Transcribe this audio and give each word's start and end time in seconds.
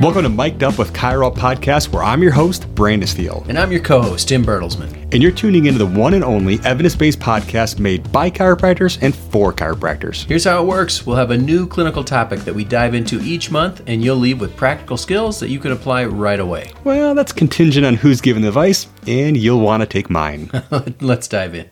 Welcome 0.00 0.24
to 0.24 0.28
Mic'd 0.28 0.64
Up 0.64 0.76
with 0.76 0.92
Chiro 0.92 1.32
podcast, 1.32 1.92
where 1.92 2.02
I'm 2.02 2.20
your 2.20 2.32
host, 2.32 2.66
Brandon 2.74 3.06
Steele. 3.06 3.46
And 3.48 3.56
I'm 3.56 3.70
your 3.70 3.80
co 3.80 4.02
host, 4.02 4.28
Tim 4.28 4.44
Bertelsman. 4.44 4.92
And 5.12 5.22
you're 5.22 5.30
tuning 5.30 5.66
into 5.66 5.78
the 5.78 5.86
one 5.86 6.14
and 6.14 6.24
only 6.24 6.58
evidence 6.64 6.96
based 6.96 7.20
podcast 7.20 7.78
made 7.78 8.10
by 8.10 8.28
chiropractors 8.28 8.98
and 9.02 9.14
for 9.14 9.52
chiropractors. 9.52 10.24
Here's 10.24 10.42
how 10.42 10.60
it 10.60 10.66
works 10.66 11.06
we'll 11.06 11.14
have 11.14 11.30
a 11.30 11.38
new 11.38 11.68
clinical 11.68 12.02
topic 12.02 12.40
that 12.40 12.52
we 12.52 12.64
dive 12.64 12.94
into 12.94 13.20
each 13.20 13.52
month, 13.52 13.82
and 13.86 14.02
you'll 14.02 14.16
leave 14.16 14.40
with 14.40 14.56
practical 14.56 14.96
skills 14.96 15.38
that 15.38 15.48
you 15.48 15.60
can 15.60 15.70
apply 15.70 16.06
right 16.06 16.40
away. 16.40 16.72
Well, 16.82 17.14
that's 17.14 17.32
contingent 17.32 17.86
on 17.86 17.94
who's 17.94 18.20
giving 18.20 18.42
the 18.42 18.48
advice, 18.48 18.88
and 19.06 19.36
you'll 19.36 19.60
want 19.60 19.82
to 19.82 19.86
take 19.86 20.10
mine. 20.10 20.50
Let's 21.00 21.28
dive 21.28 21.54
in. 21.54 21.70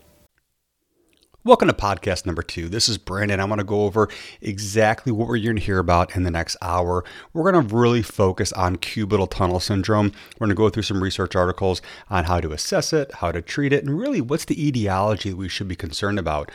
Welcome 1.44 1.66
to 1.66 1.74
podcast 1.74 2.24
number 2.24 2.44
two. 2.44 2.68
This 2.68 2.88
is 2.88 2.98
Brandon. 2.98 3.40
I'm 3.40 3.48
going 3.48 3.58
to 3.58 3.64
go 3.64 3.82
over 3.82 4.08
exactly 4.40 5.10
what 5.10 5.26
we're 5.26 5.42
going 5.42 5.56
to 5.56 5.60
hear 5.62 5.80
about 5.80 6.14
in 6.14 6.22
the 6.22 6.30
next 6.30 6.56
hour. 6.62 7.04
We're 7.32 7.50
going 7.50 7.66
to 7.66 7.74
really 7.74 8.00
focus 8.00 8.52
on 8.52 8.76
cubital 8.76 9.28
tunnel 9.28 9.58
syndrome. 9.58 10.12
We're 10.38 10.46
going 10.46 10.50
to 10.50 10.54
go 10.54 10.70
through 10.70 10.84
some 10.84 11.02
research 11.02 11.34
articles 11.34 11.82
on 12.08 12.26
how 12.26 12.38
to 12.38 12.52
assess 12.52 12.92
it, 12.92 13.14
how 13.14 13.32
to 13.32 13.42
treat 13.42 13.72
it, 13.72 13.82
and 13.84 13.98
really 13.98 14.20
what's 14.20 14.44
the 14.44 14.68
etiology 14.68 15.34
we 15.34 15.48
should 15.48 15.66
be 15.66 15.74
concerned 15.74 16.20
about. 16.20 16.48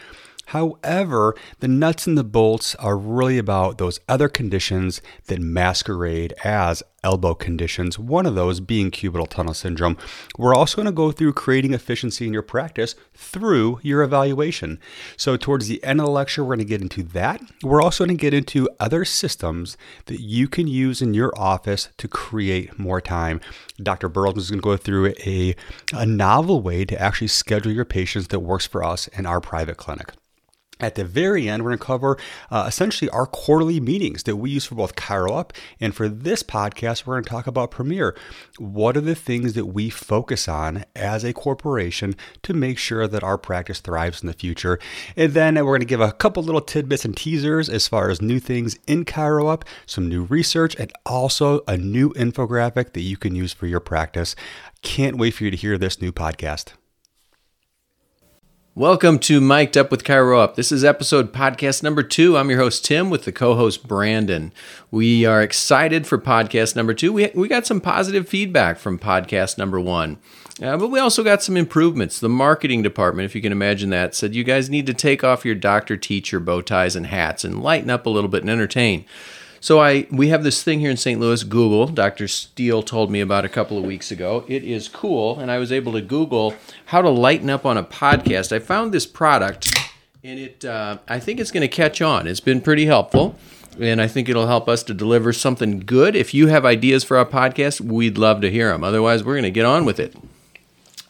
However, 0.51 1.35
the 1.59 1.67
nuts 1.67 2.07
and 2.07 2.17
the 2.17 2.23
bolts 2.23 2.73
are 2.75 2.97
really 2.97 3.37
about 3.37 3.79
those 3.79 3.99
other 4.07 4.29
conditions 4.29 5.01
that 5.25 5.41
masquerade 5.41 6.33
as 6.45 6.81
elbow 7.03 7.33
conditions, 7.33 7.99
one 7.99 8.25
of 8.25 8.35
those 8.35 8.61
being 8.61 8.89
cubital 8.89 9.27
tunnel 9.27 9.53
syndrome. 9.53 9.97
We're 10.37 10.55
also 10.55 10.77
going 10.77 10.85
to 10.85 10.93
go 10.93 11.11
through 11.11 11.33
creating 11.33 11.73
efficiency 11.73 12.27
in 12.27 12.31
your 12.31 12.43
practice 12.43 12.95
through 13.13 13.81
your 13.83 14.03
evaluation. 14.03 14.79
So, 15.17 15.35
towards 15.35 15.67
the 15.67 15.83
end 15.83 15.99
of 15.99 16.05
the 16.05 16.11
lecture, 16.13 16.45
we're 16.45 16.55
going 16.55 16.59
to 16.59 16.65
get 16.65 16.81
into 16.81 17.03
that. 17.03 17.41
We're 17.61 17.81
also 17.81 18.05
going 18.05 18.17
to 18.17 18.21
get 18.21 18.33
into 18.33 18.69
other 18.79 19.03
systems 19.03 19.75
that 20.05 20.21
you 20.21 20.47
can 20.47 20.67
use 20.67 21.01
in 21.01 21.13
your 21.13 21.37
office 21.37 21.89
to 21.97 22.07
create 22.07 22.79
more 22.79 23.01
time. 23.01 23.41
Dr. 23.83 24.09
Bertelsman 24.09 24.37
is 24.37 24.49
going 24.49 24.61
to 24.61 24.63
go 24.63 24.77
through 24.77 25.13
a, 25.25 25.55
a 25.93 26.05
novel 26.05 26.61
way 26.61 26.85
to 26.85 27.01
actually 27.01 27.27
schedule 27.27 27.73
your 27.73 27.85
patients 27.85 28.29
that 28.29 28.39
works 28.39 28.65
for 28.65 28.81
us 28.81 29.09
in 29.09 29.25
our 29.25 29.41
private 29.41 29.75
clinic. 29.75 30.13
At 30.79 30.95
the 30.95 31.03
very 31.03 31.49
end, 31.49 31.63
we're 31.63 31.71
going 31.71 31.79
to 31.79 31.85
cover 31.85 32.17
uh, 32.51 32.65
essentially 32.67 33.09
our 33.09 33.25
quarterly 33.25 33.79
meetings 33.79 34.23
that 34.23 34.35
we 34.35 34.51
use 34.51 34.65
for 34.65 34.75
both 34.75 34.95
ChiroUp 34.95 35.51
and 35.79 35.95
for 35.95 36.07
this 36.07 36.43
podcast, 36.43 37.05
we're 37.05 37.15
going 37.15 37.23
to 37.23 37.29
talk 37.29 37.47
about 37.47 37.71
Premier. 37.71 38.15
What 38.57 38.95
are 38.97 39.01
the 39.01 39.15
things 39.15 39.53
that 39.53 39.65
we 39.65 39.89
focus 39.89 40.47
on 40.47 40.85
as 40.95 41.23
a 41.23 41.33
corporation 41.33 42.15
to 42.43 42.53
make 42.53 42.77
sure 42.77 43.07
that 43.07 43.23
our 43.23 43.37
practice 43.37 43.79
thrives 43.79 44.21
in 44.21 44.27
the 44.27 44.33
future? 44.33 44.79
And 45.15 45.33
then 45.33 45.55
we're 45.55 45.63
going 45.63 45.79
to 45.81 45.85
give 45.85 46.01
a 46.01 46.11
couple 46.11 46.43
little 46.43 46.61
tidbits 46.61 47.05
and 47.05 47.15
teasers 47.15 47.69
as 47.69 47.87
far 47.87 48.09
as 48.09 48.21
new 48.21 48.39
things 48.39 48.77
in 48.87 49.05
ChiroUp, 49.05 49.63
some 49.85 50.07
new 50.07 50.23
research, 50.23 50.75
and 50.79 50.91
also 51.05 51.61
a 51.67 51.77
new 51.77 52.11
infographic 52.13 52.93
that 52.93 53.01
you 53.01 53.17
can 53.17 53.35
use 53.35 53.53
for 53.53 53.67
your 53.67 53.79
practice. 53.79 54.35
Can't 54.81 55.17
wait 55.17 55.31
for 55.31 55.43
you 55.43 55.51
to 55.51 55.57
hear 55.57 55.77
this 55.77 56.01
new 56.01 56.11
podcast. 56.11 56.73
Welcome 58.77 59.17
to 59.21 59.41
Mic'd 59.41 59.75
Up 59.75 59.89
with 59.89 60.03
ChiroUp. 60.03 60.53
This 60.53 60.71
is 60.71 60.83
episode 60.83 61.33
podcast 61.33 61.81
number 61.81 62.03
two. 62.03 62.37
I'm 62.37 62.51
your 62.51 62.59
host, 62.59 62.85
Tim, 62.85 63.09
with 63.09 63.25
the 63.25 63.31
co 63.31 63.55
host, 63.55 63.87
Brandon. 63.87 64.53
We 64.91 65.25
are 65.25 65.41
excited 65.41 66.05
for 66.05 66.19
podcast 66.19 66.75
number 66.75 66.93
two. 66.93 67.11
We, 67.11 67.31
we 67.33 67.47
got 67.47 67.65
some 67.65 67.81
positive 67.81 68.29
feedback 68.29 68.77
from 68.77 68.99
podcast 68.99 69.57
number 69.57 69.79
one, 69.79 70.19
uh, 70.61 70.77
but 70.77 70.89
we 70.89 70.99
also 70.99 71.23
got 71.23 71.41
some 71.41 71.57
improvements. 71.57 72.19
The 72.19 72.29
marketing 72.29 72.83
department, 72.83 73.25
if 73.25 73.33
you 73.33 73.41
can 73.41 73.51
imagine 73.51 73.89
that, 73.89 74.13
said 74.13 74.35
you 74.35 74.43
guys 74.43 74.69
need 74.69 74.85
to 74.85 74.93
take 74.93 75.23
off 75.23 75.43
your 75.43 75.55
doctor 75.55 75.97
teacher 75.97 76.39
bow 76.39 76.61
ties 76.61 76.95
and 76.95 77.07
hats 77.07 77.43
and 77.43 77.63
lighten 77.63 77.89
up 77.89 78.05
a 78.05 78.11
little 78.11 78.29
bit 78.29 78.43
and 78.43 78.49
entertain. 78.51 79.05
So 79.59 79.79
I 79.79 80.07
we 80.11 80.29
have 80.29 80.43
this 80.43 80.63
thing 80.63 80.79
here 80.79 80.91
in 80.91 80.97
St. 80.97 81.19
Louis, 81.19 81.43
Google. 81.43 81.87
Dr. 81.87 82.27
Steele 82.27 82.83
told 82.83 83.11
me 83.11 83.21
about 83.21 83.45
a 83.45 83.49
couple 83.49 83.77
of 83.77 83.83
weeks 83.83 84.11
ago. 84.11 84.45
It 84.47 84.63
is 84.63 84.87
cool, 84.87 85.39
and 85.39 85.51
I 85.51 85.57
was 85.57 85.71
able 85.71 85.93
to 85.93 86.01
Google 86.01 86.53
how 86.85 87.01
to 87.01 87.09
lighten 87.09 87.49
up 87.49 87.65
on 87.65 87.77
a 87.77 87.83
podcast. 87.83 88.51
I 88.55 88.59
found 88.59 88.93
this 88.93 89.05
product, 89.05 89.73
and 90.23 90.39
it 90.39 90.65
uh, 90.65 90.99
I 91.07 91.19
think 91.19 91.39
it's 91.39 91.51
going 91.51 91.61
to 91.61 91.67
catch 91.67 92.01
on. 92.01 92.27
It's 92.27 92.39
been 92.39 92.61
pretty 92.61 92.85
helpful, 92.85 93.35
and 93.79 94.01
I 94.01 94.07
think 94.07 94.29
it'll 94.29 94.47
help 94.47 94.69
us 94.69 94.83
to 94.83 94.93
deliver 94.93 95.33
something 95.33 95.79
good. 95.79 96.15
If 96.15 96.33
you 96.33 96.47
have 96.47 96.65
ideas 96.65 97.03
for 97.03 97.17
our 97.17 97.25
podcast, 97.25 97.81
we'd 97.81 98.17
love 98.17 98.41
to 98.41 98.51
hear 98.51 98.71
them. 98.71 98.83
Otherwise, 98.83 99.23
we're 99.23 99.33
going 99.33 99.43
to 99.43 99.51
get 99.51 99.65
on 99.65 99.85
with 99.85 99.99
it. 99.99 100.15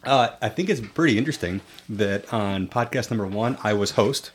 Uh, 0.04 0.30
I 0.42 0.48
think 0.48 0.70
it's 0.70 0.80
pretty 0.80 1.18
interesting 1.18 1.60
that 1.90 2.32
on 2.34 2.68
podcast 2.68 3.12
number 3.12 3.28
one, 3.28 3.58
I 3.62 3.74
was 3.74 3.92
host. 3.92 4.32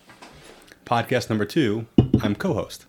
Podcast 0.85 1.31
number 1.31 1.47
two, 1.47 1.87
I'm 2.23 2.35
co-host. 2.35 2.85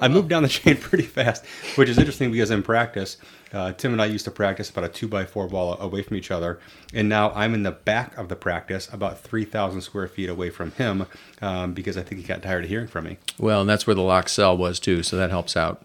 I 0.00 0.08
moved 0.08 0.28
down 0.28 0.42
the 0.42 0.48
chain 0.48 0.76
pretty 0.80 1.04
fast, 1.04 1.44
which 1.76 1.88
is 1.88 1.98
interesting 1.98 2.32
because 2.32 2.50
in 2.50 2.62
practice, 2.62 3.16
uh, 3.52 3.72
Tim 3.72 3.92
and 3.92 4.00
I 4.00 4.06
used 4.06 4.24
to 4.24 4.30
practice 4.30 4.70
about 4.70 4.84
a 4.84 4.88
two 4.88 5.08
by 5.08 5.24
four 5.24 5.46
wall 5.46 5.78
away 5.80 6.02
from 6.02 6.16
each 6.16 6.30
other, 6.30 6.58
and 6.94 7.08
now 7.08 7.30
I'm 7.32 7.54
in 7.54 7.62
the 7.62 7.72
back 7.72 8.16
of 8.16 8.28
the 8.28 8.36
practice, 8.36 8.88
about 8.92 9.20
three 9.20 9.44
thousand 9.44 9.82
square 9.82 10.08
feet 10.08 10.30
away 10.30 10.50
from 10.50 10.72
him, 10.72 11.06
um, 11.40 11.74
because 11.74 11.96
I 11.96 12.02
think 12.02 12.20
he 12.20 12.26
got 12.26 12.42
tired 12.42 12.64
of 12.64 12.70
hearing 12.70 12.88
from 12.88 13.04
me. 13.04 13.18
Well, 13.38 13.60
and 13.60 13.68
that's 13.68 13.86
where 13.86 13.94
the 13.94 14.02
lock 14.02 14.28
cell 14.28 14.56
was 14.56 14.80
too, 14.80 15.02
so 15.02 15.16
that 15.16 15.30
helps 15.30 15.56
out. 15.56 15.84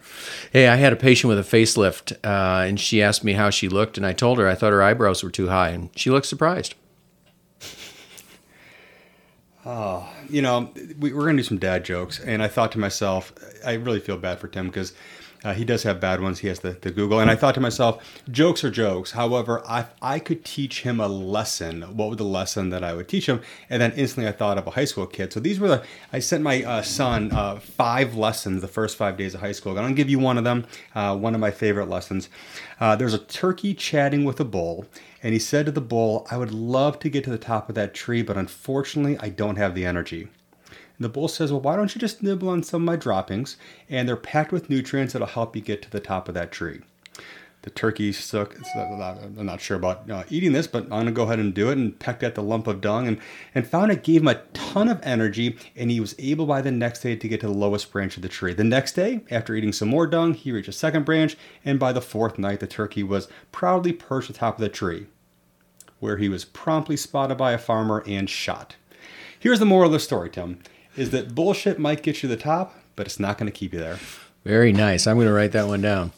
Hey, 0.52 0.68
I 0.68 0.76
had 0.78 0.94
a 0.94 0.98
patient 0.98 1.30
with 1.30 1.40
a 1.40 1.58
facelift, 1.58 2.14
uh, 2.24 2.66
and 2.66 2.80
she 2.80 3.02
asked 3.02 3.24
me 3.24 3.34
how 3.34 3.50
she 3.50 3.68
looked, 3.68 3.98
and 3.98 4.06
I 4.06 4.14
told 4.14 4.38
her 4.38 4.48
I 4.48 4.56
thought 4.56 4.72
her 4.72 4.84
eyebrows 4.84 5.24
were 5.24 5.32
too 5.32 5.50
high, 5.50 5.70
and 5.70 5.90
she 5.96 6.10
looked 6.10 6.28
surprised. 6.28 6.76
Oh, 9.70 10.08
you 10.30 10.42
know, 10.42 10.72
we, 10.98 11.12
are 11.12 11.16
going 11.16 11.36
to 11.36 11.44
do 11.44 11.48
some 11.48 11.58
dad 11.58 11.84
jokes. 11.84 12.22
And 12.22 12.42
I 12.42 12.48
thought 12.48 12.72
to 12.72 12.80
myself, 12.80 13.34
I 13.66 13.74
really 13.74 14.00
feel 14.00 14.16
bad 14.16 14.40
for 14.40 14.48
Tim 14.48 14.68
because 14.68 14.94
uh, 15.44 15.54
he 15.54 15.66
does 15.66 15.84
have 15.84 16.00
bad 16.00 16.22
ones. 16.22 16.40
He 16.40 16.48
has 16.48 16.62
the, 16.62 16.72
the 16.72 16.90
Google. 16.90 17.20
And 17.20 17.30
I 17.30 17.36
thought 17.36 17.54
to 17.56 17.60
myself, 17.60 18.02
jokes 18.32 18.64
are 18.64 18.72
jokes. 18.72 19.12
However, 19.12 19.62
I, 19.68 19.88
I 20.02 20.20
could 20.20 20.46
teach 20.46 20.84
him 20.84 21.02
a 21.02 21.10
lesson. 21.10 21.82
What 21.98 22.08
would 22.08 22.18
the 22.18 22.24
lesson 22.24 22.70
that 22.70 22.82
I 22.82 22.94
would 22.94 23.10
teach 23.10 23.28
him? 23.28 23.42
And 23.70 23.82
then 23.82 23.92
instantly 23.98 24.30
I 24.30 24.32
thought 24.32 24.58
of 24.58 24.68
a 24.68 24.72
high 24.72 24.86
school 24.86 25.06
kid. 25.06 25.34
So 25.34 25.42
these 25.42 25.60
were 25.60 25.68
the, 25.68 25.84
I 26.14 26.20
sent 26.20 26.44
my 26.44 26.64
uh, 26.64 26.82
son 26.82 27.34
uh, 27.34 27.60
five 27.60 28.16
lessons 28.16 28.62
the 28.62 28.70
first 28.70 28.96
five 28.96 29.18
days 29.18 29.36
of 29.36 29.42
high 29.42 29.52
school. 29.52 29.78
I'm 29.78 29.90
to 29.90 29.94
give 29.94 30.10
you 30.10 30.20
one 30.20 30.38
of 30.38 30.46
them, 30.46 30.66
uh, 30.96 31.18
one 31.18 31.36
of 31.36 31.42
my 31.42 31.52
favorite 31.52 31.90
lessons. 31.90 32.30
Uh, 32.80 32.96
there's 32.96 33.14
a 33.14 33.20
turkey 33.20 33.74
chatting 33.74 34.24
with 34.24 34.40
a 34.40 34.46
bull 34.46 34.86
and 35.24 35.34
he 35.34 35.40
said 35.40 35.66
to 35.66 35.72
the 35.72 35.82
bull, 35.82 36.28
I 36.30 36.38
would 36.38 36.52
love 36.52 37.00
to 37.00 37.10
get 37.10 37.24
to 37.24 37.30
the 37.30 37.38
top 37.38 37.70
of 37.70 37.76
that 37.76 37.94
tree, 37.94 38.22
but 38.22 38.38
unfortunately, 38.38 39.18
I 39.20 39.30
don't 39.30 39.58
have 39.58 39.76
the 39.76 39.86
energy. 39.86 40.30
And 40.98 41.06
the 41.06 41.10
bull 41.10 41.28
says, 41.28 41.52
Well, 41.52 41.62
why 41.62 41.76
don't 41.76 41.94
you 41.94 42.02
just 42.02 42.24
nibble 42.24 42.50
on 42.50 42.64
some 42.64 42.84
of 42.84 42.86
my 42.86 42.96
droppings? 42.96 43.58
And 43.90 44.08
they're 44.08 44.16
packed 44.16 44.52
with 44.52 44.70
nutrients 44.70 45.14
that'll 45.14 45.28
help 45.28 45.56
you 45.56 45.62
get 45.62 45.82
to 45.84 45.90
the 45.90 46.00
top 46.00 46.28
of 46.28 46.34
that 46.36 46.52
tree. 46.52 46.82
The 47.68 47.72
turkey 47.72 48.14
stuck. 48.14 48.56
I'm 48.78 49.46
not 49.46 49.60
sure 49.60 49.76
about 49.76 50.10
uh, 50.10 50.24
eating 50.30 50.54
this, 50.54 50.68
but 50.68 50.90
I'm 50.90 51.06
to 51.06 51.12
go 51.12 51.24
ahead 51.24 51.38
and 51.38 51.54
do 51.54 51.70
it 51.70 51.78
and 51.78 52.00
pecked 52.00 52.24
at 52.24 52.34
the 52.34 52.42
lump 52.42 52.66
of 52.66 52.80
dung 52.80 53.10
and, 53.10 53.20
and 53.54 53.68
found 53.68 53.92
it 53.92 54.04
gave 54.04 54.22
him 54.22 54.30
a 54.30 54.36
ton 54.54 54.88
of 54.88 55.02
energy. 55.04 55.58
And 55.76 55.92
he 55.92 56.00
was 56.00 56.16
able 56.18 56.46
by 56.46 56.62
the 56.62 56.72
next 56.72 57.02
day 57.02 57.18
to 57.18 57.28
get 57.28 57.42
to 57.42 57.48
the 57.48 57.52
lowest 57.52 57.92
branch 57.92 58.16
of 58.16 58.24
the 58.24 58.30
tree. 58.30 58.54
The 58.54 58.64
next 58.64 58.94
day, 58.94 59.20
after 59.30 59.54
eating 59.54 59.74
some 59.74 59.90
more 59.90 60.08
dung, 60.08 60.34
he 60.34 60.54
reached 60.54 60.70
a 60.70 60.72
second 60.72 61.04
branch. 61.04 61.36
And 61.66 61.78
by 61.78 61.92
the 61.92 62.00
fourth 62.00 62.40
night, 62.40 62.62
the 62.62 62.68
turkey 62.68 63.04
was 63.04 63.28
proudly 63.52 63.92
perched 63.92 64.30
atop 64.30 64.56
of 64.56 64.62
the 64.62 64.70
tree, 64.70 65.08
where 66.00 66.16
he 66.16 66.30
was 66.30 66.46
promptly 66.46 66.96
spotted 66.96 67.38
by 67.38 67.52
a 67.52 67.58
farmer 67.58 68.02
and 68.08 68.30
shot. 68.30 68.78
Here's 69.38 69.60
the 69.60 69.66
moral 69.66 69.88
of 69.88 69.92
the 69.92 70.00
story, 70.00 70.30
Tim, 70.30 70.60
is 70.96 71.10
that 71.10 71.36
bullshit 71.36 71.80
might 71.80 72.02
get 72.02 72.24
you 72.24 72.30
to 72.30 72.36
the 72.36 72.42
top, 72.42 72.76
but 72.96 73.08
it's 73.08 73.20
not 73.20 73.38
to 73.40 73.52
keep 73.52 73.74
you 73.74 73.80
there. 73.80 74.00
Very 74.46 74.72
nice. 74.72 75.06
I'm 75.06 75.18
to 75.20 75.34
write 75.34 75.52
that 75.52 75.68
one 75.68 75.82
down. 75.82 76.14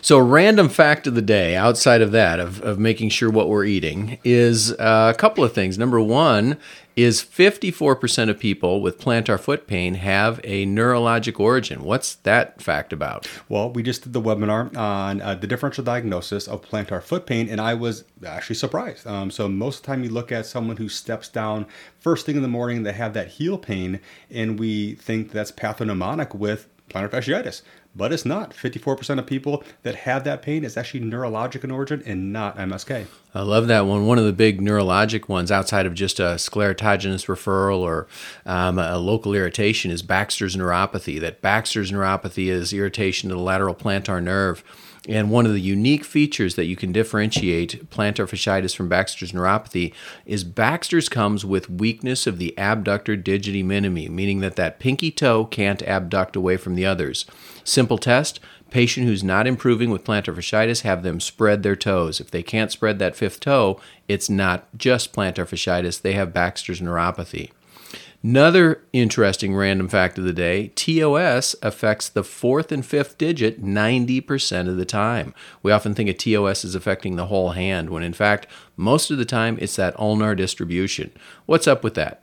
So, 0.00 0.18
a 0.18 0.22
random 0.22 0.68
fact 0.68 1.06
of 1.06 1.14
the 1.14 1.22
day, 1.22 1.56
outside 1.56 2.00
of 2.00 2.12
that, 2.12 2.40
of, 2.40 2.60
of 2.62 2.78
making 2.78 3.10
sure 3.10 3.30
what 3.30 3.48
we're 3.48 3.64
eating, 3.64 4.18
is 4.24 4.72
uh, 4.72 5.12
a 5.14 5.18
couple 5.18 5.44
of 5.44 5.52
things. 5.52 5.78
Number 5.78 6.00
one 6.00 6.58
is 6.96 7.22
54% 7.22 8.28
of 8.28 8.40
people 8.40 8.80
with 8.82 8.98
plantar 8.98 9.38
foot 9.38 9.68
pain 9.68 9.94
have 9.94 10.40
a 10.42 10.66
neurologic 10.66 11.38
origin. 11.38 11.84
What's 11.84 12.16
that 12.16 12.60
fact 12.60 12.92
about? 12.92 13.28
Well, 13.48 13.70
we 13.70 13.84
just 13.84 14.02
did 14.02 14.12
the 14.12 14.20
webinar 14.20 14.76
on 14.76 15.22
uh, 15.22 15.36
the 15.36 15.46
differential 15.46 15.84
diagnosis 15.84 16.48
of 16.48 16.62
plantar 16.62 17.00
foot 17.00 17.24
pain, 17.24 17.48
and 17.48 17.60
I 17.60 17.74
was 17.74 18.04
actually 18.26 18.56
surprised. 18.56 19.06
Um, 19.06 19.30
so, 19.30 19.48
most 19.48 19.76
of 19.76 19.82
the 19.82 19.86
time, 19.86 20.02
you 20.02 20.10
look 20.10 20.32
at 20.32 20.46
someone 20.46 20.76
who 20.76 20.88
steps 20.88 21.28
down 21.28 21.66
first 22.00 22.26
thing 22.26 22.36
in 22.36 22.42
the 22.42 22.48
morning, 22.48 22.82
they 22.82 22.92
have 22.92 23.14
that 23.14 23.28
heel 23.28 23.58
pain, 23.58 24.00
and 24.30 24.58
we 24.58 24.94
think 24.94 25.30
that's 25.30 25.52
pathognomonic 25.52 26.34
with 26.34 26.66
plantar 26.88 27.10
fasciitis 27.10 27.62
but 27.94 28.12
it's 28.12 28.24
not. 28.24 28.52
54% 28.52 29.18
of 29.18 29.26
people 29.26 29.64
that 29.82 29.94
have 29.96 30.24
that 30.24 30.42
pain 30.42 30.64
is 30.64 30.76
actually 30.76 31.00
neurologic 31.00 31.64
in 31.64 31.70
origin 31.70 32.02
and 32.06 32.32
not 32.32 32.56
MSK. 32.56 33.06
I 33.34 33.42
love 33.42 33.66
that 33.68 33.86
one. 33.86 34.06
One 34.06 34.18
of 34.18 34.24
the 34.24 34.32
big 34.32 34.60
neurologic 34.60 35.28
ones 35.28 35.50
outside 35.50 35.86
of 35.86 35.94
just 35.94 36.20
a 36.20 36.36
sclerotogenous 36.36 37.26
referral 37.26 37.80
or 37.80 38.06
um, 38.46 38.78
a 38.78 38.98
local 38.98 39.34
irritation 39.34 39.90
is 39.90 40.02
Baxter's 40.02 40.56
neuropathy. 40.56 41.20
That 41.20 41.42
Baxter's 41.42 41.90
neuropathy 41.90 42.46
is 42.46 42.72
irritation 42.72 43.28
to 43.30 43.34
the 43.34 43.42
lateral 43.42 43.74
plantar 43.74 44.22
nerve. 44.22 44.62
And 45.08 45.30
one 45.30 45.46
of 45.46 45.52
the 45.52 45.60
unique 45.60 46.04
features 46.04 46.54
that 46.56 46.66
you 46.66 46.76
can 46.76 46.92
differentiate 46.92 47.90
plantar 47.90 48.28
fasciitis 48.28 48.76
from 48.76 48.90
Baxter's 48.90 49.32
neuropathy 49.32 49.94
is 50.26 50.44
Baxter's 50.44 51.08
comes 51.08 51.46
with 51.46 51.70
weakness 51.70 52.26
of 52.26 52.38
the 52.38 52.56
abductor 52.58 53.16
digiti 53.16 53.64
minimi, 53.64 54.10
meaning 54.10 54.40
that 54.40 54.56
that 54.56 54.78
pinky 54.78 55.10
toe 55.10 55.46
can't 55.46 55.82
abduct 55.82 56.36
away 56.36 56.58
from 56.58 56.74
the 56.74 56.84
others. 56.84 57.24
Simple 57.64 57.98
test 57.98 58.38
Patient 58.70 59.06
who's 59.06 59.24
not 59.24 59.46
improving 59.46 59.88
with 59.88 60.04
plantar 60.04 60.34
fasciitis, 60.34 60.82
have 60.82 61.02
them 61.02 61.20
spread 61.20 61.62
their 61.62 61.76
toes. 61.76 62.20
If 62.20 62.30
they 62.30 62.42
can't 62.42 62.70
spread 62.70 62.98
that 62.98 63.16
fifth 63.16 63.40
toe, 63.40 63.80
it's 64.08 64.28
not 64.28 64.66
just 64.76 65.14
plantar 65.14 65.48
fasciitis, 65.48 66.02
they 66.02 66.12
have 66.12 66.34
Baxter's 66.34 66.80
neuropathy. 66.80 67.50
Another 68.20 68.82
interesting 68.92 69.54
random 69.54 69.88
fact 69.88 70.18
of 70.18 70.24
the 70.24 70.32
day 70.32 70.72
TOS 70.74 71.54
affects 71.62 72.08
the 72.08 72.24
fourth 72.24 72.72
and 72.72 72.84
fifth 72.84 73.16
digit 73.16 73.62
90% 73.62 74.68
of 74.68 74.76
the 74.76 74.84
time. 74.84 75.32
We 75.62 75.70
often 75.70 75.94
think 75.94 76.10
a 76.10 76.12
TOS 76.12 76.64
is 76.64 76.74
affecting 76.74 77.14
the 77.14 77.26
whole 77.26 77.50
hand, 77.50 77.90
when 77.90 78.02
in 78.02 78.12
fact, 78.12 78.48
most 78.76 79.12
of 79.12 79.18
the 79.18 79.24
time 79.24 79.56
it's 79.60 79.76
that 79.76 79.98
ulnar 80.00 80.34
distribution. 80.34 81.12
What's 81.46 81.68
up 81.68 81.84
with 81.84 81.94
that? 81.94 82.22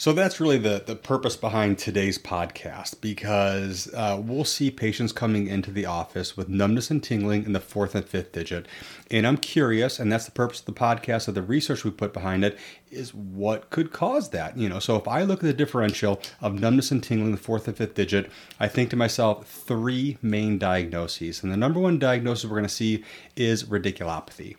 So 0.00 0.12
that's 0.12 0.38
really 0.38 0.58
the, 0.58 0.80
the 0.86 0.94
purpose 0.94 1.34
behind 1.34 1.76
today's 1.76 2.20
podcast 2.20 3.00
because 3.00 3.92
uh, 3.92 4.22
we'll 4.24 4.44
see 4.44 4.70
patients 4.70 5.10
coming 5.10 5.48
into 5.48 5.72
the 5.72 5.86
office 5.86 6.36
with 6.36 6.48
numbness 6.48 6.88
and 6.92 7.02
tingling 7.02 7.44
in 7.44 7.52
the 7.52 7.58
fourth 7.58 7.96
and 7.96 8.04
fifth 8.04 8.30
digit. 8.30 8.66
And 9.10 9.26
I'm 9.26 9.38
curious, 9.38 9.98
and 9.98 10.12
that's 10.12 10.24
the 10.26 10.30
purpose 10.30 10.60
of 10.60 10.66
the 10.66 10.72
podcast, 10.72 11.26
of 11.26 11.34
the 11.34 11.42
research 11.42 11.82
we 11.82 11.90
put 11.90 12.12
behind 12.12 12.44
it, 12.44 12.56
is 12.92 13.12
what 13.12 13.70
could 13.70 13.92
cause 13.92 14.30
that. 14.30 14.56
You 14.56 14.68
know, 14.68 14.78
so 14.78 14.94
if 14.94 15.08
I 15.08 15.24
look 15.24 15.40
at 15.40 15.46
the 15.46 15.52
differential 15.52 16.22
of 16.40 16.54
numbness 16.54 16.92
and 16.92 17.02
tingling 17.02 17.30
in 17.30 17.32
the 17.32 17.42
fourth 17.42 17.66
and 17.66 17.76
fifth 17.76 17.94
digit, 17.94 18.30
I 18.60 18.68
think 18.68 18.90
to 18.90 18.96
myself 18.96 19.48
three 19.48 20.16
main 20.22 20.58
diagnoses. 20.58 21.42
And 21.42 21.50
the 21.50 21.56
number 21.56 21.80
one 21.80 21.98
diagnosis 21.98 22.44
we're 22.44 22.50
going 22.50 22.62
to 22.62 22.68
see 22.68 23.02
is 23.34 23.64
radiculopathy. 23.64 24.54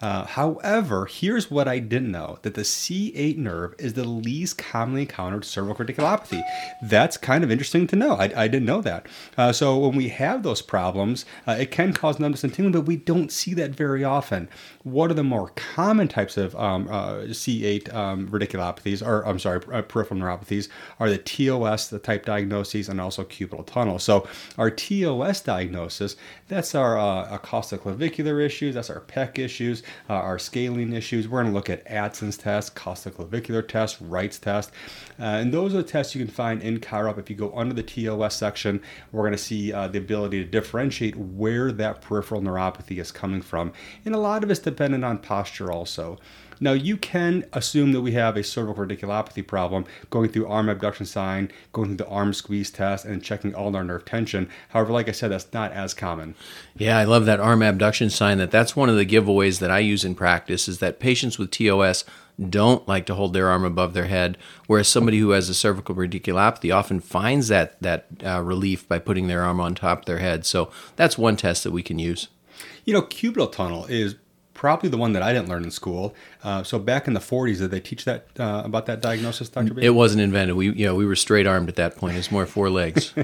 Uh, 0.00 0.24
however, 0.24 1.06
here's 1.06 1.50
what 1.50 1.68
I 1.68 1.78
didn't 1.78 2.10
know 2.10 2.38
that 2.42 2.54
the 2.54 2.62
C8 2.62 3.36
nerve 3.36 3.74
is 3.78 3.92
the 3.92 4.04
least 4.04 4.56
commonly 4.58 5.02
encountered 5.02 5.44
cervical 5.44 5.84
radiculopathy. 5.84 6.42
That's 6.82 7.16
kind 7.16 7.44
of 7.44 7.50
interesting 7.50 7.86
to 7.88 7.96
know. 7.96 8.14
I, 8.14 8.32
I 8.34 8.48
didn't 8.48 8.66
know 8.66 8.80
that. 8.80 9.06
Uh, 9.36 9.52
so, 9.52 9.78
when 9.78 9.96
we 9.96 10.08
have 10.08 10.42
those 10.42 10.62
problems, 10.62 11.24
uh, 11.46 11.52
it 11.52 11.70
can 11.70 11.92
cause 11.92 12.18
numbness 12.18 12.44
and 12.44 12.52
tingling, 12.54 12.72
but 12.72 12.86
we 12.86 12.96
don't 12.96 13.30
see 13.30 13.54
that 13.54 13.74
very 13.74 14.02
often. 14.02 14.48
What 14.82 15.10
are 15.10 15.14
the 15.14 15.22
more 15.22 15.50
common 15.50 16.08
types 16.08 16.36
of 16.36 16.56
um, 16.56 16.88
uh, 16.88 17.24
C8 17.26 17.92
um, 17.94 18.28
radiculopathies, 18.28 19.06
or 19.06 19.26
I'm 19.26 19.38
sorry, 19.38 19.60
uh, 19.72 19.82
peripheral 19.82 20.20
neuropathies, 20.20 20.68
are 20.98 21.10
the 21.10 21.18
TOS, 21.18 21.88
the 21.88 21.98
type 21.98 22.24
diagnoses, 22.24 22.88
and 22.88 23.00
also 23.00 23.24
cubital 23.24 23.66
tunnel. 23.66 23.98
So, 23.98 24.26
our 24.56 24.70
TOS 24.70 25.42
diagnosis, 25.42 26.16
that's 26.48 26.74
our 26.74 26.98
uh, 26.98 27.38
costoclavicular 27.38 28.44
issues, 28.44 28.74
that's 28.74 28.90
our 28.90 29.00
PEC 29.00 29.38
issues 29.38 29.82
uh, 30.08 30.14
our 30.14 30.38
scalene 30.38 30.92
issues. 30.92 31.28
We're 31.28 31.42
going 31.42 31.52
to 31.52 31.56
look 31.56 31.70
at 31.70 31.84
Adson's 31.86 32.36
test, 32.36 32.74
costoclavicular 32.74 33.66
test, 33.66 33.98
Wright's 34.00 34.38
test. 34.38 34.70
Uh, 35.18 35.24
and 35.24 35.52
those 35.52 35.74
are 35.74 35.78
the 35.78 35.82
tests 35.82 36.14
you 36.14 36.24
can 36.24 36.32
find 36.32 36.62
in 36.62 36.80
ChiroUp. 36.80 37.18
If 37.18 37.30
you 37.30 37.36
go 37.36 37.52
under 37.54 37.74
the 37.74 37.82
TOS 37.82 38.36
section, 38.36 38.80
we're 39.12 39.22
going 39.22 39.32
to 39.32 39.38
see 39.38 39.72
uh, 39.72 39.88
the 39.88 39.98
ability 39.98 40.42
to 40.42 40.50
differentiate 40.50 41.16
where 41.16 41.72
that 41.72 42.00
peripheral 42.00 42.40
neuropathy 42.40 42.98
is 42.98 43.12
coming 43.12 43.42
from. 43.42 43.72
And 44.04 44.14
a 44.14 44.18
lot 44.18 44.42
of 44.42 44.50
it's 44.50 44.60
dependent 44.70 45.04
on 45.04 45.18
posture 45.18 45.70
also. 45.70 46.18
Now, 46.62 46.72
you 46.72 46.98
can 46.98 47.46
assume 47.54 47.92
that 47.92 48.02
we 48.02 48.12
have 48.12 48.36
a 48.36 48.44
cervical 48.44 48.84
radiculopathy 48.84 49.46
problem 49.46 49.86
going 50.10 50.28
through 50.28 50.46
arm 50.46 50.68
abduction 50.68 51.06
sign, 51.06 51.50
going 51.72 51.88
through 51.88 51.96
the 51.96 52.08
arm 52.08 52.34
squeeze 52.34 52.70
test, 52.70 53.06
and 53.06 53.22
checking 53.24 53.54
ulnar 53.54 53.82
nerve 53.82 54.04
tension. 54.04 54.48
However, 54.68 54.92
like 54.92 55.08
I 55.08 55.12
said, 55.12 55.30
that's 55.30 55.50
not 55.54 55.72
as 55.72 55.94
common. 55.94 56.34
Yeah, 56.76 56.98
I 56.98 57.04
love 57.04 57.24
that 57.24 57.40
arm 57.40 57.62
abduction 57.62 58.10
sign. 58.10 58.36
That 58.38 58.50
that's 58.50 58.76
one 58.76 58.90
of 58.90 58.96
the 58.96 59.06
giveaways 59.06 59.58
that 59.60 59.70
I 59.70 59.78
use 59.78 60.04
in 60.04 60.14
practice 60.14 60.68
is 60.68 60.80
that 60.80 61.00
patients 61.00 61.38
with 61.38 61.50
TOS 61.50 62.04
don't 62.48 62.86
like 62.86 63.06
to 63.06 63.14
hold 63.14 63.32
their 63.32 63.48
arm 63.48 63.64
above 63.64 63.94
their 63.94 64.06
head, 64.06 64.36
whereas 64.66 64.88
somebody 64.88 65.18
who 65.18 65.30
has 65.30 65.48
a 65.48 65.54
cervical 65.54 65.94
radiculopathy 65.94 66.74
often 66.74 67.00
finds 67.00 67.48
that 67.48 67.80
that 67.80 68.06
uh, 68.24 68.42
relief 68.42 68.86
by 68.86 68.98
putting 68.98 69.28
their 69.28 69.42
arm 69.42 69.60
on 69.60 69.74
top 69.74 70.00
of 70.00 70.04
their 70.04 70.18
head. 70.18 70.44
So 70.44 70.70
that's 70.96 71.16
one 71.16 71.36
test 71.36 71.64
that 71.64 71.72
we 71.72 71.82
can 71.82 71.98
use. 71.98 72.28
You 72.84 72.92
know, 72.92 73.02
cubital 73.02 73.50
tunnel 73.50 73.86
is 73.86 74.16
probably 74.60 74.90
the 74.90 74.98
one 74.98 75.14
that 75.14 75.22
I 75.22 75.32
didn't 75.32 75.48
learn 75.48 75.64
in 75.64 75.70
school. 75.70 76.14
Uh, 76.44 76.62
so 76.62 76.78
back 76.78 77.08
in 77.08 77.14
the 77.14 77.20
40s, 77.20 77.60
did 77.60 77.70
they 77.70 77.80
teach 77.80 78.04
that 78.04 78.26
uh, 78.38 78.60
about 78.62 78.84
that 78.84 79.00
diagnosis, 79.00 79.48
Dr. 79.48 79.72
B? 79.72 79.82
It 79.82 79.94
wasn't 79.94 80.20
invented. 80.20 80.54
We 80.54 80.70
you 80.70 80.84
know 80.84 80.94
we 80.94 81.06
were 81.06 81.16
straight 81.16 81.46
armed 81.46 81.70
at 81.70 81.76
that 81.76 81.96
point. 81.96 82.18
It's 82.18 82.30
more 82.30 82.44
four 82.44 82.68
legs. 82.68 83.14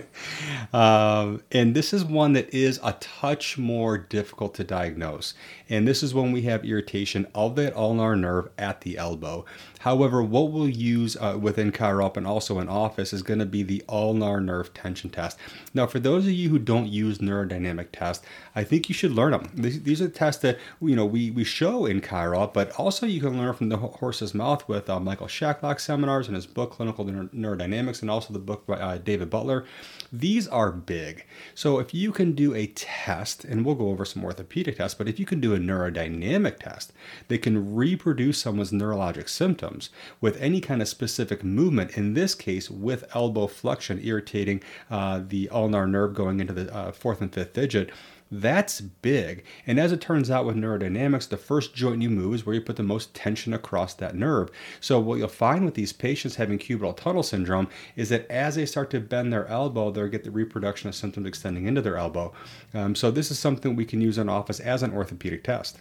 um, 0.72 1.42
and 1.52 1.74
this 1.74 1.92
is 1.92 2.06
one 2.06 2.32
that 2.32 2.54
is 2.54 2.80
a 2.82 2.94
touch 2.94 3.58
more 3.58 3.98
difficult 3.98 4.54
to 4.54 4.64
diagnose. 4.64 5.34
And 5.68 5.86
this 5.86 6.02
is 6.02 6.14
when 6.14 6.32
we 6.32 6.42
have 6.42 6.64
irritation 6.64 7.26
of 7.34 7.56
that 7.56 7.74
ulnar 7.74 8.14
nerve 8.14 8.50
at 8.56 8.82
the 8.82 8.96
elbow. 8.96 9.44
However, 9.80 10.22
what 10.22 10.50
we'll 10.50 10.68
use 10.68 11.16
uh, 11.16 11.38
within 11.40 11.72
ChiroUp 11.72 12.16
and 12.16 12.26
also 12.26 12.58
in 12.58 12.68
office 12.68 13.12
is 13.12 13.22
going 13.22 13.38
to 13.38 13.46
be 13.46 13.62
the 13.62 13.84
ulnar 13.88 14.40
nerve 14.40 14.72
tension 14.74 15.10
test. 15.10 15.38
Now, 15.74 15.86
for 15.86 15.98
those 15.98 16.24
of 16.24 16.32
you 16.32 16.48
who 16.48 16.58
don't 16.58 16.88
use 16.88 17.18
neurodynamic 17.18 17.88
tests, 17.92 18.24
I 18.54 18.64
think 18.64 18.88
you 18.88 18.94
should 18.94 19.12
learn 19.12 19.32
them. 19.32 19.50
These, 19.54 19.82
these 19.82 20.02
are 20.02 20.08
tests 20.08 20.42
that 20.42 20.58
you 20.80 20.96
know 20.96 21.06
we, 21.06 21.30
we 21.30 21.44
show 21.44 21.86
in 21.86 22.00
ChiroUp, 22.00 22.52
but 22.52 22.70
also 22.72 23.06
you 23.06 23.20
can 23.20 23.38
learn 23.38 23.54
from 23.54 23.68
the 23.68 23.76
horse's 23.76 24.34
mouth 24.34 24.66
with 24.68 24.88
uh, 24.88 24.98
Michael 25.00 25.26
Shacklock 25.26 25.80
seminars 25.80 26.26
and 26.26 26.36
his 26.36 26.46
book 26.46 26.72
Clinical 26.72 27.04
Neurodynamics, 27.04 28.02
and 28.02 28.10
also 28.10 28.32
the 28.32 28.38
book 28.38 28.66
by 28.66 28.74
uh, 28.74 28.98
David 28.98 29.30
Butler. 29.30 29.64
These 30.12 30.46
are 30.48 30.70
big. 30.70 31.24
So 31.54 31.78
if 31.78 31.92
you 31.92 32.12
can 32.12 32.32
do 32.32 32.54
a 32.54 32.66
test, 32.68 33.44
and 33.44 33.64
we'll 33.64 33.74
go 33.74 33.88
over 33.88 34.04
some 34.04 34.24
orthopedic 34.24 34.76
tests, 34.76 34.96
but 34.96 35.08
if 35.08 35.18
you 35.18 35.26
can 35.26 35.40
do 35.40 35.54
a 35.54 35.58
neurodynamic 35.58 36.58
test 36.58 36.92
that 37.28 37.42
can 37.42 37.74
reproduce 37.74 38.38
someone's 38.38 38.72
neurologic 38.72 39.28
symptoms 39.28 39.90
with 40.20 40.40
any 40.40 40.60
kind 40.60 40.80
of 40.80 40.88
specific 40.88 41.42
movement, 41.42 41.96
in 41.96 42.14
this 42.14 42.34
case 42.34 42.70
with 42.70 43.04
elbow 43.14 43.46
flexion 43.46 44.00
irritating 44.02 44.62
uh, 44.90 45.20
the 45.26 45.48
ulnar 45.50 45.86
nerve 45.86 46.14
going 46.14 46.40
into 46.40 46.52
the 46.52 46.72
uh, 46.74 46.92
fourth 46.92 47.20
and 47.20 47.32
fifth 47.32 47.52
digit, 47.52 47.90
that's 48.30 48.80
big. 48.80 49.44
And 49.66 49.78
as 49.78 49.92
it 49.92 50.00
turns 50.00 50.30
out 50.30 50.44
with 50.44 50.56
neurodynamics, 50.56 51.28
the 51.28 51.36
first 51.36 51.74
joint 51.74 52.02
you 52.02 52.10
move 52.10 52.34
is 52.34 52.46
where 52.46 52.54
you 52.54 52.60
put 52.60 52.76
the 52.76 52.82
most 52.82 53.14
tension 53.14 53.54
across 53.54 53.94
that 53.94 54.16
nerve. 54.16 54.50
So, 54.80 54.98
what 54.98 55.18
you'll 55.18 55.28
find 55.28 55.64
with 55.64 55.74
these 55.74 55.92
patients 55.92 56.36
having 56.36 56.58
cubital 56.58 56.96
tunnel 56.96 57.22
syndrome 57.22 57.68
is 57.94 58.08
that 58.08 58.28
as 58.30 58.56
they 58.56 58.66
start 58.66 58.90
to 58.90 59.00
bend 59.00 59.32
their 59.32 59.46
elbow, 59.46 59.90
they'll 59.90 60.08
get 60.08 60.24
the 60.24 60.30
reproduction 60.30 60.88
of 60.88 60.94
symptoms 60.94 61.26
extending 61.26 61.66
into 61.66 61.82
their 61.82 61.96
elbow. 61.96 62.32
Um, 62.74 62.94
so, 62.94 63.10
this 63.10 63.30
is 63.30 63.38
something 63.38 63.76
we 63.76 63.84
can 63.84 64.00
use 64.00 64.18
in 64.18 64.28
office 64.28 64.58
as 64.58 64.82
an 64.82 64.92
orthopedic 64.92 65.44
test. 65.44 65.78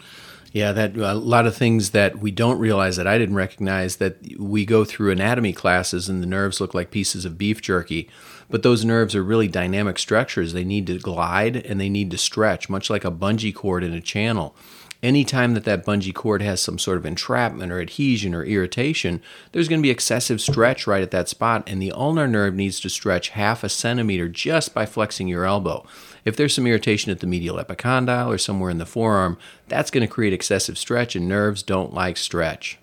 Yeah, 0.56 0.72
that 0.72 0.96
a 0.96 1.16
lot 1.16 1.46
of 1.46 1.54
things 1.54 1.90
that 1.90 2.20
we 2.20 2.32
don't 2.32 2.60
realize 2.60 2.96
that 2.96 3.08
I 3.08 3.18
didn't 3.18 3.36
recognize 3.36 3.98
that 3.98 4.40
we 4.40 4.66
go 4.66 4.86
through 4.86 5.12
anatomy 5.12 5.52
classes 5.52 6.08
and 6.08 6.24
the 6.24 6.28
nerves 6.28 6.62
look 6.62 6.74
like 6.74 6.92
pieces 6.92 7.26
of 7.26 7.38
beef 7.38 7.62
jerky, 7.62 8.10
but 8.50 8.64
those 8.64 8.86
nerves 8.86 9.16
are 9.16 9.22
really 9.22 9.50
dynamic 9.50 10.00
structures. 10.00 10.54
They 10.54 10.64
need 10.64 10.88
to 10.88 10.98
glide 10.98 11.58
and 11.58 11.78
they 11.78 11.90
need 11.90 12.10
to 12.12 12.18
stretch, 12.18 12.45
much 12.70 12.90
like 12.90 13.06
a 13.06 13.12
bungee 13.12 13.54
cord 13.54 13.84
in 13.84 13.94
a 13.94 14.02
channel. 14.02 14.56
Anytime 15.04 15.54
that 15.54 15.66
that 15.66 15.86
bungee 15.86 16.14
cord 16.14 16.42
has 16.42 16.62
some 16.62 16.80
sort 16.80 16.98
of 16.98 17.06
entrapment 17.06 17.72
or 17.72 17.80
adhesion 17.80 18.34
or 18.34 18.44
irritation, 18.44 19.22
there's 19.52 19.68
going 19.68 19.80
to 19.80 19.86
be 19.86 19.92
excessive 19.92 20.42
stretch 20.42 20.88
right 20.88 21.04
at 21.04 21.12
that 21.12 21.30
spot, 21.30 21.64
and 21.68 21.82
the 21.82 21.92
ulnar 21.92 22.28
nerve 22.28 22.56
needs 22.56 22.80
to 22.80 22.90
stretch 22.90 23.30
half 23.30 23.64
a 23.64 23.70
centimeter 23.70 24.28
just 24.28 24.74
by 24.74 24.86
flexing 24.86 25.28
your 25.28 25.46
elbow. 25.46 25.86
If 26.24 26.36
there's 26.36 26.56
some 26.56 26.66
irritation 26.66 27.12
at 27.12 27.20
the 27.20 27.28
medial 27.28 27.58
epicondyle 27.58 28.30
or 28.30 28.40
somewhere 28.40 28.72
in 28.72 28.80
the 28.80 28.86
forearm, 28.86 29.38
that's 29.68 29.92
going 29.92 30.08
to 30.08 30.12
create 30.12 30.34
excessive 30.34 30.78
stretch, 30.78 31.16
and 31.16 31.28
nerves 31.28 31.62
don't 31.62 31.94
like 31.94 32.18
stretch. 32.18 32.80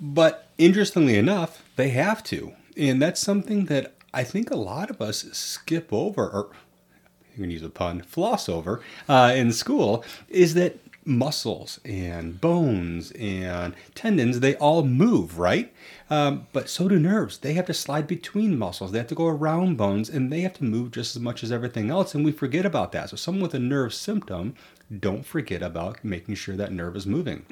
But 0.00 0.48
interestingly 0.58 1.16
enough, 1.16 1.64
they 1.76 1.88
have 1.90 2.22
to. 2.24 2.52
And 2.76 3.02
that's 3.02 3.20
something 3.20 3.66
that 3.66 3.94
I 4.14 4.24
think 4.24 4.50
a 4.50 4.56
lot 4.56 4.90
of 4.90 5.00
us 5.00 5.24
skip 5.32 5.92
over, 5.92 6.28
or 6.28 6.50
you 7.36 7.42
can 7.42 7.50
use 7.50 7.62
a 7.62 7.70
pun, 7.70 8.02
floss 8.02 8.48
over 8.48 8.80
uh, 9.08 9.32
in 9.34 9.52
school, 9.52 10.04
is 10.28 10.54
that 10.54 10.78
muscles 11.04 11.80
and 11.84 12.40
bones 12.40 13.10
and 13.12 13.74
tendons, 13.94 14.40
they 14.40 14.54
all 14.56 14.84
move, 14.84 15.38
right? 15.38 15.72
Um, 16.10 16.46
but 16.52 16.68
so 16.68 16.88
do 16.88 16.98
nerves. 16.98 17.38
They 17.38 17.54
have 17.54 17.66
to 17.66 17.74
slide 17.74 18.06
between 18.06 18.58
muscles. 18.58 18.92
They 18.92 18.98
have 18.98 19.08
to 19.08 19.14
go 19.14 19.26
around 19.26 19.76
bones 19.76 20.08
and 20.08 20.30
they 20.30 20.42
have 20.42 20.54
to 20.54 20.64
move 20.64 20.92
just 20.92 21.16
as 21.16 21.22
much 21.22 21.42
as 21.42 21.50
everything 21.50 21.90
else. 21.90 22.14
And 22.14 22.24
we 22.24 22.32
forget 22.32 22.66
about 22.66 22.92
that. 22.92 23.10
So, 23.10 23.16
someone 23.16 23.42
with 23.42 23.54
a 23.54 23.58
nerve 23.58 23.94
symptom, 23.94 24.54
don't 25.00 25.24
forget 25.24 25.62
about 25.62 26.04
making 26.04 26.34
sure 26.36 26.56
that 26.56 26.72
nerve 26.72 26.96
is 26.96 27.06
moving. 27.06 27.44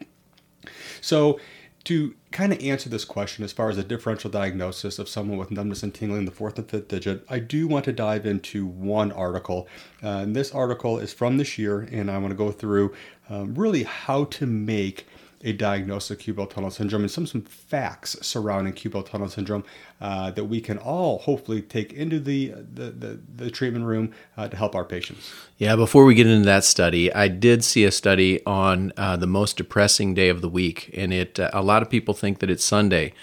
So, 1.01 1.41
to 1.85 2.15
kind 2.31 2.53
of 2.53 2.63
answer 2.63 2.89
this 2.89 3.05
question 3.05 3.43
as 3.43 3.53
far 3.53 3.71
as 3.71 3.79
a 3.79 3.85
differential 3.85 4.31
diagnosis 4.31 4.99
of 4.99 5.09
someone 5.09 5.39
with 5.39 5.51
numbness 5.51 5.83
and 5.83 5.95
tingling 5.95 6.21
in 6.21 6.25
the 6.27 6.31
fourth 6.31 6.59
and 6.59 6.69
fifth 6.69 6.89
digit, 6.89 7.25
I 7.29 7.39
do 7.39 7.67
want 7.67 7.87
to 7.87 7.93
dive 7.93 8.27
into 8.27 8.67
one 8.67 9.13
article. 9.13 9.67
Uh, 10.03 10.09
and 10.09 10.37
this 10.37 10.53
article 10.53 10.99
is 10.99 11.13
from 11.13 11.39
this 11.39 11.59
year, 11.59 11.89
and 11.91 12.11
I 12.11 12.19
want 12.19 12.31
to 12.33 12.37
go 12.37 12.53
through 12.53 12.95
um, 13.29 13.55
really 13.55 13.85
how 13.85 14.25
to 14.25 14.47
make 14.47 15.07
a 15.42 15.52
diagnosis 15.52 16.11
of 16.11 16.18
cubital 16.18 16.49
tunnel 16.50 16.70
syndrome 16.70 17.02
and 17.02 17.11
some 17.11 17.26
some 17.26 17.40
facts 17.42 18.16
surrounding 18.20 18.73
cubital 18.75 19.09
tunnel 19.09 19.28
syndrome 19.28 19.64
uh, 20.00 20.30
that 20.30 20.44
we 20.44 20.61
can 20.61 20.76
all 20.76 21.18
hopefully 21.20 21.62
take 21.62 21.92
into 21.92 22.20
the 22.20 22.49
the, 22.49 22.90
the, 22.90 23.20
the 23.37 23.50
treatment 23.50 23.87
room 23.87 24.12
uh, 24.37 24.49
to 24.49 24.56
help 24.56 24.75
our 24.75 24.85
patients. 24.85 25.32
Yeah, 25.56 25.76
before 25.76 26.04
we 26.04 26.14
get 26.14 26.26
into 26.26 26.44
that 26.44 26.64
study, 26.64 27.12
I 27.12 27.28
did 27.28 27.64
see 27.64 27.85
a 27.85 27.90
study 27.90 28.44
on 28.44 28.92
uh, 28.97 29.16
the 29.16 29.26
most 29.26 29.56
depressing 29.56 30.14
day 30.14 30.28
of 30.28 30.42
the 30.42 30.49
week, 30.49 30.90
and 30.94 31.12
it 31.12 31.40
uh, 31.40 31.50
a 31.52 31.62
lot 31.62 31.82
of 31.82 31.88
people 31.88 32.12
think 32.12 32.40
that 32.40 32.50
it's 32.50 32.64
Sunday, 32.64 33.14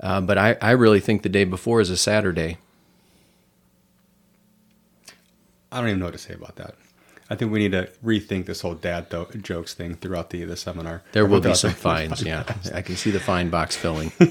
uh, 0.00 0.20
but 0.20 0.38
I, 0.38 0.56
I 0.60 0.70
really 0.72 1.00
think 1.00 1.22
the 1.22 1.28
day 1.28 1.44
before 1.44 1.80
is 1.80 1.90
a 1.90 1.96
Saturday. 1.96 2.58
I 5.72 5.80
don't 5.80 5.88
even 5.88 5.98
know 5.98 6.06
what 6.06 6.12
to 6.12 6.18
say 6.18 6.34
about 6.34 6.54
that. 6.56 6.76
I 7.30 7.36
think 7.36 7.52
we 7.52 7.58
need 7.58 7.72
to 7.72 7.88
rethink 8.04 8.46
this 8.46 8.60
whole 8.60 8.74
dad 8.74 9.10
th- 9.10 9.28
jokes 9.42 9.74
thing 9.74 9.94
throughout 9.94 10.30
the 10.30 10.44
the 10.44 10.56
seminar. 10.56 11.02
There 11.12 11.26
will 11.26 11.40
be 11.40 11.54
some 11.54 11.72
fines. 11.72 12.22
Yeah, 12.22 12.44
I 12.74 12.82
can 12.82 12.96
see 12.96 13.10
the 13.10 13.20
fine 13.20 13.50
box 13.50 13.76
filling. 13.76 14.12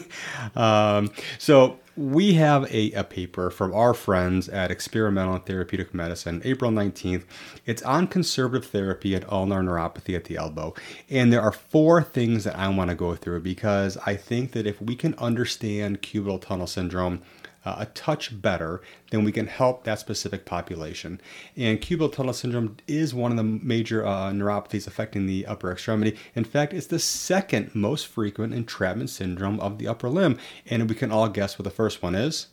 Um, 0.55 1.09
so 1.39 1.79
we 1.95 2.33
have 2.33 2.63
a, 2.73 2.91
a 2.93 3.03
paper 3.03 3.50
from 3.50 3.73
our 3.73 3.93
friends 3.93 4.50
at 4.50 4.71
Experimental 4.71 5.35
and 5.35 5.45
Therapeutic 5.45 5.93
Medicine, 5.93 6.41
April 6.43 6.71
19th. 6.71 7.23
It's 7.65 7.83
on 7.83 8.07
conservative 8.07 8.69
therapy 8.69 9.13
and 9.13 9.25
ulnar 9.29 9.62
neuropathy 9.62 10.15
at 10.15 10.25
the 10.25 10.38
elbow. 10.38 10.73
And 11.09 11.31
there 11.31 11.41
are 11.41 11.51
four 11.51 12.01
things 12.01 12.43
that 12.45 12.57
I 12.57 12.67
want 12.69 12.89
to 12.89 12.95
go 12.95 13.15
through 13.15 13.41
because 13.41 13.97
I 14.05 14.15
think 14.15 14.51
that 14.51 14.65
if 14.65 14.81
we 14.81 14.95
can 14.95 15.13
understand 15.15 16.01
cubital 16.01 16.41
tunnel 16.41 16.67
syndrome 16.67 17.21
uh, 17.65 17.75
a 17.79 17.86
touch 17.88 18.41
better, 18.41 18.82
then 19.12 19.24
we 19.24 19.32
can 19.32 19.48
help 19.48 19.84
that 19.84 20.00
specific 20.00 20.46
population. 20.46 21.20
And 21.55 21.82
cubital 21.82 22.12
tunnel 22.12 22.34
syndrome 22.34 22.77
is 22.88 23.13
one 23.13 23.32
of 23.32 23.38
the 23.38 23.43
major 23.43 24.05
uh, 24.05 24.32
neuropathies 24.32 24.88
affecting 24.88 25.25
the 25.25 25.46
upper 25.46 25.72
extremity. 25.72 26.17
In 26.36 26.43
fact, 26.43 26.74
it's 26.74 26.88
the 26.88 27.00
second 27.00 27.74
most 27.74 28.08
frequent 28.08 28.53
entrapment 28.53 29.10
syndrome 29.10 29.60
of 29.60 29.77
the 29.77 29.88
upper 29.88 30.10
limb. 30.10 30.38
And 30.70 30.89
we 30.89 30.96
can 30.96 31.12
all 31.12 31.29
guess 31.29 31.58
what 31.58 31.63
the 31.63 31.72
first 31.72 32.01
one 32.01 32.15
is. 32.15 32.48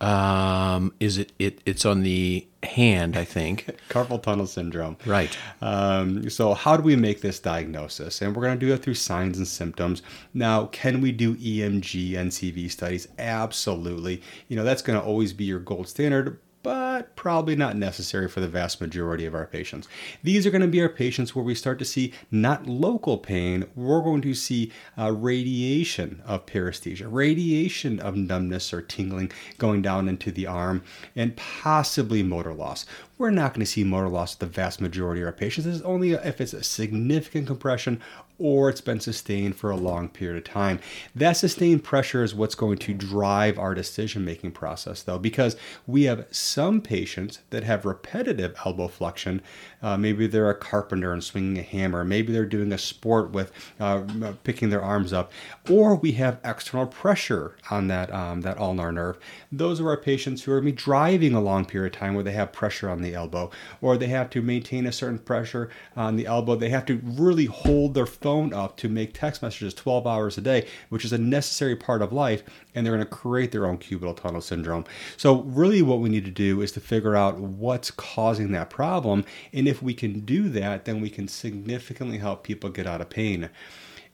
Um, 0.00 0.92
is 1.00 1.18
it, 1.18 1.32
it? 1.38 1.60
It's 1.64 1.84
on 1.86 2.02
the 2.02 2.46
hand, 2.62 3.16
I 3.16 3.24
think. 3.24 3.78
Carpal 3.88 4.22
tunnel 4.22 4.46
syndrome. 4.46 4.96
Right. 5.06 5.36
Um, 5.60 6.28
so, 6.28 6.54
how 6.54 6.76
do 6.76 6.82
we 6.82 6.96
make 6.96 7.22
this 7.22 7.38
diagnosis? 7.38 8.20
And 8.20 8.36
we're 8.36 8.42
going 8.42 8.58
to 8.58 8.66
do 8.66 8.72
it 8.72 8.82
through 8.82 8.94
signs 8.94 9.38
and 9.38 9.48
symptoms. 9.48 10.02
Now, 10.34 10.66
can 10.66 11.00
we 11.00 11.12
do 11.12 11.36
EMG, 11.36 12.12
NCV 12.12 12.70
studies? 12.70 13.08
Absolutely. 13.18 14.22
You 14.48 14.56
know, 14.56 14.64
that's 14.64 14.82
going 14.82 14.98
to 14.98 15.04
always 15.04 15.32
be 15.32 15.44
your 15.44 15.60
gold 15.60 15.88
standard, 15.88 16.38
but 16.66 17.14
probably 17.14 17.54
not 17.54 17.76
necessary 17.76 18.26
for 18.26 18.40
the 18.40 18.48
vast 18.48 18.80
majority 18.80 19.24
of 19.24 19.36
our 19.36 19.46
patients. 19.46 19.86
These 20.24 20.44
are 20.48 20.50
going 20.50 20.62
to 20.62 20.66
be 20.66 20.82
our 20.82 20.88
patients 20.88 21.32
where 21.32 21.44
we 21.44 21.54
start 21.54 21.78
to 21.78 21.84
see 21.84 22.12
not 22.32 22.66
local 22.66 23.18
pain, 23.18 23.66
we're 23.76 24.02
going 24.02 24.20
to 24.22 24.34
see 24.34 24.72
uh, 24.98 25.12
radiation 25.12 26.24
of 26.26 26.44
paresthesia, 26.44 27.06
radiation 27.08 28.00
of 28.00 28.16
numbness 28.16 28.72
or 28.72 28.82
tingling 28.82 29.30
going 29.58 29.80
down 29.80 30.08
into 30.08 30.32
the 30.32 30.48
arm, 30.48 30.82
and 31.14 31.36
possibly 31.36 32.24
motor 32.24 32.52
loss. 32.52 32.84
We're 33.18 33.30
not 33.30 33.54
going 33.54 33.64
to 33.64 33.70
see 33.70 33.82
motor 33.82 34.08
loss 34.08 34.34
with 34.34 34.40
the 34.40 34.54
vast 34.54 34.78
majority 34.78 35.22
of 35.22 35.26
our 35.26 35.32
patients. 35.32 35.64
This 35.64 35.76
is 35.76 35.82
only 35.82 36.12
if 36.12 36.38
it's 36.38 36.52
a 36.52 36.62
significant 36.62 37.46
compression 37.46 38.02
or 38.38 38.68
it's 38.68 38.80
been 38.80 39.00
sustained 39.00 39.56
for 39.56 39.70
a 39.70 39.76
long 39.76 40.08
period 40.08 40.36
of 40.36 40.44
time. 40.44 40.78
That 41.14 41.34
sustained 41.34 41.84
pressure 41.84 42.22
is 42.22 42.34
what's 42.34 42.54
going 42.54 42.78
to 42.78 42.92
drive 42.92 43.58
our 43.58 43.74
decision 43.74 44.24
making 44.24 44.52
process, 44.52 45.02
though, 45.02 45.18
because 45.18 45.56
we 45.86 46.04
have 46.04 46.26
some 46.30 46.80
patients 46.80 47.40
that 47.50 47.64
have 47.64 47.86
repetitive 47.86 48.54
elbow 48.64 48.88
flexion. 48.88 49.40
Uh, 49.82 49.96
maybe 49.96 50.26
they're 50.26 50.50
a 50.50 50.54
carpenter 50.54 51.12
and 51.12 51.24
swinging 51.24 51.58
a 51.58 51.62
hammer, 51.62 52.04
maybe 52.04 52.32
they're 52.32 52.44
doing 52.44 52.72
a 52.72 52.78
sport 52.78 53.30
with 53.30 53.52
uh, 53.80 54.02
picking 54.44 54.68
their 54.68 54.82
arms 54.82 55.12
up, 55.12 55.32
or 55.70 55.94
we 55.94 56.12
have 56.12 56.38
external 56.44 56.86
pressure 56.86 57.56
on 57.70 57.88
that, 57.88 58.12
um, 58.12 58.42
that 58.42 58.58
ulnar 58.58 58.92
nerve. 58.92 59.18
Those 59.50 59.80
are 59.80 59.88
our 59.88 59.96
patients 59.96 60.42
who 60.42 60.52
are 60.52 60.60
going 60.60 60.72
to 60.72 60.76
be 60.76 60.84
driving 60.84 61.34
a 61.34 61.40
long 61.40 61.64
period 61.64 61.94
of 61.94 61.98
time 62.00 62.14
where 62.14 62.24
they 62.24 62.32
have 62.32 62.52
pressure 62.52 62.90
on 62.90 63.00
the 63.00 63.05
elbow, 63.14 63.50
or 63.80 63.96
they 63.96 64.06
have 64.08 64.30
to 64.30 64.42
maintain 64.42 64.86
a 64.86 64.92
certain 64.92 65.18
pressure 65.18 65.70
on 65.96 66.16
the 66.16 66.26
elbow. 66.26 66.56
They 66.56 66.68
have 66.70 66.86
to 66.86 67.00
really 67.02 67.46
hold 67.46 67.94
their 67.94 68.06
phone 68.06 68.52
up 68.52 68.76
to 68.78 68.88
make 68.88 69.14
text 69.14 69.42
messages 69.42 69.74
12 69.74 70.06
hours 70.06 70.38
a 70.38 70.40
day, 70.40 70.66
which 70.88 71.04
is 71.04 71.12
a 71.12 71.18
necessary 71.18 71.76
part 71.76 72.02
of 72.02 72.12
life, 72.12 72.42
and 72.74 72.84
they're 72.84 72.94
going 72.94 73.06
to 73.06 73.10
create 73.10 73.52
their 73.52 73.66
own 73.66 73.78
cubital 73.78 74.16
tunnel 74.16 74.40
syndrome. 74.40 74.84
So, 75.16 75.42
really, 75.42 75.82
what 75.82 76.00
we 76.00 76.08
need 76.08 76.24
to 76.24 76.30
do 76.30 76.62
is 76.62 76.72
to 76.72 76.80
figure 76.80 77.16
out 77.16 77.38
what's 77.38 77.90
causing 77.90 78.52
that 78.52 78.70
problem, 78.70 79.24
and 79.52 79.68
if 79.68 79.82
we 79.82 79.94
can 79.94 80.20
do 80.20 80.48
that, 80.50 80.84
then 80.84 81.00
we 81.00 81.10
can 81.10 81.28
significantly 81.28 82.18
help 82.18 82.42
people 82.42 82.70
get 82.70 82.86
out 82.86 83.00
of 83.00 83.10
pain. 83.10 83.50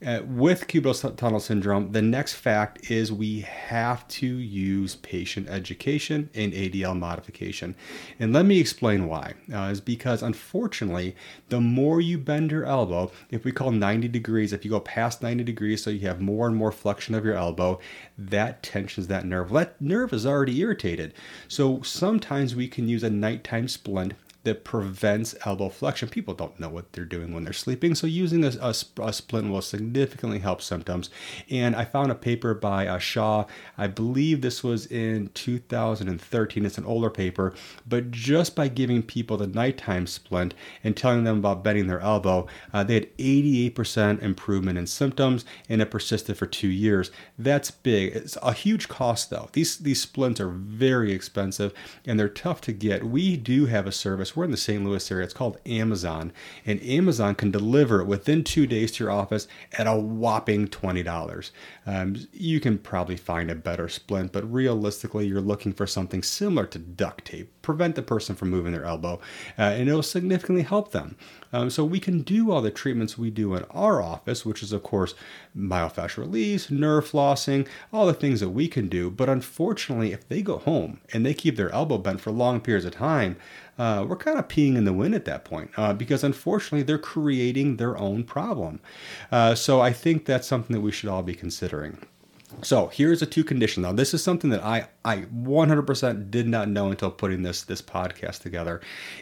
Uh, 0.04 0.20
with 0.26 0.66
cubital 0.66 1.16
tunnel 1.16 1.38
syndrome, 1.38 1.92
the 1.92 2.02
next 2.02 2.34
fact 2.34 2.90
is 2.90 3.12
we 3.12 3.40
have 3.40 4.06
to 4.08 4.26
use 4.26 4.96
patient 4.96 5.48
education 5.48 6.28
and 6.34 6.52
ADL 6.52 6.98
modification. 6.98 7.76
And 8.18 8.32
let 8.32 8.44
me 8.44 8.58
explain 8.58 9.06
why. 9.06 9.34
Uh, 9.52 9.70
is 9.70 9.80
because 9.80 10.22
unfortunately, 10.22 11.14
the 11.50 11.60
more 11.60 12.00
you 12.00 12.18
bend 12.18 12.50
your 12.50 12.64
elbow, 12.64 13.12
if 13.30 13.44
we 13.44 13.52
call 13.52 13.70
90 13.70 14.08
degrees, 14.08 14.52
if 14.52 14.64
you 14.64 14.72
go 14.72 14.80
past 14.80 15.22
90 15.22 15.44
degrees, 15.44 15.84
so 15.84 15.90
you 15.90 16.08
have 16.08 16.20
more 16.20 16.48
and 16.48 16.56
more 16.56 16.72
flexion 16.72 17.14
of 17.14 17.24
your 17.24 17.36
elbow, 17.36 17.78
that 18.18 18.62
tensions 18.64 19.06
that 19.06 19.24
nerve. 19.24 19.50
That 19.50 19.80
nerve 19.80 20.12
is 20.12 20.26
already 20.26 20.58
irritated. 20.60 21.14
So 21.46 21.80
sometimes 21.82 22.56
we 22.56 22.66
can 22.66 22.88
use 22.88 23.04
a 23.04 23.10
nighttime 23.10 23.68
splint 23.68 24.14
that 24.44 24.64
prevents 24.64 25.34
elbow 25.46 25.68
flexion. 25.68 26.08
People 26.08 26.34
don't 26.34 26.58
know 26.58 26.68
what 26.68 26.92
they're 26.92 27.04
doing 27.04 27.32
when 27.32 27.44
they're 27.44 27.52
sleeping, 27.52 27.94
so 27.94 28.06
using 28.06 28.44
a, 28.44 28.52
a, 28.60 28.74
a 29.02 29.12
splint 29.12 29.50
will 29.50 29.62
significantly 29.62 30.40
help 30.40 30.62
symptoms. 30.62 31.10
And 31.50 31.76
I 31.76 31.84
found 31.84 32.10
a 32.10 32.16
paper 32.16 32.54
by 32.54 32.86
uh, 32.86 32.98
Shaw, 32.98 33.46
I 33.78 33.86
believe 33.86 34.40
this 34.40 34.62
was 34.62 34.86
in 34.86 35.30
2013. 35.34 36.64
It's 36.64 36.78
an 36.78 36.84
older 36.84 37.10
paper, 37.10 37.54
but 37.86 38.10
just 38.10 38.56
by 38.56 38.68
giving 38.68 39.02
people 39.02 39.36
the 39.36 39.46
nighttime 39.46 40.06
splint 40.06 40.54
and 40.82 40.96
telling 40.96 41.24
them 41.24 41.38
about 41.38 41.64
bending 41.64 41.86
their 41.86 42.00
elbow, 42.00 42.46
uh, 42.72 42.84
they 42.84 42.94
had 42.94 43.16
88% 43.18 44.22
improvement 44.22 44.78
in 44.78 44.86
symptoms, 44.86 45.44
and 45.68 45.80
it 45.80 45.90
persisted 45.90 46.36
for 46.36 46.46
two 46.46 46.68
years. 46.68 47.10
That's 47.38 47.70
big. 47.70 48.14
It's 48.14 48.36
a 48.42 48.52
huge 48.52 48.88
cost 48.88 49.30
though. 49.30 49.48
These 49.52 49.78
these 49.78 50.00
splints 50.00 50.40
are 50.40 50.48
very 50.48 51.12
expensive 51.12 51.72
and 52.04 52.18
they're 52.18 52.28
tough 52.28 52.60
to 52.62 52.72
get. 52.72 53.04
We 53.04 53.36
do 53.36 53.66
have 53.66 53.86
a 53.86 53.92
service 53.92 54.31
we're 54.36 54.44
in 54.44 54.50
the 54.50 54.56
St. 54.56 54.84
Louis 54.84 55.10
area. 55.10 55.24
It's 55.24 55.34
called 55.34 55.58
Amazon, 55.66 56.32
and 56.64 56.82
Amazon 56.82 57.34
can 57.34 57.50
deliver 57.50 58.00
it 58.00 58.06
within 58.06 58.44
two 58.44 58.66
days 58.66 58.92
to 58.92 59.04
your 59.04 59.12
office 59.12 59.48
at 59.78 59.86
a 59.86 59.96
whopping 59.96 60.68
twenty 60.68 61.02
dollars. 61.02 61.52
Um, 61.86 62.16
you 62.32 62.60
can 62.60 62.78
probably 62.78 63.16
find 63.16 63.50
a 63.50 63.54
better 63.54 63.88
splint, 63.88 64.32
but 64.32 64.50
realistically, 64.50 65.26
you're 65.26 65.40
looking 65.40 65.72
for 65.72 65.86
something 65.86 66.22
similar 66.22 66.66
to 66.66 66.78
duct 66.78 67.26
tape. 67.26 67.50
Prevent 67.62 67.94
the 67.94 68.02
person 68.02 68.34
from 68.34 68.50
moving 68.50 68.72
their 68.72 68.84
elbow, 68.84 69.20
uh, 69.58 69.62
and 69.62 69.88
it'll 69.88 70.02
significantly 70.02 70.62
help 70.62 70.92
them. 70.92 71.16
Um, 71.52 71.68
so 71.68 71.84
we 71.84 72.00
can 72.00 72.22
do 72.22 72.50
all 72.50 72.62
the 72.62 72.70
treatments 72.70 73.18
we 73.18 73.30
do 73.30 73.54
in 73.54 73.64
our 73.64 74.00
office, 74.00 74.46
which 74.46 74.62
is 74.62 74.72
of 74.72 74.82
course 74.82 75.14
myofascial 75.56 76.18
release, 76.18 76.70
nerve 76.70 77.10
flossing, 77.10 77.66
all 77.92 78.06
the 78.06 78.14
things 78.14 78.40
that 78.40 78.50
we 78.50 78.68
can 78.68 78.88
do. 78.88 79.10
But 79.10 79.28
unfortunately, 79.28 80.12
if 80.12 80.26
they 80.28 80.42
go 80.42 80.58
home 80.58 81.00
and 81.12 81.26
they 81.26 81.34
keep 81.34 81.56
their 81.56 81.70
elbow 81.70 81.98
bent 81.98 82.20
for 82.20 82.30
long 82.30 82.60
periods 82.60 82.86
of 82.86 82.92
time, 82.94 83.36
uh, 83.78 84.04
we're 84.06 84.16
kind 84.16 84.38
of 84.38 84.48
peeing 84.48 84.76
in 84.76 84.84
the 84.84 84.92
wind 84.92 85.14
at 85.14 85.24
that 85.24 85.44
point 85.44 85.70
uh, 85.76 85.92
because 85.92 86.22
unfortunately 86.22 86.82
they're 86.82 86.98
creating 86.98 87.76
their 87.76 87.96
own 87.96 88.24
problem. 88.24 88.80
Uh, 89.30 89.54
so 89.54 89.80
I 89.80 89.92
think 89.92 90.26
that's 90.26 90.46
something 90.46 90.74
that 90.74 90.82
we 90.82 90.92
should 90.92 91.08
all 91.08 91.22
be 91.22 91.34
considering. 91.34 91.98
So 92.60 92.88
here's 92.88 93.20
the 93.20 93.26
two 93.26 93.42
conditions. 93.42 93.82
Now 93.82 93.92
this 93.92 94.14
is 94.14 94.22
something 94.22 94.50
that 94.50 94.62
I 94.62 94.88
I 95.04 95.22
100% 95.22 96.30
did 96.30 96.46
not 96.46 96.68
know 96.68 96.90
until 96.90 97.10
putting 97.10 97.42
this 97.42 97.62
this 97.62 97.82
podcast 97.82 98.40
together, 98.40 98.80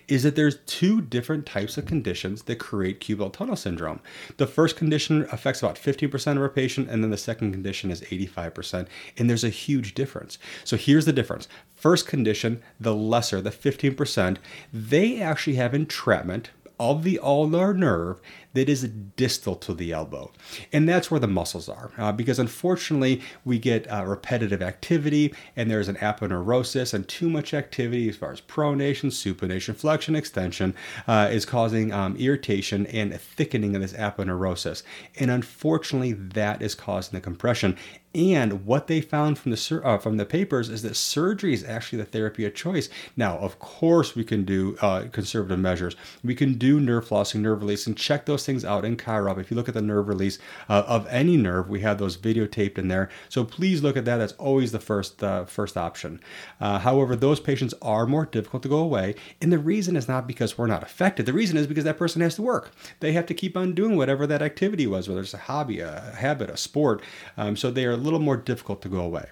is 0.09 0.23
that 0.25 0.37
there's 0.37 0.59
two 0.67 1.01
different 1.01 1.47
types 1.47 1.79
of 1.79 1.87
conditions 1.87 2.43
that 2.43 2.57
create 2.57 3.01
cubital 3.01 3.33
tunnel 3.33 3.57
syndrome. 3.57 4.01
The 4.37 4.47
first 4.47 4.77
condition 4.77 5.27
affects 5.33 5.63
about 5.63 5.77
50% 5.77 6.33
of 6.33 6.43
our 6.43 6.49
patient, 6.49 6.91
and 6.91 7.03
then 7.03 7.11
the 7.11 7.17
second 7.17 7.53
condition 7.53 7.91
is 7.91 8.03
85%, 8.03 8.87
and 9.17 9.31
there's 9.31 9.45
a 9.45 9.49
huge 9.49 9.95
difference. 9.95 10.39
So 10.65 10.77
here's 10.77 11.07
the 11.07 11.13
difference. 11.13 11.49
First 11.75 12.07
condition, 12.07 12.63
the 12.79 12.95
lesser, 12.95 13.41
the 13.41 13.51
15%, 13.51 14.37
they 14.73 15.23
actually 15.23 15.57
have 15.57 15.73
entrapment 15.73 16.51
of 16.79 17.05
the 17.05 17.19
ulnar 17.23 17.75
nerve 17.75 18.21
that 18.53 18.69
is 18.69 18.89
distal 19.17 19.55
to 19.57 19.75
the 19.75 19.93
elbow. 19.93 20.31
And 20.73 20.89
that's 20.89 21.11
where 21.11 21.21
the 21.21 21.29
muscles 21.29 21.69
are. 21.69 21.91
Uh, 21.97 22.13
because 22.13 22.39
unfortunately, 22.39 23.23
we 23.45 23.59
get 23.59 23.91
uh, 23.91 24.05
repetitive 24.05 24.63
activity 24.63 25.35
and 25.57 25.71
there's 25.71 25.89
an 25.89 25.97
aponeurosis, 25.97 26.93
and 26.93 27.07
too 27.07 27.29
much 27.31 27.55
activity 27.55 28.09
as 28.09 28.17
far 28.17 28.33
as 28.33 28.41
pronation, 28.41 29.11
supination, 29.11 29.77
flexion, 29.77 30.17
extension 30.17 30.75
uh, 31.07 31.29
is 31.31 31.45
causing 31.45 31.93
um, 31.93 32.17
irritation 32.17 32.87
and 32.87 33.19
thickening 33.21 33.75
of 33.75 33.83
this 33.83 33.93
aponeurosis. 33.93 34.83
And 35.19 35.31
unfortunately, 35.31 36.13
that 36.13 36.63
is 36.63 36.75
causing 36.75 37.17
the 37.17 37.21
compression. 37.21 37.77
And 38.13 38.67
what 38.67 38.89
they 38.89 39.01
found 39.01 39.39
from 39.39 39.53
the 39.53 39.83
uh, 39.85 39.99
from 39.99 40.17
the 40.17 40.27
papers 40.27 40.69
is 40.69 40.83
that 40.83 40.97
surgery 40.97 41.53
is 41.55 41.63
actually 41.63 41.99
the 41.99 42.05
therapy 42.07 42.45
of 42.45 42.55
choice. 42.55 42.89
Now, 43.17 43.39
of 43.39 43.61
course, 43.61 44.17
we 44.17 44.25
can 44.25 44.45
do 44.45 44.77
uh, 44.81 45.05
conservative 45.13 45.61
measures. 45.61 45.95
We 46.25 46.35
can 46.35 46.55
do 46.55 46.81
nerve 46.81 47.09
flossing, 47.09 47.41
nerve 47.41 47.61
release, 47.61 47.87
and 47.87 47.97
check 47.97 48.27
those 48.27 48.40
things 48.45 48.65
out 48.65 48.85
in 48.85 48.97
ChiroUp. 48.97 49.39
If 49.39 49.51
you 49.51 49.57
look 49.57 49.69
at 49.69 49.75
the 49.75 49.83
nerve 49.83 50.09
release 50.09 50.39
uh, 50.69 50.85
of 50.87 51.07
any 51.09 51.37
nerve, 51.37 51.69
we 51.69 51.81
have 51.81 51.99
those 51.99 52.17
videotaped 52.17 52.79
in 52.79 52.89
there. 52.89 53.09
So 53.29 53.45
please 53.45 53.83
look 53.83 53.97
at 53.97 54.05
that. 54.05 54.19
That's 54.19 54.33
always 54.35 54.73
the 54.73 54.81
first 54.81 55.23
uh, 55.23 55.45
first 55.45 55.77
option. 55.77 56.21
Uh, 56.61 56.79
however, 56.79 57.17
those 57.17 57.41
patients 57.41 57.75
are 57.83 58.07
more 58.07 58.27
difficult 58.27 58.63
to 58.63 58.69
go 58.69 58.79
away, 58.79 59.15
and 59.41 59.53
the 59.53 59.59
reason 59.59 59.97
is 59.97 60.09
not 60.09 60.27
because 60.27 60.57
we're 60.57 60.67
not 60.67 60.83
affected. 60.83 61.27
The 61.27 61.33
reason 61.33 61.57
is 61.57 61.67
because 61.67 61.85
that 61.85 61.99
person 61.99 62.23
has 62.23 62.37
to 62.37 62.43
work. 62.43 62.73
They 63.01 63.13
have 63.13 63.27
to 63.27 63.35
keep 63.35 63.57
on 63.57 63.75
doing 63.75 63.97
whatever 63.97 64.27
that 64.27 64.43
activity 64.43 64.87
was, 64.87 65.09
whether 65.09 65.21
it's 65.21 65.35
a 65.35 65.39
hobby, 65.39 65.81
a 65.81 66.15
habit, 66.17 66.51
a 66.51 66.57
sport. 66.57 67.03
Um, 67.37 67.57
so 67.57 67.71
they 67.71 67.85
are 67.85 67.93
a 67.93 67.97
little 67.97 68.21
more 68.21 68.37
difficult 68.37 68.83
to 68.83 68.89
go 68.89 69.01
away. 69.01 69.27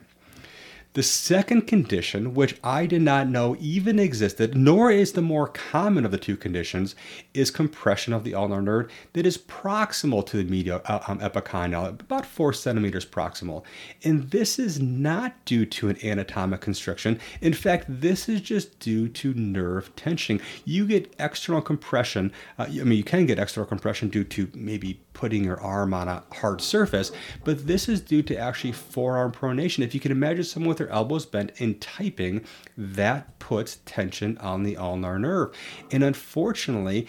The 0.94 1.02
second 1.02 1.66
condition, 1.66 2.34
which 2.34 2.58
I 2.64 2.86
did 2.86 3.02
not 3.02 3.28
know 3.28 3.56
even 3.60 3.98
existed, 3.98 4.56
nor 4.56 4.90
is 4.90 5.12
the 5.12 5.22
more 5.22 5.46
common 5.46 6.04
of 6.04 6.10
the 6.10 6.18
two 6.18 6.36
conditions, 6.36 6.96
is 7.34 7.50
compression 7.50 8.12
of 8.12 8.24
the 8.24 8.34
ulnar 8.34 8.62
nerve 8.62 8.90
that 9.12 9.26
is 9.26 9.36
proximal 9.36 10.26
to 10.26 10.38
the 10.38 10.50
medial 10.50 10.80
uh, 10.86 11.00
um, 11.06 11.20
epicondyle, 11.20 11.88
about 12.00 12.24
four 12.24 12.52
centimeters 12.52 13.04
proximal. 13.04 13.64
And 14.02 14.30
this 14.30 14.58
is 14.58 14.80
not 14.80 15.44
due 15.44 15.66
to 15.66 15.90
an 15.90 15.98
anatomic 16.02 16.62
constriction. 16.62 17.20
In 17.42 17.52
fact, 17.52 17.84
this 17.88 18.28
is 18.28 18.40
just 18.40 18.80
due 18.80 19.08
to 19.08 19.34
nerve 19.34 19.94
tensioning. 19.94 20.40
You 20.64 20.86
get 20.86 21.14
external 21.18 21.60
compression. 21.60 22.32
Uh, 22.58 22.64
I 22.64 22.84
mean, 22.84 22.98
you 22.98 23.04
can 23.04 23.26
get 23.26 23.38
external 23.38 23.68
compression 23.68 24.08
due 24.08 24.24
to 24.24 24.50
maybe 24.54 25.00
putting 25.12 25.44
your 25.44 25.60
arm 25.60 25.92
on 25.92 26.06
a 26.06 26.22
hard 26.32 26.60
surface, 26.60 27.10
but 27.44 27.66
this 27.66 27.88
is 27.88 28.00
due 28.00 28.22
to 28.22 28.36
actually 28.36 28.70
forearm 28.70 29.32
pronation. 29.32 29.84
If 29.84 29.92
you 29.92 29.98
can 29.98 30.12
imagine 30.12 30.44
someone 30.44 30.68
with 30.68 30.77
their 30.78 30.88
elbows 30.90 31.26
bent 31.26 31.52
and 31.58 31.80
typing, 31.80 32.44
that 32.76 33.38
puts 33.38 33.78
tension 33.84 34.38
on 34.38 34.62
the 34.62 34.76
ulnar 34.76 35.18
nerve. 35.18 35.54
And 35.90 36.02
unfortunately, 36.02 37.06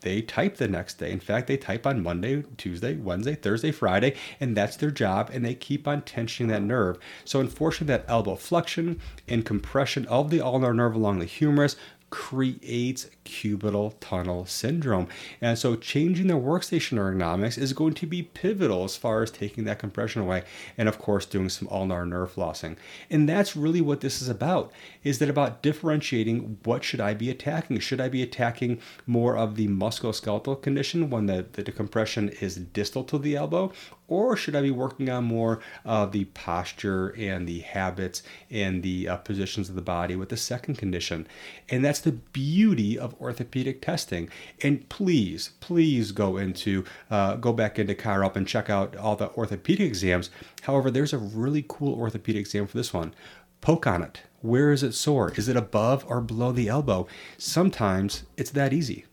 they 0.00 0.22
type 0.22 0.56
the 0.56 0.68
next 0.68 0.94
day. 0.94 1.10
In 1.10 1.20
fact, 1.20 1.48
they 1.48 1.56
type 1.56 1.86
on 1.86 2.02
Monday, 2.02 2.44
Tuesday, 2.56 2.96
Wednesday, 2.96 3.34
Thursday, 3.34 3.72
Friday, 3.72 4.14
and 4.38 4.56
that's 4.56 4.76
their 4.76 4.90
job, 4.90 5.30
and 5.32 5.44
they 5.44 5.54
keep 5.54 5.88
on 5.88 6.02
tensioning 6.02 6.48
that 6.48 6.62
nerve. 6.62 6.98
So, 7.24 7.40
unfortunately, 7.40 7.96
that 7.96 8.04
elbow 8.08 8.36
flexion 8.36 9.00
and 9.26 9.44
compression 9.44 10.06
of 10.06 10.30
the 10.30 10.40
ulnar 10.40 10.72
nerve 10.72 10.94
along 10.94 11.18
the 11.18 11.24
humerus 11.24 11.76
creates 12.10 13.08
cubital 13.24 13.94
tunnel 14.00 14.46
syndrome. 14.46 15.08
And 15.40 15.58
so 15.58 15.76
changing 15.76 16.28
the 16.28 16.34
workstation 16.34 16.98
ergonomics 16.98 17.58
is 17.58 17.72
going 17.72 17.94
to 17.94 18.06
be 18.06 18.22
pivotal 18.22 18.84
as 18.84 18.96
far 18.96 19.22
as 19.22 19.30
taking 19.30 19.64
that 19.64 19.78
compression 19.78 20.22
away 20.22 20.44
and 20.76 20.88
of 20.88 20.98
course 20.98 21.26
doing 21.26 21.48
some 21.48 21.68
ulnar 21.68 22.06
nerve 22.06 22.34
flossing. 22.34 22.76
And 23.10 23.28
that's 23.28 23.56
really 23.56 23.80
what 23.80 24.00
this 24.00 24.22
is 24.22 24.28
about. 24.28 24.72
Is 25.04 25.18
that 25.18 25.28
about 25.28 25.62
differentiating 25.62 26.58
what 26.64 26.82
should 26.82 27.00
I 27.00 27.14
be 27.14 27.30
attacking? 27.30 27.78
Should 27.80 28.00
I 28.00 28.08
be 28.08 28.22
attacking 28.22 28.80
more 29.06 29.36
of 29.36 29.56
the 29.56 29.68
musculoskeletal 29.68 30.62
condition 30.62 31.10
when 31.10 31.26
the, 31.26 31.46
the 31.52 31.62
decompression 31.62 32.30
is 32.40 32.56
distal 32.56 33.04
to 33.04 33.18
the 33.18 33.36
elbow 33.36 33.72
or 34.08 34.36
should 34.36 34.56
I 34.56 34.62
be 34.62 34.70
working 34.70 35.08
on 35.10 35.24
more 35.24 35.60
of 35.84 36.12
the 36.12 36.24
posture 36.24 37.14
and 37.16 37.46
the 37.46 37.60
habits 37.60 38.22
and 38.50 38.82
the 38.82 39.08
uh, 39.08 39.16
positions 39.18 39.68
of 39.68 39.74
the 39.74 39.82
body 39.82 40.16
with 40.16 40.30
the 40.30 40.36
second 40.36 40.78
condition? 40.78 41.28
And 41.68 41.84
that's 41.84 42.00
the 42.00 42.12
beauty 42.12 42.98
of 42.98 43.14
orthopedic 43.20 43.82
testing. 43.82 44.30
And 44.62 44.88
please, 44.88 45.50
please 45.60 46.12
go 46.12 46.38
into 46.38 46.84
uh, 47.10 47.36
go 47.36 47.52
back 47.52 47.78
into 47.78 47.94
ChiroUp 47.94 48.34
and 48.34 48.48
check 48.48 48.70
out 48.70 48.96
all 48.96 49.14
the 49.14 49.30
orthopedic 49.32 49.86
exams. 49.86 50.30
However, 50.62 50.90
there's 50.90 51.12
a 51.12 51.18
really 51.18 51.64
cool 51.68 51.94
orthopedic 51.94 52.40
exam 52.40 52.66
for 52.66 52.76
this 52.76 52.94
one. 52.94 53.14
Poke 53.60 53.86
on 53.86 54.02
it. 54.02 54.22
Where 54.40 54.72
is 54.72 54.82
it 54.82 54.92
sore? 54.92 55.32
Is 55.32 55.48
it 55.48 55.56
above 55.56 56.04
or 56.08 56.20
below 56.20 56.52
the 56.52 56.68
elbow? 56.68 57.08
Sometimes 57.36 58.22
it's 58.36 58.52
that 58.52 58.72
easy. 58.72 59.04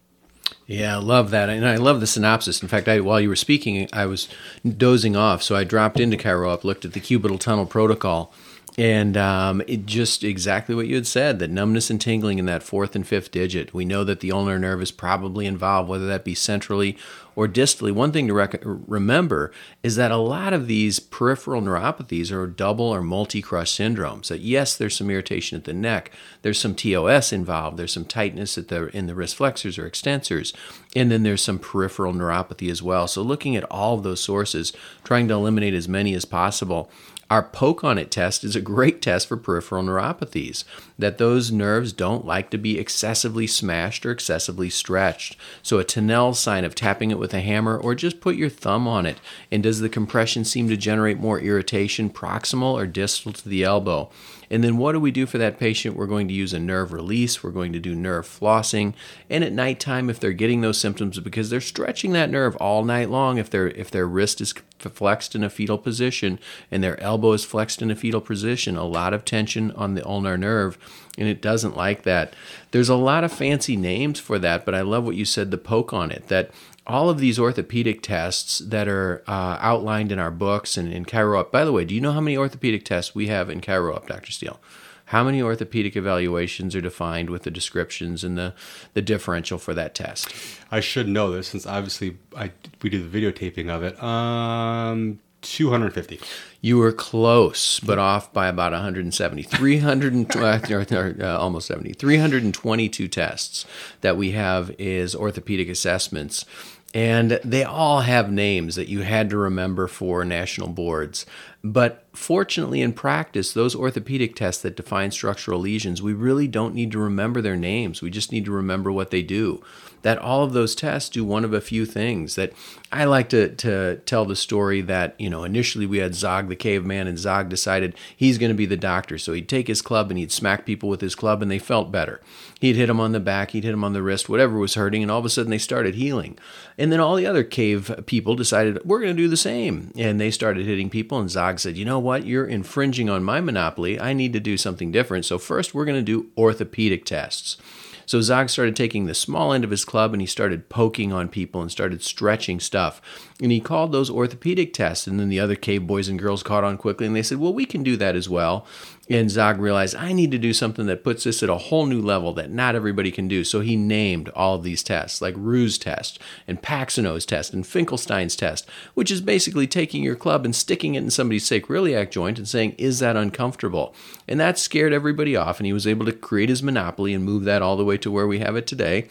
Yeah, 0.67 0.95
I 0.95 0.99
love 0.99 1.29
that. 1.29 1.49
And 1.49 1.67
I 1.67 1.75
love 1.75 1.99
the 1.99 2.07
synopsis. 2.07 2.61
In 2.61 2.67
fact, 2.67 2.87
I, 2.87 2.99
while 2.99 3.21
you 3.21 3.29
were 3.29 3.35
speaking, 3.35 3.87
I 3.93 4.07
was 4.07 4.27
dozing 4.65 5.15
off. 5.15 5.43
So 5.43 5.55
I 5.55 5.63
dropped 5.63 5.99
into 5.99 6.17
ChiroUp, 6.17 6.63
looked 6.63 6.85
at 6.85 6.93
the 6.93 6.99
cubital 6.99 7.39
tunnel 7.39 7.65
protocol, 7.65 8.33
and 8.77 9.15
um, 9.15 9.61
it 9.67 9.85
just 9.85 10.23
exactly 10.23 10.75
what 10.75 10.87
you 10.87 10.95
had 10.95 11.07
said 11.07 11.39
that 11.39 11.49
numbness 11.49 11.89
and 11.89 12.01
tingling 12.01 12.39
in 12.39 12.45
that 12.45 12.63
fourth 12.63 12.95
and 12.95 13.07
fifth 13.07 13.31
digit. 13.31 13.73
We 13.73 13.85
know 13.85 14.03
that 14.03 14.19
the 14.19 14.31
ulnar 14.31 14.59
nerve 14.59 14.81
is 14.81 14.91
probably 14.91 15.45
involved, 15.45 15.87
whether 15.87 16.07
that 16.07 16.25
be 16.25 16.35
centrally 16.35 16.97
or 17.37 17.47
distally. 17.47 17.91
One 17.91 18.11
thing 18.11 18.27
to 18.27 18.33
rec- 18.33 18.61
remember 18.63 19.51
is 19.81 19.95
that 19.95 20.11
a 20.11 20.17
lot 20.17 20.53
of 20.53 20.67
these 20.67 20.99
peripheral 20.99 21.61
neuropathies 21.61 22.31
are 22.31 22.47
double 22.47 22.85
or 22.85 23.01
multi 23.01 23.41
crush 23.41 23.71
syndromes. 23.71 24.27
That 24.27 24.41
yes, 24.41 24.75
there's 24.75 24.97
some 24.97 25.09
irritation 25.09 25.57
at 25.57 25.63
the 25.63 25.73
neck, 25.73 26.11
there's 26.41 26.59
some 26.59 26.75
TOS 26.75 27.31
involved, 27.31 27.77
there's 27.77 27.93
some 27.93 28.05
tightness 28.05 28.57
at 28.57 28.67
the 28.67 28.87
in 28.95 29.07
the 29.07 29.15
wrist 29.15 29.37
flexors 29.37 29.77
or 29.77 29.89
extensors, 29.89 30.53
and 30.95 31.09
then 31.09 31.23
there's 31.23 31.41
some 31.41 31.59
peripheral 31.59 32.13
neuropathy 32.13 32.69
as 32.69 32.83
well. 32.83 33.07
So 33.07 33.21
looking 33.21 33.55
at 33.55 33.63
all 33.71 33.95
of 33.95 34.03
those 34.03 34.21
sources, 34.21 34.73
trying 35.05 35.29
to 35.29 35.33
eliminate 35.33 35.73
as 35.73 35.87
many 35.87 36.13
as 36.13 36.25
possible. 36.25 36.89
Our 37.31 37.41
poke 37.41 37.83
on 37.83 37.97
it 37.97 38.11
test 38.11 38.43
is 38.43 38.55
a 38.55 38.61
great 38.61 39.01
test 39.01 39.27
for 39.27 39.35
peripheral 39.35 39.83
neuropathies, 39.83 40.63
that 40.99 41.17
those 41.17 41.51
nerves 41.51 41.91
don't 41.91 42.23
like 42.23 42.51
to 42.51 42.57
be 42.59 42.77
excessively 42.77 43.47
smashed 43.47 44.05
or 44.05 44.11
excessively 44.11 44.69
stretched. 44.69 45.35
So, 45.63 45.79
a 45.79 45.83
Tinel 45.83 46.35
sign 46.35 46.63
of 46.63 46.75
tapping 46.75 47.09
it 47.09 47.17
with 47.17 47.33
a 47.33 47.41
hammer 47.41 47.77
or 47.77 47.95
just 47.95 48.21
put 48.21 48.35
your 48.35 48.49
thumb 48.49 48.87
on 48.87 49.07
it. 49.07 49.17
And 49.51 49.63
does 49.63 49.79
the 49.79 49.89
compression 49.89 50.45
seem 50.45 50.69
to 50.69 50.77
generate 50.77 51.19
more 51.19 51.39
irritation 51.39 52.11
proximal 52.11 52.73
or 52.73 52.85
distal 52.85 53.33
to 53.33 53.49
the 53.49 53.63
elbow? 53.63 54.11
And 54.51 54.63
then 54.63 54.77
what 54.77 54.91
do 54.91 54.99
we 54.99 55.09
do 55.09 55.25
for 55.25 55.39
that 55.39 55.57
patient? 55.57 55.95
We're 55.95 56.05
going 56.05 56.27
to 56.27 56.33
use 56.33 56.53
a 56.53 56.59
nerve 56.59 56.93
release, 56.93 57.43
we're 57.43 57.49
going 57.49 57.73
to 57.73 57.79
do 57.79 57.95
nerve 57.95 58.27
flossing. 58.27 58.93
And 59.31 59.43
at 59.43 59.51
nighttime, 59.51 60.11
if 60.11 60.19
they're 60.19 60.31
getting 60.31 60.61
those 60.61 60.77
symptoms 60.77 61.19
because 61.19 61.49
they're 61.49 61.61
stretching 61.61 62.13
that 62.13 62.29
nerve 62.29 62.55
all 62.57 62.83
night 62.83 63.09
long, 63.09 63.39
if 63.39 63.53
if 63.55 63.89
their 63.89 64.07
wrist 64.07 64.41
is 64.41 64.53
flexed 64.89 65.35
in 65.35 65.43
a 65.43 65.49
fetal 65.49 65.77
position 65.77 66.39
and 66.71 66.83
their 66.83 66.99
elbow 67.01 67.33
is 67.33 67.45
flexed 67.45 67.81
in 67.81 67.91
a 67.91 67.95
fetal 67.95 68.21
position, 68.21 68.75
a 68.75 68.83
lot 68.83 69.13
of 69.13 69.25
tension 69.25 69.71
on 69.71 69.95
the 69.95 70.05
ulnar 70.05 70.37
nerve, 70.37 70.77
and 71.17 71.27
it 71.27 71.41
doesn't 71.41 71.77
like 71.77 72.03
that. 72.03 72.35
There's 72.71 72.89
a 72.89 72.95
lot 72.95 73.23
of 73.23 73.31
fancy 73.31 73.75
names 73.75 74.19
for 74.19 74.39
that, 74.39 74.65
but 74.65 74.75
I 74.75 74.81
love 74.81 75.03
what 75.05 75.15
you 75.15 75.25
said, 75.25 75.51
the 75.51 75.57
poke 75.57 75.93
on 75.93 76.11
it, 76.11 76.27
that 76.27 76.51
all 76.87 77.09
of 77.09 77.19
these 77.19 77.39
orthopedic 77.39 78.01
tests 78.01 78.59
that 78.59 78.87
are 78.87 79.23
uh, 79.27 79.57
outlined 79.59 80.11
in 80.11 80.19
our 80.19 80.31
books 80.31 80.77
and 80.77 80.91
in 80.91 81.05
ChiroUp. 81.05 81.51
By 81.51 81.65
the 81.65 81.71
way, 81.71 81.85
do 81.85 81.95
you 81.95 82.01
know 82.01 82.11
how 82.11 82.21
many 82.21 82.37
orthopedic 82.37 82.85
tests 82.85 83.15
we 83.15 83.27
have 83.27 83.49
in 83.49 83.61
ChiroUp, 83.61 84.07
Dr. 84.07 84.31
Steele? 84.31 84.59
How 85.05 85.23
many 85.23 85.41
orthopedic 85.41 85.95
evaluations 85.95 86.75
are 86.75 86.81
defined 86.81 87.29
with 87.29 87.43
the 87.43 87.51
descriptions 87.51 88.23
and 88.23 88.37
the, 88.37 88.53
the 88.93 89.01
differential 89.01 89.57
for 89.57 89.73
that 89.73 89.93
test? 89.93 90.33
I 90.71 90.79
should 90.79 91.07
know 91.07 91.31
this 91.31 91.49
since 91.49 91.65
obviously 91.65 92.17
I, 92.35 92.51
we 92.81 92.89
do 92.89 93.07
the 93.07 93.21
videotaping 93.21 93.69
of 93.69 93.83
it. 93.83 94.01
Um, 94.01 95.19
250. 95.45 96.19
You 96.61 96.77
were 96.77 96.91
close, 96.91 97.79
but 97.79 97.99
off 97.99 98.33
by 98.33 98.47
about 98.47 98.71
170. 98.71 99.43
300, 99.43 100.35
uh, 100.35 100.39
uh, 101.21 101.37
almost 101.39 101.67
70. 101.67 101.93
322 101.93 103.07
tests 103.07 103.65
that 104.01 104.17
we 104.17 104.31
have 104.31 104.73
is 104.79 105.15
orthopedic 105.15 105.69
assessments 105.69 106.45
and 106.95 107.41
they 107.43 107.65
all 107.65 107.99
have 107.99 108.31
names 108.31 108.75
that 108.75 108.87
you 108.87 109.01
had 109.01 109.29
to 109.29 109.37
remember 109.37 109.85
for 109.85 110.23
national 110.23 110.69
boards. 110.69 111.25
But 111.61 112.05
fortunately, 112.13 112.81
in 112.81 112.93
practice, 112.93 113.51
those 113.51 113.75
orthopedic 113.75 114.33
tests 114.33 114.61
that 114.61 114.77
define 114.77 115.11
structural 115.11 115.59
lesions, 115.59 116.01
we 116.01 116.13
really 116.13 116.47
don't 116.47 116.73
need 116.73 116.93
to 116.93 116.99
remember 116.99 117.41
their 117.41 117.57
names. 117.57 118.01
We 118.01 118.09
just 118.09 118.31
need 118.31 118.45
to 118.45 118.51
remember 118.51 118.93
what 118.93 119.11
they 119.11 119.23
do 119.23 119.61
that 120.05 120.19
all 120.19 120.43
of 120.43 120.53
those 120.53 120.75
tests 120.75 121.09
do 121.09 121.25
one 121.25 121.43
of 121.43 121.51
a 121.51 121.59
few 121.59 121.83
things. 121.83 122.35
That 122.35 122.53
I 122.91 123.05
like 123.05 123.27
to, 123.29 123.49
to 123.55 123.95
tell 124.05 124.23
the 124.23 124.35
story 124.35 124.81
that, 124.81 125.15
you 125.17 125.31
know, 125.31 125.43
initially 125.43 125.87
we 125.87 125.97
had 125.97 126.13
Zog 126.13 126.47
the 126.47 126.55
caveman, 126.55 127.07
and 127.07 127.17
Zog 127.17 127.49
decided 127.49 127.95
he's 128.15 128.37
going 128.37 128.51
to 128.51 128.55
be 128.55 128.67
the 128.67 128.77
doctor. 128.77 129.17
So 129.17 129.33
he'd 129.33 129.49
take 129.49 129.67
his 129.67 129.81
club 129.81 130.11
and 130.11 130.19
he'd 130.19 130.31
smack 130.31 130.63
people 130.63 130.89
with 130.89 131.01
his 131.01 131.15
club, 131.15 131.41
and 131.41 131.49
they 131.49 131.57
felt 131.57 131.91
better. 131.91 132.21
He'd 132.61 132.75
hit 132.75 132.85
them 132.85 132.99
on 132.99 133.13
the 133.13 133.19
back, 133.19 133.49
he'd 133.49 133.63
hit 133.63 133.71
them 133.71 133.83
on 133.83 133.93
the 133.93 134.03
wrist, 134.03 134.29
whatever 134.29 134.59
was 134.59 134.75
hurting, 134.75 135.01
and 135.01 135.09
all 135.09 135.17
of 135.17 135.25
a 135.25 135.29
sudden 135.29 135.49
they 135.49 135.57
started 135.57 135.95
healing. 135.95 136.37
And 136.77 136.91
then 136.91 136.99
all 136.99 137.15
the 137.15 137.25
other 137.25 137.43
cave 137.43 138.03
people 138.05 138.35
decided, 138.35 138.85
we're 138.85 139.01
going 139.01 139.15
to 139.15 139.23
do 139.23 139.27
the 139.27 139.35
same. 139.35 139.91
And 139.97 140.21
they 140.21 140.29
started 140.29 140.67
hitting 140.67 140.91
people, 140.91 141.17
and 141.17 141.31
Zog 141.31 141.59
said, 141.59 141.77
you 141.77 141.83
know 141.83 141.97
what? 141.97 142.27
You're 142.27 142.45
infringing 142.45 143.09
on 143.09 143.23
my 143.23 143.41
monopoly. 143.41 143.99
I 143.99 144.13
need 144.13 144.33
to 144.33 144.39
do 144.39 144.55
something 144.55 144.91
different. 144.91 145.25
So 145.25 145.39
first, 145.39 145.73
we're 145.73 145.85
going 145.85 145.97
to 145.97 146.03
do 146.03 146.29
orthopedic 146.37 147.05
tests. 147.05 147.57
So 148.05 148.21
Zog 148.21 148.49
started 148.49 148.75
taking 148.75 149.05
the 149.05 149.13
small 149.13 149.53
end 149.53 149.63
of 149.63 149.71
his 149.71 149.85
club 149.85 150.13
and 150.13 150.21
he 150.21 150.27
started 150.27 150.69
poking 150.69 151.11
on 151.11 151.29
people 151.29 151.61
and 151.61 151.71
started 151.71 152.03
stretching 152.03 152.59
stuff. 152.59 153.01
And 153.41 153.51
he 153.51 153.59
called 153.59 153.91
those 153.91 154.09
orthopedic 154.09 154.73
tests. 154.73 155.07
And 155.07 155.19
then 155.19 155.29
the 155.29 155.39
other 155.39 155.55
cave 155.55 155.87
boys 155.87 156.07
and 156.07 156.19
girls 156.19 156.43
caught 156.43 156.63
on 156.63 156.77
quickly 156.77 157.07
and 157.07 157.15
they 157.15 157.23
said, 157.23 157.39
well, 157.39 157.53
we 157.53 157.65
can 157.65 157.83
do 157.83 157.97
that 157.97 158.15
as 158.15 158.29
well. 158.29 158.65
And 159.07 159.29
Zog 159.29 159.59
realized, 159.59 159.95
I 159.95 160.13
need 160.13 160.31
to 160.31 160.39
do 160.39 160.51
something 160.51 160.87
that 160.87 161.03
puts 161.03 161.25
this 161.25 161.43
at 161.43 161.49
a 161.49 161.57
whole 161.57 161.85
new 161.85 162.01
level 162.01 162.33
that 162.33 162.49
not 162.49 162.73
everybody 162.73 163.11
can 163.11 163.27
do. 163.27 163.43
So 163.43 163.59
he 163.59 163.75
named 163.75 164.29
all 164.29 164.55
of 164.55 164.63
these 164.63 164.81
tests, 164.81 165.21
like 165.21 165.35
Roux 165.37 165.69
test 165.69 166.17
and 166.47 166.61
Paxinos 166.61 167.25
test 167.25 167.53
and 167.53 167.67
Finkelstein's 167.67 168.35
test, 168.35 168.67
which 168.95 169.11
is 169.11 169.21
basically 169.21 169.67
taking 169.67 170.03
your 170.03 170.15
club 170.15 170.43
and 170.43 170.55
sticking 170.55 170.95
it 170.95 171.03
in 171.03 171.11
somebody's 171.11 171.47
sacroiliac 171.47 172.09
joint 172.09 172.39
and 172.39 172.47
saying, 172.47 172.73
is 172.79 172.97
that 172.99 173.15
uncomfortable? 173.15 173.93
And 174.27 174.39
that 174.39 174.57
scared 174.57 174.91
everybody 174.91 175.35
off. 175.35 175.59
And 175.59 175.67
he 175.67 175.73
was 175.73 175.85
able 175.85 176.05
to 176.07 176.11
create 176.11 176.49
his 176.49 176.63
monopoly 176.63 177.13
and 177.13 177.23
move 177.23 177.43
that 177.43 177.61
all 177.61 177.77
the 177.77 177.85
way 177.85 177.97
to 177.99 178.09
where 178.09 178.27
we 178.27 178.39
have 178.39 178.55
it 178.55 178.65
today. 178.65 179.07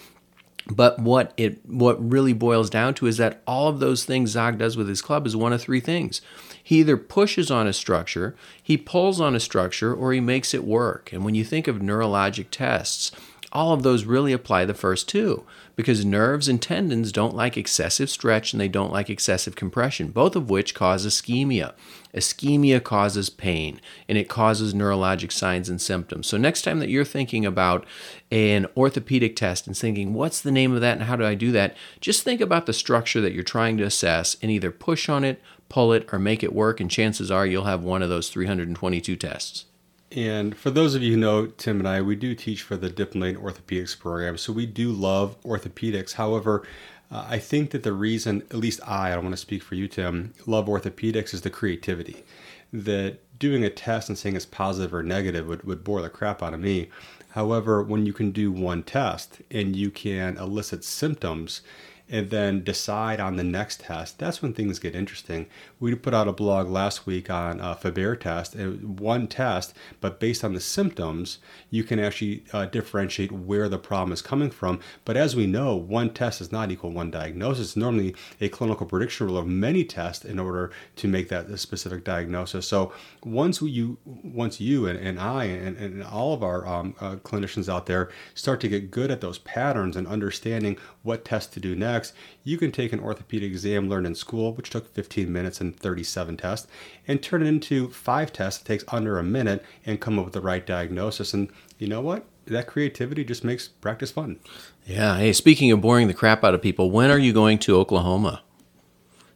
But 0.67 0.99
what 0.99 1.35
it 1.37 1.59
what 1.67 2.03
really 2.03 2.33
boils 2.33 2.71
down 2.71 2.95
to 2.95 3.07
is 3.07 3.19
that 3.19 3.43
all 3.47 3.69
of 3.69 3.81
those 3.81 4.05
things 4.05 4.31
Zog 4.31 4.59
does 4.59 4.77
with 4.77 4.89
his 4.89 5.03
club 5.03 5.27
is 5.27 5.37
one 5.37 5.53
of 5.53 5.61
three 5.61 5.81
things. 5.81 6.23
He 6.67 6.81
either 6.81 6.97
pushes 6.97 7.51
on 7.51 7.67
a 7.67 7.75
structure, 7.75 8.35
he 8.61 8.79
pulls 8.79 9.21
on 9.21 9.37
a 9.37 9.41
structure, 9.41 9.95
or 9.95 10.15
he 10.15 10.21
makes 10.21 10.55
it 10.55 10.65
work. 10.65 11.13
And 11.13 11.25
when 11.25 11.35
you 11.35 11.45
think 11.45 11.69
of 11.69 11.77
neurologic 11.77 12.47
tests, 12.51 13.13
all 13.55 13.73
of 13.73 13.85
those 13.85 14.05
really 14.05 14.33
apply 14.33 14.65
the 14.65 14.75
first 14.75 15.09
two 15.09 15.45
because 15.77 16.05
nerves 16.05 16.49
and 16.49 16.61
tendons 16.61 17.13
don't 17.13 17.37
like 17.37 17.57
excessive 17.57 18.11
stretch 18.11 18.53
and 18.53 18.61
they 18.61 18.69
don't 18.69 18.93
like 18.93 19.09
excessive 19.09 19.55
compression, 19.55 20.09
both 20.09 20.35
of 20.35 20.51
which 20.51 20.75
cause 20.75 21.07
ischemia. 21.07 21.73
Ischemia 22.13 22.83
causes 22.83 23.31
pain 23.31 23.81
and 24.09 24.19
it 24.19 24.29
causes 24.29 24.75
neurologic 24.75 25.31
signs 25.31 25.69
and 25.69 25.81
symptoms. 25.81 26.27
So, 26.27 26.37
next 26.37 26.63
time 26.63 26.81
that 26.81 26.89
you're 26.89 27.05
thinking 27.05 27.47
about 27.47 27.87
an 28.31 28.67
orthopedic 28.77 29.37
test 29.37 29.67
and 29.67 29.77
thinking, 29.77 30.15
what's 30.15 30.41
the 30.41 30.53
name 30.53 30.73
of 30.73 30.81
that 30.81 30.99
and 30.99 31.07
how 31.07 31.17
do 31.17 31.25
I 31.25 31.35
do 31.35 31.53
that? 31.53 31.77
Just 32.01 32.23
think 32.23 32.41
about 32.41 32.67
the 32.67 32.73
structure 32.73 33.21
that 33.21 33.33
you're 33.33 33.43
trying 33.43 33.77
to 33.79 33.85
assess 33.85 34.37
and 34.43 34.51
either 34.51 34.71
push 34.71 35.09
on 35.09 35.23
it, 35.25 35.41
pull 35.69 35.93
it, 35.93 36.09
or 36.13 36.19
make 36.19 36.43
it 36.43 36.53
work. 36.53 36.81
And 36.81 36.91
chances 36.91 37.31
are 37.31 37.47
you'll 37.47 37.65
have 37.65 37.83
one 37.83 38.03
of 38.03 38.09
those 38.09 38.29
322 38.29 39.17
tests. 39.17 39.67
And 40.13 40.57
for 40.57 40.71
those 40.71 40.95
of 40.95 41.03
you 41.03 41.13
who 41.13 41.19
know 41.19 41.47
Tim 41.47 41.81
and 41.81 41.89
I, 41.89 42.01
we 42.01 42.15
do 42.15 42.35
teach 42.35 42.63
for 42.63 42.77
the 42.77 42.89
Diplomate 42.89 43.37
Orthopedics 43.37 43.99
program, 43.99 44.39
so 44.39 44.53
we 44.53 44.65
do 44.65 44.93
love 44.93 45.41
orthopedics. 45.43 46.15
However, 46.15 46.65
uh, 47.11 47.27
I 47.29 47.39
think 47.39 47.71
that 47.71 47.83
the 47.83 47.93
reason, 47.93 48.43
at 48.51 48.57
least 48.57 48.81
I, 48.87 49.11
I 49.11 49.15
don't 49.15 49.25
want 49.25 49.35
to 49.35 49.41
speak 49.41 49.63
for 49.63 49.75
you, 49.75 49.89
Tim, 49.89 50.33
love 50.47 50.67
orthopedics 50.67 51.35
is 51.35 51.43
the 51.43 51.51
creativity. 51.51 52.25
That 52.73 53.19
doing 53.39 53.65
a 53.65 53.71
test 53.71 54.09
and 54.09 54.17
saying 54.17 54.37
it's 54.37 54.47
positive 54.47 54.95
or 54.95 55.03
negative 55.03 55.49
would, 55.49 55.65
would 55.65 55.83
bore 55.85 56.03
the 56.03 56.09
crap 56.09 56.43
out 56.43 56.55
of 56.55 56.61
me. 56.61 56.91
However, 57.31 57.83
when 57.83 58.07
you 58.07 58.13
can 58.13 58.31
do 58.31 58.53
one 58.53 58.85
test 58.85 59.41
and 59.51 59.75
you 59.75 59.91
can 59.91 60.37
elicit 60.39 60.85
symptoms 60.85 61.63
and 62.09 62.29
then 62.29 62.63
decide 62.63 63.19
on 63.19 63.37
the 63.37 63.45
next 63.45 63.81
test, 63.81 64.19
that's 64.19 64.43
when 64.43 64.53
things 64.53 64.79
get 64.79 64.95
interesting. 64.95 65.47
We 65.81 65.95
put 65.95 66.13
out 66.13 66.29
a 66.29 66.33
blog 66.33 66.69
last 66.69 67.07
week 67.07 67.31
on 67.31 67.61
a 67.61 67.75
Faber 67.75 68.15
test, 68.15 68.55
one 68.57 69.27
test, 69.27 69.75
but 70.01 70.21
based 70.21 70.45
on 70.45 70.53
the 70.53 70.61
symptoms, 70.61 71.39
you 71.71 71.83
can 71.83 71.99
actually 71.99 72.45
uh, 72.53 72.67
differentiate 72.67 73.33
where 73.33 73.71
the 73.71 73.79
problem 73.79 74.13
is 74.13 74.21
coming 74.21 74.51
from. 74.51 74.81
But 75.07 75.17
as 75.17 75.35
we 75.35 75.47
know, 75.47 75.77
one 75.77 76.11
test 76.11 76.41
does 76.41 76.53
not 76.53 76.71
equal 76.71 76.91
one 76.91 77.11
diagnosis. 77.11 77.75
Normally 77.75 78.15
a 78.39 78.51
clinical 78.51 78.87
prediction 78.87 79.27
rule 79.27 79.39
of 79.39 79.47
many 79.47 79.83
tests 79.83 80.27
in 80.27 80.39
order 80.39 80.71
to 80.97 81.09
make 81.09 81.31
that 81.31 81.59
specific 81.59 82.05
diagnosis. 82.05 82.69
So 82.69 82.93
once 83.25 83.63
you, 83.63 83.97
once 84.05 84.61
you 84.61 84.87
and, 84.87 84.99
and 84.99 85.19
I 85.19 85.45
and, 85.45 85.79
and 85.79 86.05
all 86.05 86.35
of 86.35 86.43
our 86.43 86.67
um, 86.67 86.95
uh, 87.01 87.17
clinicians 87.17 87.73
out 87.73 87.87
there 87.87 88.11
start 88.35 88.61
to 88.61 88.69
get 88.69 88.91
good 88.91 89.11
at 89.11 89.23
those 89.23 89.39
patterns 89.39 89.97
and 89.97 90.07
understanding 90.07 90.77
what 91.03 91.25
test 91.25 91.55
to 91.55 91.61
do 91.61 91.75
next 91.75 91.94
you 92.43 92.59
can 92.59 92.73
take 92.73 92.93
an 92.93 93.01
orthopedic 93.01 93.51
exam 93.51 93.89
learned 93.89 94.07
in 94.07 94.15
school, 94.15 94.53
which 94.53 94.71
took 94.71 94.93
15 94.95 95.33
minutes 95.33 95.61
and 95.61 95.79
37 95.79 96.37
tests, 96.37 96.69
and 97.07 97.23
turn 97.23 97.43
it 97.43 97.47
into 97.47 97.91
five 97.91 98.33
tests 98.33 98.63
that 98.63 98.67
takes 98.67 98.85
under 98.89 99.19
a 99.19 99.23
minute 99.23 99.65
and 99.87 100.01
come 100.01 100.19
up 100.19 100.25
with 100.25 100.35
the 100.35 100.41
right 100.41 100.67
diagnosis. 100.67 101.35
And 101.35 101.51
you 101.79 101.87
know 101.87 102.01
what? 102.01 102.25
That 102.47 102.67
creativity 102.67 103.25
just 103.25 103.45
makes 103.45 103.69
practice 103.69 104.11
fun. 104.11 104.39
Yeah. 104.87 105.17
Hey, 105.17 105.33
speaking 105.33 105.71
of 105.73 105.81
boring 105.81 106.09
the 106.09 106.15
crap 106.15 106.45
out 106.45 106.55
of 106.55 106.61
people, 106.61 106.91
when 106.91 107.11
are 107.11 107.19
you 107.19 107.33
going 107.33 107.59
to 107.61 107.77
Oklahoma 107.77 108.43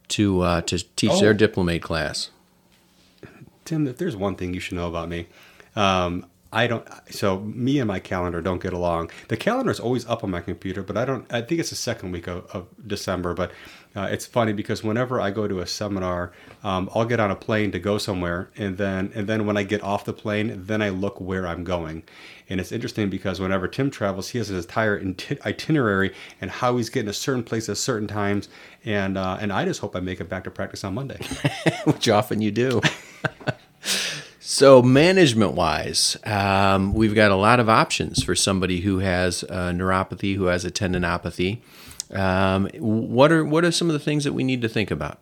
to 0.09 0.41
uh, 0.41 0.61
to 0.61 0.77
teach 0.95 1.11
oh. 1.11 1.19
their 1.19 1.33
diplomate 1.33 1.81
class? 1.81 2.29
Tim, 3.65 3.87
if 3.87 3.97
there's 3.97 4.15
one 4.15 4.35
thing 4.35 4.53
you 4.53 4.59
should 4.59 4.75
know 4.75 4.87
about 4.87 5.09
me, 5.09 5.27
um, 5.75 6.25
I 6.51 6.65
don't. 6.65 6.87
So 7.11 7.41
me 7.41 7.77
and 7.77 7.87
my 7.87 7.99
calendar 7.99 8.41
don't 8.41 8.61
get 8.61 8.73
along. 8.73 9.11
The 9.27 9.37
calendar 9.37 9.71
is 9.71 9.79
always 9.79 10.07
up 10.07 10.23
on 10.23 10.31
my 10.31 10.41
computer, 10.41 10.81
but 10.81 10.97
I 10.97 11.05
don't. 11.05 11.31
I 11.31 11.41
think 11.41 11.59
it's 11.59 11.69
the 11.69 11.75
second 11.75 12.11
week 12.11 12.25
of, 12.27 12.45
of 12.51 12.67
December. 12.87 13.35
But 13.35 13.51
uh, 13.95 14.07
it's 14.11 14.25
funny 14.25 14.51
because 14.51 14.83
whenever 14.83 15.21
I 15.21 15.29
go 15.29 15.47
to 15.47 15.59
a 15.59 15.67
seminar, 15.67 16.31
um, 16.63 16.89
I'll 16.95 17.05
get 17.05 17.19
on 17.19 17.29
a 17.29 17.35
plane 17.35 17.71
to 17.73 17.79
go 17.79 17.99
somewhere, 17.99 18.49
and 18.57 18.79
then 18.79 19.11
and 19.13 19.27
then 19.27 19.45
when 19.45 19.57
I 19.57 19.63
get 19.63 19.83
off 19.83 20.05
the 20.05 20.13
plane, 20.13 20.63
then 20.65 20.81
I 20.81 20.89
look 20.89 21.21
where 21.21 21.45
I'm 21.45 21.63
going. 21.63 22.01
And 22.49 22.59
it's 22.59 22.71
interesting 22.71 23.11
because 23.11 23.39
whenever 23.39 23.67
Tim 23.67 23.91
travels, 23.91 24.29
he 24.29 24.39
has 24.39 24.47
his 24.47 24.65
entire 24.65 24.99
itinerary 25.45 26.15
and 26.41 26.49
how 26.49 26.77
he's 26.77 26.89
getting 26.89 27.07
to 27.07 27.13
certain 27.13 27.43
places 27.43 27.69
at 27.69 27.77
certain 27.77 28.07
times. 28.07 28.49
And 28.85 29.19
uh, 29.19 29.37
and 29.39 29.53
I 29.53 29.65
just 29.65 29.81
hope 29.81 29.95
I 29.95 29.99
make 29.99 30.19
it 30.19 30.29
back 30.29 30.45
to 30.45 30.51
practice 30.51 30.83
on 30.83 30.95
Monday, 30.95 31.19
which 31.83 32.09
often 32.09 32.41
you 32.41 32.49
do. 32.49 32.81
So, 34.51 34.81
management 34.81 35.53
wise, 35.53 36.17
um, 36.23 36.95
we've 36.95 37.13
got 37.13 37.29
a 37.29 37.35
lot 37.35 37.59
of 37.59 37.69
options 37.69 38.23
for 38.23 38.33
somebody 38.33 38.81
who 38.81 38.97
has 38.97 39.43
neuropathy, 39.47 40.37
who 40.37 40.45
has 40.45 40.65
a 40.65 40.71
tendinopathy. 40.71 41.59
Um, 42.11 42.69
what 42.79 43.31
are 43.31 43.45
what 43.45 43.63
are 43.63 43.71
some 43.71 43.87
of 43.87 43.93
the 43.93 43.99
things 43.99 44.23
that 44.23 44.33
we 44.33 44.43
need 44.43 44.63
to 44.63 44.69
think 44.69 44.89
about? 44.89 45.19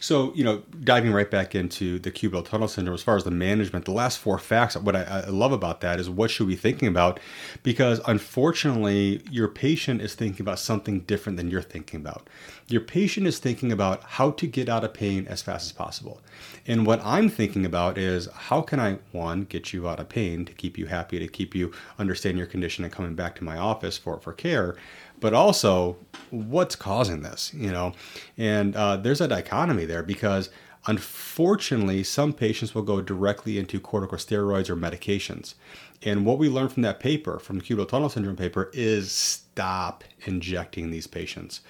So, 0.00 0.32
you 0.34 0.42
know, 0.42 0.62
diving 0.82 1.12
right 1.12 1.30
back 1.30 1.54
into 1.54 1.98
the 1.98 2.10
cubital 2.10 2.44
tunnel 2.44 2.66
syndrome, 2.66 2.94
as 2.94 3.02
far 3.02 3.16
as 3.16 3.24
the 3.24 3.30
management, 3.30 3.84
the 3.84 3.92
last 3.92 4.18
four 4.18 4.38
facts, 4.38 4.74
what 4.76 4.96
I, 4.96 5.02
I 5.02 5.28
love 5.28 5.52
about 5.52 5.82
that 5.82 6.00
is 6.00 6.08
what 6.08 6.30
should 6.30 6.46
we 6.46 6.54
be 6.54 6.60
thinking 6.60 6.88
about? 6.88 7.20
Because 7.62 8.00
unfortunately, 8.06 9.22
your 9.30 9.48
patient 9.48 10.00
is 10.00 10.14
thinking 10.14 10.42
about 10.42 10.58
something 10.58 11.00
different 11.00 11.36
than 11.36 11.50
you're 11.50 11.60
thinking 11.60 12.00
about. 12.00 12.28
Your 12.68 12.80
patient 12.80 13.26
is 13.26 13.38
thinking 13.38 13.70
about 13.70 14.02
how 14.04 14.30
to 14.30 14.46
get 14.46 14.68
out 14.68 14.84
of 14.84 14.94
pain 14.94 15.26
as 15.26 15.42
fast 15.42 15.66
as 15.66 15.72
possible. 15.72 16.22
And 16.66 16.86
what 16.86 17.04
I'm 17.04 17.28
thinking 17.28 17.66
about 17.66 17.98
is 17.98 18.28
how 18.32 18.62
can 18.62 18.80
I, 18.80 18.98
one, 19.12 19.42
get 19.42 19.72
you 19.72 19.88
out 19.88 20.00
of 20.00 20.08
pain 20.08 20.44
to 20.46 20.52
keep 20.52 20.78
you 20.78 20.86
happy, 20.86 21.18
to 21.18 21.28
keep 21.28 21.54
you 21.54 21.72
understanding 21.98 22.38
your 22.38 22.46
condition 22.46 22.84
and 22.84 22.92
coming 22.92 23.14
back 23.14 23.34
to 23.36 23.44
my 23.44 23.58
office 23.58 23.98
for, 23.98 24.18
for 24.20 24.32
care 24.32 24.76
but 25.20 25.34
also 25.34 25.96
what's 26.30 26.76
causing 26.76 27.22
this, 27.22 27.52
you 27.54 27.70
know? 27.70 27.92
And 28.36 28.74
uh, 28.76 28.96
there's 28.96 29.20
a 29.20 29.28
dichotomy 29.28 29.84
there 29.84 30.02
because 30.02 30.50
unfortunately, 30.86 32.02
some 32.02 32.32
patients 32.32 32.74
will 32.74 32.82
go 32.82 33.00
directly 33.00 33.58
into 33.58 33.80
corticosteroids 33.80 34.70
or 34.70 34.76
medications. 34.76 35.54
And 36.02 36.24
what 36.24 36.38
we 36.38 36.48
learned 36.48 36.72
from 36.72 36.82
that 36.82 37.00
paper, 37.00 37.38
from 37.38 37.58
the 37.58 37.64
cubital 37.64 37.88
tunnel 37.88 38.08
syndrome 38.08 38.36
paper, 38.36 38.70
is 38.72 39.12
stop 39.12 40.04
injecting 40.24 40.90
these 40.90 41.06
patients. 41.06 41.60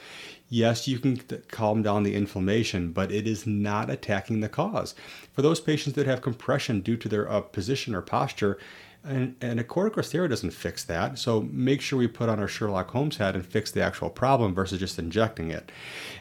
Yes, 0.49 0.87
you 0.89 0.99
can 0.99 1.17
calm 1.49 1.83
down 1.83 2.03
the 2.03 2.15
inflammation, 2.15 2.93
but 2.93 3.13
it 3.13 3.27
is 3.27 3.47
not 3.47 3.91
attacking 3.91 4.41
the 4.41 4.49
cause. 4.49 4.95
For 5.33 5.43
those 5.43 5.61
patients 5.61 5.95
that 5.95 6.07
have 6.07 6.23
compression 6.23 6.81
due 6.81 6.97
to 6.97 7.09
their 7.09 7.31
uh, 7.31 7.41
position 7.41 7.95
or 7.95 8.03
posture, 8.03 8.59
and, 9.05 9.35
and 9.41 9.59
a 9.59 9.65
corticosteroid 9.65 10.29
doesn't 10.29 10.51
fix 10.51 10.85
that. 10.85 11.19
So 11.19 11.43
make 11.51 11.81
sure 11.81 11.99
we 11.99 12.07
put 12.07 12.29
on 12.29 12.39
our 12.39 12.49
Sherlock 12.49 12.91
Holmes 12.91 13.17
hat 13.17 13.35
and 13.35 13.45
fix 13.45 13.71
the 13.71 13.83
actual 13.83 14.11
problem 14.11 14.55
versus 14.55 14.79
just 14.79 14.99
injecting 14.99 15.51
it. 15.51 15.73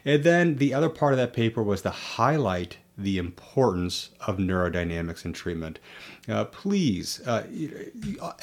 And 0.05 0.23
then 0.23 0.55
the 0.55 0.73
other 0.73 0.89
part 0.89 1.13
of 1.13 1.17
that 1.17 1.33
paper 1.33 1.61
was 1.61 1.81
to 1.81 1.89
highlight 1.89 2.77
the 2.97 3.17
importance 3.17 4.09
of 4.27 4.37
neurodynamics 4.37 5.23
in 5.23 5.31
treatment. 5.31 5.79
Uh, 6.27 6.43
please, 6.45 7.25
uh, 7.25 7.47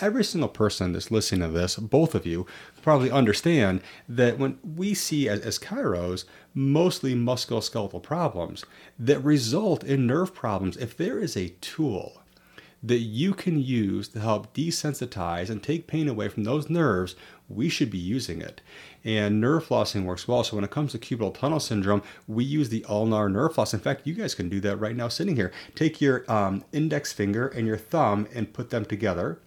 every 0.00 0.24
single 0.24 0.48
person 0.48 0.92
that's 0.92 1.10
listening 1.10 1.42
to 1.42 1.48
this, 1.48 1.76
both 1.76 2.14
of 2.14 2.24
you, 2.24 2.46
probably 2.80 3.10
understand 3.10 3.82
that 4.08 4.38
when 4.38 4.58
we 4.64 4.94
see 4.94 5.28
as, 5.28 5.40
as 5.40 5.58
chiros 5.58 6.24
mostly 6.54 7.14
musculoskeletal 7.14 8.02
problems 8.02 8.64
that 8.98 9.18
result 9.20 9.84
in 9.84 10.06
nerve 10.06 10.34
problems, 10.34 10.76
if 10.78 10.96
there 10.96 11.18
is 11.18 11.36
a 11.36 11.50
tool 11.60 12.22
that 12.86 12.98
you 12.98 13.34
can 13.34 13.60
use 13.60 14.08
to 14.08 14.20
help 14.20 14.54
desensitize 14.54 15.50
and 15.50 15.60
take 15.60 15.88
pain 15.88 16.08
away 16.08 16.28
from 16.28 16.44
those 16.44 16.70
nerves, 16.70 17.16
we 17.48 17.68
should 17.68 17.90
be 17.90 17.98
using 17.98 18.40
it. 18.40 18.60
And 19.04 19.40
nerve 19.40 19.66
flossing 19.66 20.04
works 20.04 20.28
well. 20.28 20.44
So 20.44 20.56
when 20.56 20.64
it 20.64 20.70
comes 20.70 20.92
to 20.92 20.98
cubital 20.98 21.34
tunnel 21.34 21.58
syndrome, 21.58 22.02
we 22.28 22.44
use 22.44 22.68
the 22.68 22.84
ulnar 22.88 23.28
nerve 23.28 23.54
floss. 23.54 23.74
In 23.74 23.80
fact, 23.80 24.06
you 24.06 24.14
guys 24.14 24.36
can 24.36 24.48
do 24.48 24.60
that 24.60 24.76
right 24.76 24.94
now 24.94 25.08
sitting 25.08 25.34
here. 25.34 25.52
Take 25.74 26.00
your 26.00 26.30
um, 26.30 26.64
index 26.72 27.12
finger 27.12 27.48
and 27.48 27.66
your 27.66 27.76
thumb 27.76 28.28
and 28.32 28.52
put 28.52 28.70
them 28.70 28.84
together. 28.84 29.40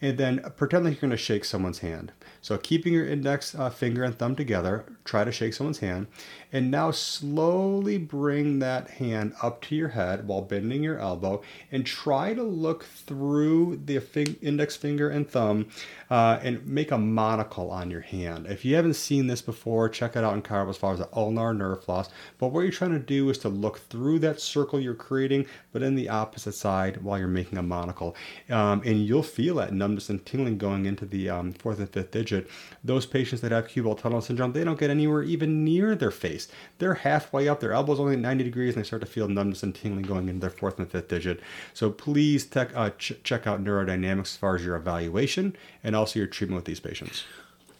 And 0.00 0.18
then 0.18 0.40
pretend 0.56 0.84
like 0.84 0.94
you're 0.94 1.00
going 1.00 1.10
to 1.12 1.16
shake 1.16 1.44
someone's 1.44 1.78
hand. 1.78 2.12
So 2.42 2.58
keeping 2.58 2.92
your 2.92 3.06
index 3.06 3.54
uh, 3.54 3.70
finger 3.70 4.02
and 4.02 4.18
thumb 4.18 4.36
together, 4.36 4.84
try 5.04 5.24
to 5.24 5.32
shake 5.32 5.54
someone's 5.54 5.78
hand. 5.78 6.08
And 6.54 6.70
now 6.70 6.92
slowly 6.92 7.98
bring 7.98 8.60
that 8.60 8.88
hand 8.88 9.34
up 9.42 9.60
to 9.62 9.74
your 9.74 9.88
head 9.88 10.28
while 10.28 10.40
bending 10.40 10.84
your 10.84 11.00
elbow 11.00 11.42
and 11.72 11.84
try 11.84 12.32
to 12.32 12.44
look 12.44 12.84
through 12.84 13.82
the 13.84 14.00
index 14.40 14.76
finger 14.76 15.10
and 15.10 15.28
thumb 15.28 15.66
uh, 16.10 16.38
and 16.42 16.64
make 16.64 16.92
a 16.92 16.98
monocle 16.98 17.72
on 17.72 17.90
your 17.90 18.02
hand. 18.02 18.46
If 18.46 18.64
you 18.64 18.76
haven't 18.76 18.94
seen 18.94 19.26
this 19.26 19.42
before, 19.42 19.88
check 19.88 20.14
it 20.14 20.22
out 20.22 20.34
in 20.34 20.42
chiro 20.42 20.70
as 20.70 20.76
far 20.76 20.92
as 20.92 21.00
the 21.00 21.08
ulnar 21.12 21.52
nerve 21.52 21.82
floss. 21.82 22.08
But 22.38 22.48
what 22.48 22.60
you're 22.60 22.70
trying 22.70 22.92
to 22.92 23.00
do 23.00 23.28
is 23.30 23.38
to 23.38 23.48
look 23.48 23.80
through 23.80 24.20
that 24.20 24.40
circle 24.40 24.78
you're 24.78 24.94
creating, 24.94 25.46
but 25.72 25.82
in 25.82 25.96
the 25.96 26.08
opposite 26.08 26.54
side 26.54 27.02
while 27.02 27.18
you're 27.18 27.26
making 27.26 27.58
a 27.58 27.62
monocle. 27.62 28.14
Um, 28.48 28.80
and 28.84 29.04
you'll 29.04 29.24
feel 29.24 29.56
that 29.56 29.72
numbness 29.72 30.08
and 30.08 30.24
tingling 30.24 30.58
going 30.58 30.86
into 30.86 31.04
the 31.04 31.28
um, 31.30 31.52
fourth 31.52 31.80
and 31.80 31.90
fifth 31.90 32.12
digit 32.12 32.48
those 32.84 33.06
patients 33.06 33.40
that 33.40 33.50
have 33.50 33.66
cubital 33.66 33.98
tunnel 33.98 34.20
syndrome, 34.20 34.52
they 34.52 34.62
don't 34.62 34.78
get 34.78 34.90
anywhere 34.90 35.22
even 35.22 35.64
near 35.64 35.94
their 35.94 36.10
face. 36.10 36.43
They're 36.78 36.94
halfway 36.94 37.48
up, 37.48 37.60
their 37.60 37.72
elbow's 37.72 38.00
only 38.00 38.14
at 38.14 38.20
90 38.20 38.44
degrees, 38.44 38.74
and 38.74 38.82
they 38.82 38.86
start 38.86 39.00
to 39.02 39.06
feel 39.06 39.28
numbness 39.28 39.62
and 39.62 39.74
tingling 39.74 40.02
going 40.04 40.28
into 40.28 40.40
their 40.40 40.50
fourth 40.50 40.78
and 40.78 40.90
fifth 40.90 41.08
digit. 41.08 41.40
So 41.72 41.90
please 41.90 42.44
tech, 42.44 42.70
uh, 42.74 42.90
ch- 42.90 43.14
check 43.22 43.46
out 43.46 43.62
neurodynamics 43.62 44.20
as 44.22 44.36
far 44.36 44.56
as 44.56 44.64
your 44.64 44.76
evaluation 44.76 45.56
and 45.82 45.94
also 45.96 46.18
your 46.18 46.28
treatment 46.28 46.56
with 46.56 46.66
these 46.66 46.80
patients. 46.80 47.24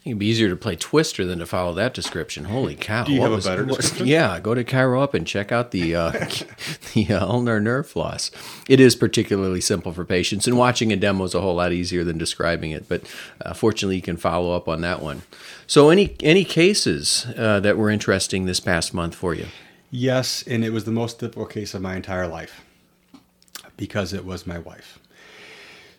It'd 0.05 0.19
be 0.19 0.27
easier 0.27 0.49
to 0.49 0.55
play 0.55 0.75
Twister 0.75 1.25
than 1.25 1.39
to 1.39 1.47
follow 1.47 1.73
that 1.73 1.95
description. 1.95 2.45
Holy 2.45 2.75
cow! 2.79 3.05
Do 3.05 3.11
you 3.11 3.21
What 3.21 3.31
have 3.31 3.39
a 3.39 3.49
better 3.49 3.65
what- 3.65 3.77
description? 3.81 4.05
yeah, 4.07 4.39
go 4.39 4.53
to 4.53 4.63
ChiroUp 4.63 5.15
and 5.15 5.25
check 5.25 5.51
out 5.51 5.71
the 5.71 5.95
uh, 5.95 6.11
the 6.93 7.07
uh, 7.09 7.25
ulnar 7.25 7.59
nerve 7.59 7.87
floss. 7.87 8.29
It 8.69 8.79
is 8.79 8.95
particularly 8.95 9.61
simple 9.61 9.91
for 9.93 10.05
patients, 10.05 10.45
and 10.47 10.57
watching 10.57 10.93
a 10.93 10.95
demo 10.95 11.23
is 11.23 11.33
a 11.33 11.41
whole 11.41 11.55
lot 11.55 11.71
easier 11.73 12.03
than 12.03 12.19
describing 12.19 12.69
it. 12.69 12.87
But 12.87 13.01
uh, 13.43 13.53
fortunately, 13.53 13.95
you 13.95 14.03
can 14.03 14.17
follow 14.17 14.55
up 14.55 14.67
on 14.67 14.81
that 14.81 15.01
one. 15.01 15.23
So, 15.65 15.89
any 15.89 16.15
any 16.21 16.45
cases 16.45 17.25
uh, 17.35 17.59
that 17.61 17.75
were 17.75 17.89
interesting 17.89 18.45
this 18.45 18.59
past 18.59 18.93
month 18.93 19.15
for 19.15 19.33
you? 19.33 19.47
Yes, 19.89 20.43
and 20.45 20.63
it 20.63 20.69
was 20.71 20.83
the 20.83 20.91
most 20.91 21.19
difficult 21.19 21.49
case 21.49 21.73
of 21.73 21.81
my 21.81 21.95
entire 21.95 22.27
life 22.27 22.63
because 23.75 24.13
it 24.13 24.23
was 24.23 24.45
my 24.45 24.59
wife. 24.59 24.99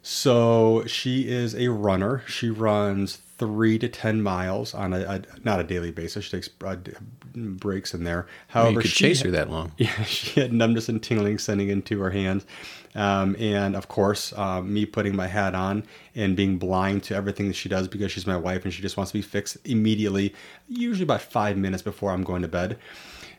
So 0.03 0.85
she 0.87 1.29
is 1.29 1.55
a 1.57 1.69
runner. 1.69 2.23
She 2.29 2.49
runs 2.51 3.19
three 3.39 3.79
to 3.79 3.89
ten 3.89 4.23
miles 4.23 4.75
on 4.75 4.93
a, 4.93 5.01
a 5.01 5.23
not 5.45 5.61
a 5.61 5.65
daily 5.65 5.91
basis. 5.91 6.25
She 6.25 6.31
takes 6.31 6.51
uh, 6.65 6.77
breaks 7.35 7.95
in 7.95 8.05
there. 8.05 8.27
However, 8.49 8.73
you 8.73 8.79
could 8.81 8.91
she 8.91 9.05
chase 9.05 9.21
her 9.23 9.31
that 9.31 9.51
long. 9.51 9.73
Yeah, 9.79 10.03
she 10.05 10.41
had 10.41 10.53
numbness 10.53 10.89
and 10.89 11.03
tingling 11.03 11.39
sending 11.39 11.69
into 11.69 12.01
her 12.01 12.11
hands. 12.11 12.47
Um, 12.95 13.37
and 13.39 13.77
of 13.77 13.89
course, 13.89 14.33
um, 14.39 14.73
me 14.73 14.87
putting 14.87 15.15
my 15.15 15.27
hat 15.27 15.55
on 15.55 15.85
and 16.15 16.35
being 16.35 16.57
blind 16.57 17.03
to 17.05 17.15
everything 17.15 17.47
that 17.49 17.55
she 17.55 17.69
does 17.69 17.89
because 17.89 18.11
she's 18.11 18.27
my 18.27 18.39
wife 18.39 18.65
and 18.65 18.73
she 18.73 18.81
just 18.81 18.97
wants 18.97 19.13
to 19.13 19.19
be 19.19 19.23
fixed 19.23 19.59
immediately, 19.67 20.35
usually 20.67 21.05
about 21.05 21.21
five 21.21 21.59
minutes 21.59 21.83
before 21.83 22.13
I'm 22.13 22.25
going 22.25 22.41
to 22.41 22.49
bed. 22.49 22.79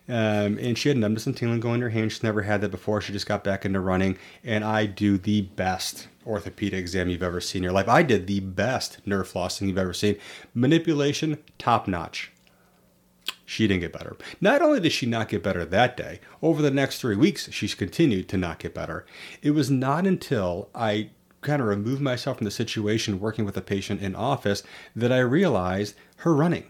Um, 0.10 0.58
and 0.58 0.78
she 0.78 0.90
had 0.90 0.98
numbness 0.98 1.26
and 1.26 1.36
tingling 1.36 1.60
going 1.60 1.76
in 1.76 1.82
her 1.82 1.90
hand. 1.90 2.12
She's 2.12 2.24
never 2.24 2.44
had 2.44 2.62
that 2.62 2.72
before. 2.72 3.02
She 3.02 3.12
just 3.12 3.28
got 3.28 3.44
back 3.44 3.66
into 3.66 3.80
running. 3.80 4.18
And 4.44 4.64
I 4.64 4.86
do 4.86 5.18
the 5.18 5.42
best 5.42 6.08
orthopedic 6.26 6.80
exam 6.80 7.10
you've 7.10 7.24
ever 7.24 7.42
seen 7.42 7.60
in 7.60 7.64
your 7.64 7.74
life. 7.74 7.90
I 7.90 8.04
did 8.04 8.28
the 8.28 8.40
best 8.40 9.06
nerve 9.06 9.32
flossing 9.32 9.68
you've 9.68 9.78
ever 9.78 9.94
seen. 9.94 10.18
Manipulation, 10.54 11.38
top 11.58 11.88
notch 11.88 12.32
she 13.48 13.66
didn't 13.66 13.80
get 13.80 13.94
better. 13.94 14.18
Not 14.42 14.62
only 14.62 14.82
did 14.82 14.92
she 14.92 15.06
not 15.06 15.30
get 15.30 15.42
better 15.42 15.64
that 15.64 15.96
day, 15.96 16.20
over 16.42 16.62
the 16.62 16.70
next 16.70 17.00
three 17.00 17.16
weeks, 17.16 17.50
she's 17.52 17.76
continued 17.76 18.28
to 18.30 18.38
not 18.38 18.60
get 18.60 18.74
better. 18.74 19.06
It 19.42 19.52
was 19.52 19.72
not 19.72 20.06
until 20.06 20.70
I 20.76 21.12
kind 21.42 21.62
of 21.62 21.68
removed 21.70 22.02
myself 22.02 22.38
from 22.38 22.46
the 22.46 22.52
situation 22.52 23.22
working 23.22 23.46
with 23.46 23.56
a 23.56 23.62
patient 23.62 24.02
in 24.02 24.16
office 24.16 24.64
that 24.98 25.14
I 25.14 25.20
realized 25.20 25.96
her 26.18 26.36
running. 26.36 26.66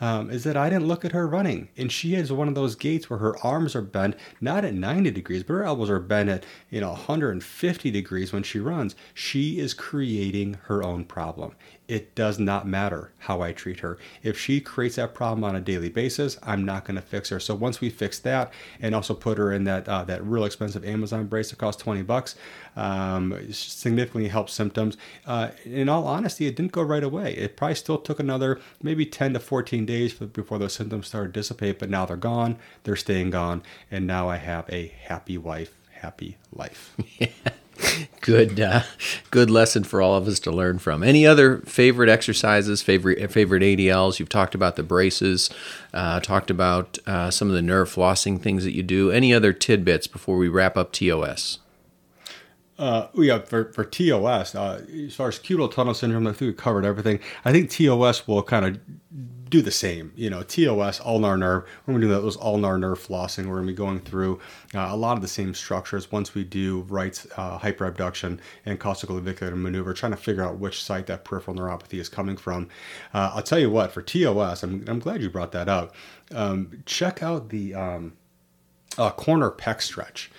Um, 0.00 0.30
is 0.30 0.44
that 0.44 0.56
I 0.56 0.70
didn't 0.70 0.88
look 0.88 1.04
at 1.04 1.12
her 1.12 1.28
running. 1.28 1.68
And 1.76 1.92
she 1.92 2.14
has 2.14 2.32
one 2.32 2.48
of 2.48 2.54
those 2.54 2.74
gaits 2.74 3.10
where 3.10 3.18
her 3.18 3.36
arms 3.44 3.76
are 3.76 3.82
bent, 3.82 4.16
not 4.40 4.64
at 4.64 4.74
90 4.74 5.10
degrees, 5.10 5.42
but 5.42 5.52
her 5.54 5.64
elbows 5.64 5.90
are 5.90 6.00
bent 6.00 6.30
at, 6.30 6.44
you 6.70 6.80
know, 6.80 6.92
150 6.92 7.90
degrees 7.90 8.32
when 8.32 8.42
she 8.42 8.58
runs. 8.58 8.96
She 9.12 9.58
is 9.58 9.74
creating 9.74 10.54
her 10.64 10.82
own 10.82 11.04
problem. 11.04 11.54
It 11.90 12.14
does 12.14 12.38
not 12.38 12.68
matter 12.68 13.10
how 13.18 13.42
I 13.42 13.50
treat 13.50 13.80
her. 13.80 13.98
If 14.22 14.38
she 14.38 14.60
creates 14.60 14.94
that 14.94 15.12
problem 15.12 15.42
on 15.42 15.56
a 15.56 15.60
daily 15.60 15.88
basis, 15.88 16.38
I'm 16.40 16.64
not 16.64 16.84
going 16.84 16.94
to 16.94 17.02
fix 17.02 17.30
her. 17.30 17.40
So 17.40 17.52
once 17.52 17.80
we 17.80 17.90
fix 17.90 18.20
that 18.20 18.52
and 18.80 18.94
also 18.94 19.12
put 19.12 19.38
her 19.38 19.52
in 19.52 19.64
that 19.64 19.88
uh, 19.88 20.04
that 20.04 20.24
real 20.24 20.44
expensive 20.44 20.84
Amazon 20.84 21.26
brace 21.26 21.50
that 21.50 21.58
costs 21.58 21.82
20 21.82 22.02
bucks, 22.02 22.36
um, 22.76 23.36
significantly 23.50 24.28
helps 24.28 24.52
symptoms. 24.52 24.96
Uh, 25.26 25.48
in 25.64 25.88
all 25.88 26.06
honesty, 26.06 26.46
it 26.46 26.54
didn't 26.54 26.70
go 26.70 26.82
right 26.82 27.02
away. 27.02 27.34
It 27.34 27.56
probably 27.56 27.74
still 27.74 27.98
took 27.98 28.20
another 28.20 28.60
maybe 28.80 29.04
10 29.04 29.32
to 29.32 29.40
14 29.40 29.84
days 29.84 30.12
for, 30.12 30.26
before 30.26 30.60
those 30.60 30.74
symptoms 30.74 31.08
started 31.08 31.34
to 31.34 31.40
dissipate, 31.40 31.80
but 31.80 31.90
now 31.90 32.06
they're 32.06 32.16
gone, 32.16 32.56
they're 32.84 32.94
staying 32.94 33.30
gone, 33.30 33.64
and 33.90 34.06
now 34.06 34.28
I 34.28 34.36
have 34.36 34.64
a 34.70 34.86
happy 34.86 35.36
wife, 35.36 35.74
happy 35.90 36.36
life. 36.52 36.96
good 38.20 38.60
uh, 38.60 38.82
good 39.30 39.50
lesson 39.50 39.84
for 39.84 40.02
all 40.02 40.14
of 40.14 40.26
us 40.26 40.38
to 40.40 40.50
learn 40.50 40.78
from. 40.78 41.02
Any 41.02 41.26
other 41.26 41.58
favorite 41.58 42.08
exercises 42.08 42.82
favorite 42.82 43.30
favorite 43.30 43.62
adls 43.62 44.18
you've 44.18 44.28
talked 44.28 44.54
about 44.54 44.76
the 44.76 44.82
braces 44.82 45.50
uh, 45.92 46.20
talked 46.20 46.50
about 46.50 46.98
uh, 47.06 47.30
some 47.30 47.48
of 47.48 47.54
the 47.54 47.62
nerve 47.62 47.92
flossing 47.92 48.40
things 48.40 48.64
that 48.64 48.74
you 48.74 48.82
do. 48.82 49.10
Any 49.10 49.32
other 49.32 49.52
tidbits 49.52 50.06
before 50.06 50.36
we 50.36 50.48
wrap 50.48 50.76
up 50.76 50.92
tos 50.92 51.58
Uh, 52.78 53.08
yeah, 53.14 53.38
for, 53.40 53.72
for 53.72 53.84
TOS, 53.84 54.54
uh, 54.54 54.84
as 55.06 55.14
far 55.14 55.28
as 55.28 55.38
cubital 55.38 55.72
tunnel 55.72 55.94
syndrome, 55.94 56.26
I 56.26 56.32
think 56.32 56.50
we 56.50 56.52
covered 56.54 56.84
everything. 56.84 57.20
I 57.44 57.52
think 57.52 57.70
TOS 57.70 58.26
will 58.26 58.42
kind 58.42 58.64
of 58.64 58.80
do 59.50 59.60
the 59.60 59.70
same. 59.70 60.12
You 60.14 60.30
know, 60.30 60.42
TOS, 60.42 61.00
ulnar 61.00 61.36
nerve, 61.36 61.64
we're 61.84 61.92
going 61.92 62.00
to 62.02 62.06
do 62.06 62.12
those 62.12 62.36
ulnar 62.38 62.78
nerve 62.78 63.04
flossing. 63.04 63.46
We're 63.46 63.56
going 63.56 63.66
to 63.66 63.72
be 63.72 63.76
going 63.76 64.00
through 64.00 64.40
uh, 64.74 64.88
a 64.90 64.96
lot 64.96 65.16
of 65.16 65.22
the 65.22 65.28
same 65.28 65.54
structures 65.54 66.10
once 66.10 66.34
we 66.34 66.44
do 66.44 66.82
Wright's 66.82 67.26
uh, 67.36 67.58
hyperabduction 67.58 68.38
and 68.64 68.78
costoclavicular 68.78 69.56
maneuver, 69.56 69.92
trying 69.92 70.12
to 70.12 70.16
figure 70.16 70.44
out 70.44 70.58
which 70.58 70.82
site 70.82 71.06
that 71.08 71.24
peripheral 71.24 71.56
neuropathy 71.56 71.98
is 71.98 72.08
coming 72.08 72.36
from. 72.36 72.68
Uh, 73.12 73.32
I'll 73.34 73.42
tell 73.42 73.58
you 73.58 73.70
what, 73.70 73.92
for 73.92 74.02
TOS, 74.02 74.62
I'm, 74.62 74.84
I'm 74.86 75.00
glad 75.00 75.20
you 75.20 75.28
brought 75.28 75.52
that 75.52 75.68
up. 75.68 75.94
Um, 76.32 76.82
check 76.86 77.22
out 77.22 77.48
the 77.48 77.74
um, 77.74 78.12
uh, 78.98 79.10
corner 79.10 79.50
pec 79.50 79.82
stretch 79.82 80.30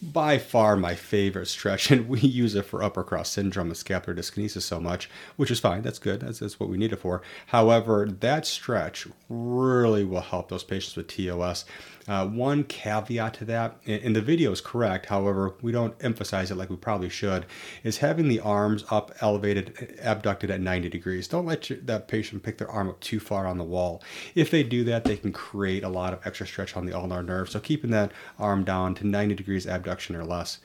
by 0.00 0.38
far 0.38 0.76
my 0.76 0.94
favorite 0.94 1.46
stretch, 1.46 1.90
and 1.90 2.08
we 2.08 2.20
use 2.22 2.54
it 2.54 2.64
for 2.64 2.82
upper 2.82 3.02
cross 3.02 3.30
syndrome 3.30 3.68
and 3.68 3.76
scapular 3.76 4.18
dyskinesis 4.18 4.62
so 4.62 4.80
much, 4.80 5.10
which 5.36 5.50
is 5.50 5.60
fine. 5.60 5.82
That's 5.82 5.98
good. 5.98 6.20
That's, 6.20 6.38
that's 6.38 6.60
what 6.60 6.68
we 6.68 6.76
need 6.76 6.92
it 6.92 7.00
for. 7.00 7.22
However, 7.46 8.08
that 8.20 8.46
stretch 8.46 9.08
really 9.28 10.04
will 10.04 10.20
help 10.20 10.48
those 10.48 10.64
patients 10.64 10.96
with 10.96 11.08
TOS. 11.08 11.64
Uh, 12.08 12.26
one 12.26 12.64
caveat 12.64 13.34
to 13.34 13.44
that, 13.44 13.76
and 13.86 14.16
the 14.16 14.22
video 14.22 14.50
is 14.50 14.60
correct, 14.60 15.06
however, 15.06 15.54
we 15.60 15.70
don't 15.70 15.94
emphasize 16.00 16.50
it 16.50 16.56
like 16.56 16.70
we 16.70 16.76
probably 16.76 17.10
should, 17.10 17.44
is 17.84 17.98
having 17.98 18.28
the 18.28 18.40
arms 18.40 18.84
up, 18.90 19.12
elevated, 19.20 19.98
abducted 20.02 20.50
at 20.50 20.60
90 20.60 20.88
degrees. 20.88 21.28
Don't 21.28 21.44
let 21.44 21.68
your, 21.68 21.78
that 21.80 22.08
patient 22.08 22.42
pick 22.42 22.56
their 22.58 22.70
arm 22.70 22.88
up 22.88 22.98
too 23.00 23.20
far 23.20 23.46
on 23.46 23.58
the 23.58 23.64
wall. 23.64 24.02
If 24.34 24.50
they 24.50 24.62
do 24.62 24.84
that, 24.84 25.04
they 25.04 25.16
can 25.16 25.32
create 25.32 25.84
a 25.84 25.88
lot 25.88 26.14
of 26.14 26.26
extra 26.26 26.46
stretch 26.46 26.76
on 26.76 26.86
the 26.86 26.96
ulnar 26.96 27.22
nerve. 27.22 27.50
So 27.50 27.60
keeping 27.60 27.90
that 27.90 28.12
arm 28.38 28.64
down 28.64 28.94
to 28.96 29.06
90 29.06 29.34
degrees 29.34 29.66
abduction 29.66 30.16
or 30.16 30.24
less, 30.24 30.60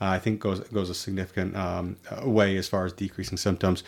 uh, 0.00 0.06
I 0.06 0.18
think 0.18 0.40
goes 0.40 0.60
goes 0.60 0.90
a 0.90 0.94
significant 0.94 1.56
um, 1.56 1.96
way 2.22 2.56
as 2.56 2.68
far 2.68 2.84
as 2.84 2.92
decreasing 2.92 3.36
symptoms. 3.36 3.82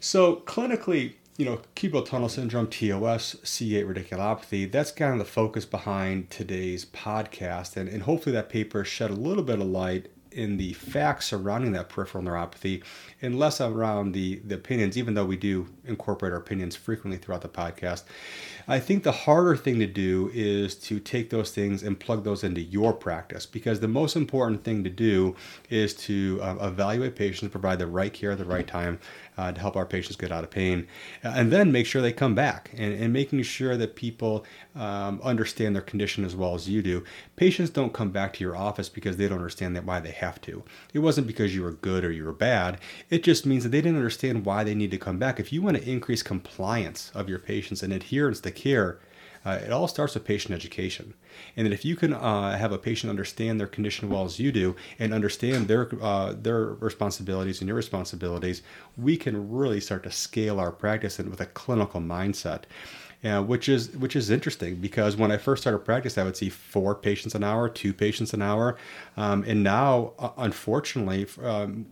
So 0.00 0.36
clinically, 0.36 1.14
you 1.38 1.44
know, 1.44 1.60
cubital 1.76 2.04
tunnel 2.04 2.28
syndrome, 2.28 2.66
TOS, 2.66 3.36
C8 3.44 3.86
radiculopathy, 3.86 4.70
that's 4.70 4.90
kind 4.90 5.12
of 5.12 5.20
the 5.20 5.24
focus 5.24 5.64
behind 5.64 6.30
today's 6.30 6.84
podcast. 6.84 7.76
And, 7.76 7.88
and 7.88 8.02
hopefully 8.02 8.34
that 8.34 8.48
paper 8.48 8.84
shed 8.84 9.10
a 9.10 9.14
little 9.14 9.44
bit 9.44 9.60
of 9.60 9.66
light 9.68 10.08
in 10.32 10.56
the 10.56 10.72
facts 10.74 11.26
surrounding 11.26 11.72
that 11.72 11.88
peripheral 11.88 12.22
neuropathy 12.22 12.82
and 13.22 13.38
less 13.38 13.60
around 13.60 14.12
the, 14.12 14.40
the 14.44 14.56
opinions, 14.56 14.98
even 14.98 15.14
though 15.14 15.24
we 15.24 15.36
do 15.36 15.68
incorporate 15.84 16.32
our 16.32 16.38
opinions 16.38 16.76
frequently 16.76 17.18
throughout 17.18 17.42
the 17.42 17.48
podcast. 17.48 18.02
I 18.66 18.78
think 18.78 19.02
the 19.02 19.12
harder 19.12 19.56
thing 19.56 19.78
to 19.78 19.86
do 19.86 20.30
is 20.34 20.74
to 20.76 21.00
take 21.00 21.30
those 21.30 21.50
things 21.52 21.82
and 21.82 21.98
plug 21.98 22.24
those 22.24 22.44
into 22.44 22.60
your 22.60 22.92
practice 22.92 23.46
because 23.46 23.80
the 23.80 23.88
most 23.88 24.16
important 24.16 24.64
thing 24.64 24.84
to 24.84 24.90
do 24.90 25.34
is 25.70 25.94
to 25.94 26.38
uh, 26.42 26.56
evaluate 26.68 27.16
patients, 27.16 27.50
provide 27.50 27.78
the 27.78 27.86
right 27.86 28.12
care 28.12 28.32
at 28.32 28.38
the 28.38 28.44
right 28.44 28.66
time 28.66 28.98
uh, 29.38 29.52
to 29.52 29.60
help 29.60 29.76
our 29.76 29.86
patients 29.86 30.16
get 30.16 30.32
out 30.32 30.44
of 30.44 30.50
pain, 30.50 30.86
and 31.22 31.52
then 31.52 31.70
make 31.70 31.86
sure 31.86 32.02
they 32.02 32.12
come 32.12 32.34
back 32.34 32.70
and, 32.76 32.92
and 32.92 33.12
making 33.12 33.42
sure 33.42 33.76
that 33.76 33.94
people 33.94 34.44
um, 34.74 35.20
understand 35.22 35.74
their 35.74 35.82
condition 35.82 36.24
as 36.24 36.34
well 36.34 36.54
as 36.54 36.68
you 36.68 36.82
do. 36.82 37.04
Patients 37.36 37.70
don't 37.70 37.92
come 37.92 38.10
back 38.10 38.32
to 38.34 38.44
your 38.44 38.56
office 38.56 38.88
because 38.88 39.16
they 39.16 39.28
don't 39.28 39.38
understand 39.38 39.76
that 39.76 39.84
why 39.84 40.00
they 40.00 40.10
have 40.10 40.40
to. 40.42 40.64
It 40.92 40.98
wasn't 40.98 41.28
because 41.28 41.54
you 41.54 41.62
were 41.62 41.72
good 41.72 42.04
or 42.04 42.10
you 42.10 42.24
were 42.24 42.32
bad. 42.32 42.80
It 43.08 43.22
just 43.22 43.46
means 43.46 43.62
that 43.62 43.70
they 43.70 43.80
didn't 43.80 43.96
understand 43.96 44.44
why 44.44 44.64
they 44.64 44.74
need 44.74 44.90
to 44.90 44.98
come 44.98 45.18
back. 45.18 45.38
If 45.38 45.52
you 45.52 45.62
want 45.62 45.76
to 45.76 45.88
increase 45.88 46.22
compliance 46.22 47.12
of 47.14 47.28
your 47.28 47.38
patients 47.38 47.82
and 47.82 47.92
adherence 47.92 48.40
to 48.40 48.50
care, 48.50 48.98
uh, 49.44 49.58
it 49.64 49.72
all 49.72 49.88
starts 49.88 50.14
with 50.14 50.24
patient 50.24 50.54
education. 50.54 51.14
And 51.56 51.66
that 51.66 51.72
if 51.72 51.84
you 51.84 51.96
can 51.96 52.12
uh, 52.12 52.56
have 52.56 52.72
a 52.72 52.78
patient 52.78 53.10
understand 53.10 53.60
their 53.60 53.66
condition 53.66 54.08
well 54.08 54.24
as 54.24 54.38
you 54.38 54.52
do 54.52 54.76
and 54.98 55.14
understand 55.14 55.68
their 55.68 55.88
uh, 56.02 56.34
their 56.36 56.64
responsibilities 56.74 57.60
and 57.60 57.68
your 57.68 57.76
responsibilities, 57.76 58.62
we 58.96 59.16
can 59.16 59.50
really 59.50 59.80
start 59.80 60.02
to 60.04 60.10
scale 60.10 60.58
our 60.58 60.72
practice 60.72 61.18
and 61.18 61.30
with 61.30 61.40
a 61.40 61.46
clinical 61.46 62.00
mindset. 62.00 62.64
Uh, 63.24 63.42
which 63.42 63.68
is 63.68 63.96
which 63.96 64.14
is 64.14 64.30
interesting 64.30 64.76
because 64.76 65.16
when 65.16 65.32
I 65.32 65.38
first 65.38 65.64
started 65.64 65.80
practice, 65.80 66.16
I 66.16 66.22
would 66.22 66.36
see 66.36 66.48
four 66.48 66.94
patients 66.94 67.34
an 67.34 67.42
hour, 67.42 67.68
two 67.68 67.92
patients 67.92 68.32
an 68.32 68.40
hour, 68.40 68.76
um, 69.16 69.42
and 69.44 69.64
now, 69.64 70.12
uh, 70.20 70.30
unfortunately, 70.38 71.26
um, 71.42 71.86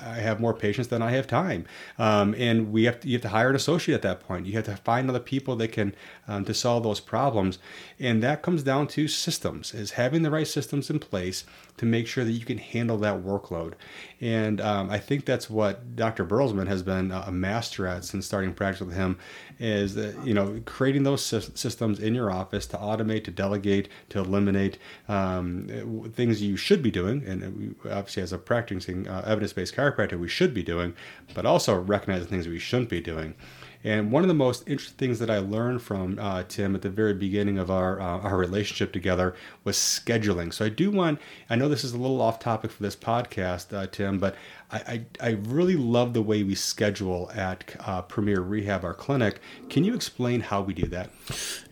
I 0.00 0.14
have 0.14 0.40
more 0.40 0.54
patients 0.54 0.88
than 0.88 1.02
I 1.02 1.10
have 1.10 1.26
time, 1.26 1.66
um, 1.98 2.34
and 2.38 2.72
we 2.72 2.84
have 2.84 2.98
to, 3.00 3.08
you 3.08 3.16
have 3.16 3.22
to 3.22 3.28
hire 3.28 3.50
an 3.50 3.56
associate 3.56 3.94
at 3.94 4.00
that 4.00 4.20
point. 4.20 4.46
You 4.46 4.54
have 4.54 4.64
to 4.64 4.76
find 4.76 5.10
other 5.10 5.20
people 5.20 5.54
that 5.56 5.68
can 5.68 5.94
um, 6.26 6.46
to 6.46 6.54
solve 6.54 6.82
those 6.82 6.98
problems, 6.98 7.58
and 7.98 8.22
that 8.22 8.40
comes 8.40 8.62
down 8.62 8.86
to 8.86 9.06
systems. 9.06 9.74
Is 9.74 9.90
having 9.90 10.22
the 10.22 10.30
right 10.30 10.48
systems 10.48 10.88
in 10.88 10.98
place 10.98 11.44
to 11.80 11.86
make 11.86 12.06
sure 12.06 12.24
that 12.24 12.32
you 12.32 12.44
can 12.44 12.58
handle 12.58 12.98
that 12.98 13.22
workload, 13.22 13.72
and 14.20 14.60
um, 14.60 14.90
I 14.90 14.98
think 14.98 15.24
that's 15.24 15.48
what 15.48 15.96
Dr. 15.96 16.26
Bertelsman 16.26 16.66
has 16.66 16.82
been 16.82 17.10
a 17.10 17.32
master 17.32 17.86
at 17.86 18.04
since 18.04 18.26
starting 18.26 18.52
practice 18.52 18.86
with 18.86 18.94
him, 18.94 19.18
is 19.58 19.94
that 19.94 20.26
you 20.26 20.34
know 20.34 20.60
creating 20.66 21.04
those 21.04 21.22
systems 21.22 21.98
in 21.98 22.14
your 22.14 22.30
office 22.30 22.66
to 22.66 22.76
automate, 22.76 23.24
to 23.24 23.30
delegate, 23.30 23.88
to 24.10 24.18
eliminate 24.18 24.76
um, 25.08 26.10
things 26.14 26.42
you 26.42 26.58
should 26.58 26.82
be 26.82 26.90
doing. 26.90 27.24
And 27.26 27.56
we, 27.56 27.90
obviously, 27.90 28.22
as 28.22 28.34
a 28.34 28.38
practicing 28.38 29.08
uh, 29.08 29.22
evidence 29.26 29.54
based 29.54 29.74
chiropractor, 29.74 30.20
we 30.20 30.28
should 30.28 30.52
be 30.52 30.62
doing, 30.62 30.94
but 31.32 31.46
also 31.46 31.80
recognizing 31.80 32.28
things 32.28 32.46
we 32.46 32.58
shouldn't 32.58 32.90
be 32.90 33.00
doing. 33.00 33.34
And 33.82 34.12
one 34.12 34.22
of 34.22 34.28
the 34.28 34.34
most 34.34 34.68
interesting 34.68 34.98
things 34.98 35.18
that 35.20 35.30
I 35.30 35.38
learned 35.38 35.80
from 35.80 36.18
uh, 36.18 36.42
Tim 36.46 36.74
at 36.74 36.82
the 36.82 36.90
very 36.90 37.14
beginning 37.14 37.58
of 37.58 37.70
our 37.70 37.98
uh, 38.00 38.18
our 38.20 38.36
relationship 38.36 38.92
together 38.92 39.34
was 39.64 39.76
scheduling. 39.76 40.52
So 40.52 40.66
I 40.66 40.68
do 40.68 40.90
want. 40.90 41.18
I 41.48 41.56
know 41.56 41.68
this 41.68 41.84
is 41.84 41.92
a 41.92 41.98
little 41.98 42.20
off 42.20 42.38
topic 42.38 42.70
for 42.70 42.82
this 42.82 42.96
podcast, 42.96 43.74
uh, 43.76 43.86
Tim, 43.86 44.18
but 44.18 44.36
I, 44.72 44.78
I, 44.78 45.04
I 45.20 45.30
really 45.30 45.76
love 45.76 46.14
the 46.14 46.22
way 46.22 46.42
we 46.42 46.54
schedule 46.54 47.30
at 47.34 47.76
uh, 47.80 48.02
Premier 48.02 48.40
Rehab, 48.40 48.84
our 48.84 48.94
clinic. 48.94 49.40
Can 49.68 49.84
you 49.84 49.94
explain 49.94 50.40
how 50.40 50.60
we 50.62 50.74
do 50.74 50.86
that? 50.88 51.10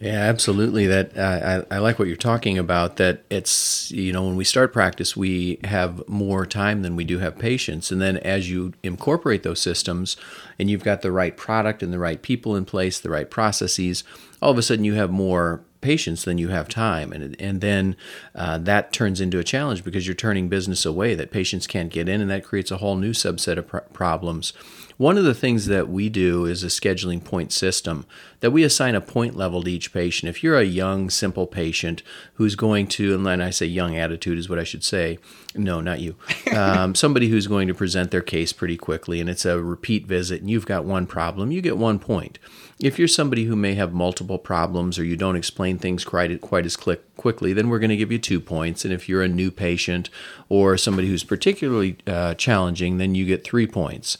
Yeah, 0.00 0.20
absolutely. 0.20 0.86
That 0.86 1.16
uh, 1.16 1.64
I, 1.70 1.76
I 1.76 1.78
like 1.78 1.98
what 1.98 2.08
you're 2.08 2.16
talking 2.16 2.58
about. 2.58 2.96
That 2.96 3.22
it's 3.30 3.90
you 3.92 4.12
know 4.12 4.24
when 4.24 4.36
we 4.36 4.44
start 4.44 4.72
practice, 4.72 5.16
we 5.16 5.60
have 5.64 6.06
more 6.08 6.44
time 6.46 6.82
than 6.82 6.96
we 6.96 7.04
do 7.04 7.18
have 7.18 7.38
patients, 7.38 7.90
and 7.90 8.00
then 8.00 8.16
as 8.18 8.50
you 8.50 8.72
incorporate 8.82 9.42
those 9.42 9.60
systems, 9.60 10.16
and 10.58 10.68
you've 10.68 10.84
got 10.84 11.02
the 11.02 11.12
right 11.12 11.36
product 11.36 11.82
and 11.82 11.92
the 11.92 11.98
right 11.98 12.20
people 12.20 12.56
in 12.56 12.64
place, 12.64 12.98
the 12.98 13.10
right 13.10 13.30
processes, 13.30 14.04
all 14.42 14.50
of 14.50 14.58
a 14.58 14.62
sudden 14.62 14.84
you 14.84 14.94
have 14.94 15.10
more 15.10 15.62
patients 15.80 16.24
than 16.24 16.38
you 16.38 16.48
have 16.48 16.68
time. 16.68 17.12
And 17.12 17.36
and 17.40 17.60
then 17.60 17.96
uh, 18.34 18.58
that 18.58 18.92
turns 18.92 19.20
into 19.20 19.38
a 19.38 19.44
challenge 19.44 19.84
because 19.84 20.06
you're 20.06 20.14
turning 20.14 20.48
business 20.48 20.84
away 20.84 21.14
that 21.14 21.30
patients 21.30 21.66
can't 21.66 21.90
get 21.90 22.08
in 22.08 22.20
and 22.20 22.30
that 22.30 22.44
creates 22.44 22.70
a 22.70 22.78
whole 22.78 22.96
new 22.96 23.12
subset 23.12 23.58
of 23.58 23.68
pr- 23.68 23.78
problems 23.92 24.52
one 24.98 25.16
of 25.16 25.24
the 25.24 25.34
things 25.34 25.66
that 25.66 25.88
we 25.88 26.08
do 26.08 26.44
is 26.44 26.62
a 26.62 26.66
scheduling 26.66 27.24
point 27.24 27.52
system 27.52 28.04
that 28.40 28.50
we 28.50 28.62
assign 28.62 28.94
a 28.94 29.00
point 29.00 29.36
level 29.36 29.62
to 29.62 29.70
each 29.70 29.92
patient 29.92 30.28
if 30.28 30.42
you're 30.42 30.58
a 30.58 30.64
young 30.64 31.08
simple 31.08 31.46
patient 31.46 32.02
who's 32.34 32.54
going 32.54 32.86
to 32.86 33.14
and 33.14 33.24
then 33.24 33.40
i 33.40 33.48
say 33.48 33.64
young 33.64 33.96
attitude 33.96 34.38
is 34.38 34.48
what 34.48 34.58
i 34.58 34.64
should 34.64 34.84
say 34.84 35.18
no 35.54 35.80
not 35.80 36.00
you 36.00 36.16
um, 36.54 36.94
somebody 36.94 37.28
who's 37.28 37.46
going 37.46 37.68
to 37.68 37.74
present 37.74 38.10
their 38.10 38.20
case 38.20 38.52
pretty 38.52 38.76
quickly 38.76 39.20
and 39.20 39.30
it's 39.30 39.46
a 39.46 39.62
repeat 39.62 40.06
visit 40.06 40.40
and 40.40 40.50
you've 40.50 40.66
got 40.66 40.84
one 40.84 41.06
problem 41.06 41.50
you 41.50 41.62
get 41.62 41.78
one 41.78 41.98
point 41.98 42.38
if 42.80 42.96
you're 42.96 43.08
somebody 43.08 43.44
who 43.44 43.56
may 43.56 43.74
have 43.74 43.92
multiple 43.92 44.38
problems 44.38 44.98
or 44.98 45.04
you 45.04 45.16
don't 45.16 45.34
explain 45.34 45.78
things 45.78 46.04
quite, 46.04 46.40
quite 46.40 46.64
as 46.64 46.76
quick, 46.76 47.16
quickly, 47.16 47.52
then 47.52 47.68
we're 47.68 47.80
going 47.80 47.90
to 47.90 47.96
give 47.96 48.12
you 48.12 48.18
two 48.18 48.40
points. 48.40 48.84
And 48.84 48.94
if 48.94 49.08
you're 49.08 49.22
a 49.22 49.28
new 49.28 49.50
patient 49.50 50.10
or 50.48 50.76
somebody 50.76 51.08
who's 51.08 51.24
particularly 51.24 51.98
uh, 52.06 52.34
challenging, 52.34 52.98
then 52.98 53.16
you 53.16 53.26
get 53.26 53.42
three 53.42 53.66
points. 53.66 54.16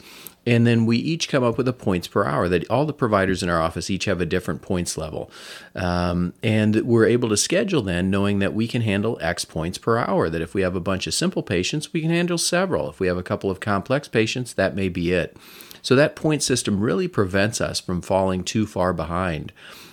And 0.48 0.66
then 0.66 0.86
we 0.86 0.96
each 0.96 1.28
come 1.28 1.44
up 1.44 1.58
with 1.58 1.68
a 1.68 1.74
points 1.74 2.08
per 2.08 2.24
hour 2.24 2.48
that 2.48 2.68
all 2.70 2.86
the 2.86 2.94
providers 2.94 3.42
in 3.42 3.50
our 3.50 3.60
office 3.60 3.90
each 3.90 4.06
have 4.06 4.22
a 4.22 4.26
different 4.26 4.62
points 4.62 4.96
level. 4.96 5.30
Um, 5.74 6.32
and 6.42 6.74
we're 6.86 7.04
able 7.04 7.28
to 7.28 7.36
schedule 7.36 7.82
then 7.82 8.08
knowing 8.08 8.38
that 8.38 8.54
we 8.54 8.66
can 8.66 8.80
handle 8.80 9.18
X 9.20 9.44
points 9.44 9.76
per 9.76 9.98
hour. 9.98 10.30
That 10.30 10.40
if 10.40 10.54
we 10.54 10.62
have 10.62 10.74
a 10.74 10.80
bunch 10.80 11.06
of 11.06 11.12
simple 11.12 11.42
patients, 11.42 11.92
we 11.92 12.00
can 12.00 12.08
handle 12.08 12.38
several. 12.38 12.88
If 12.88 12.98
we 12.98 13.08
have 13.08 13.18
a 13.18 13.22
couple 13.22 13.50
of 13.50 13.60
complex 13.60 14.08
patients, 14.08 14.54
that 14.54 14.74
may 14.74 14.88
be 14.88 15.12
it. 15.12 15.36
So 15.82 15.94
that 15.96 16.16
point 16.16 16.42
system 16.42 16.80
really 16.80 17.08
prevents 17.08 17.60
us 17.60 17.78
from 17.78 18.00
falling 18.00 18.42
too 18.42 18.66
far 18.66 18.94
behind. 18.94 19.52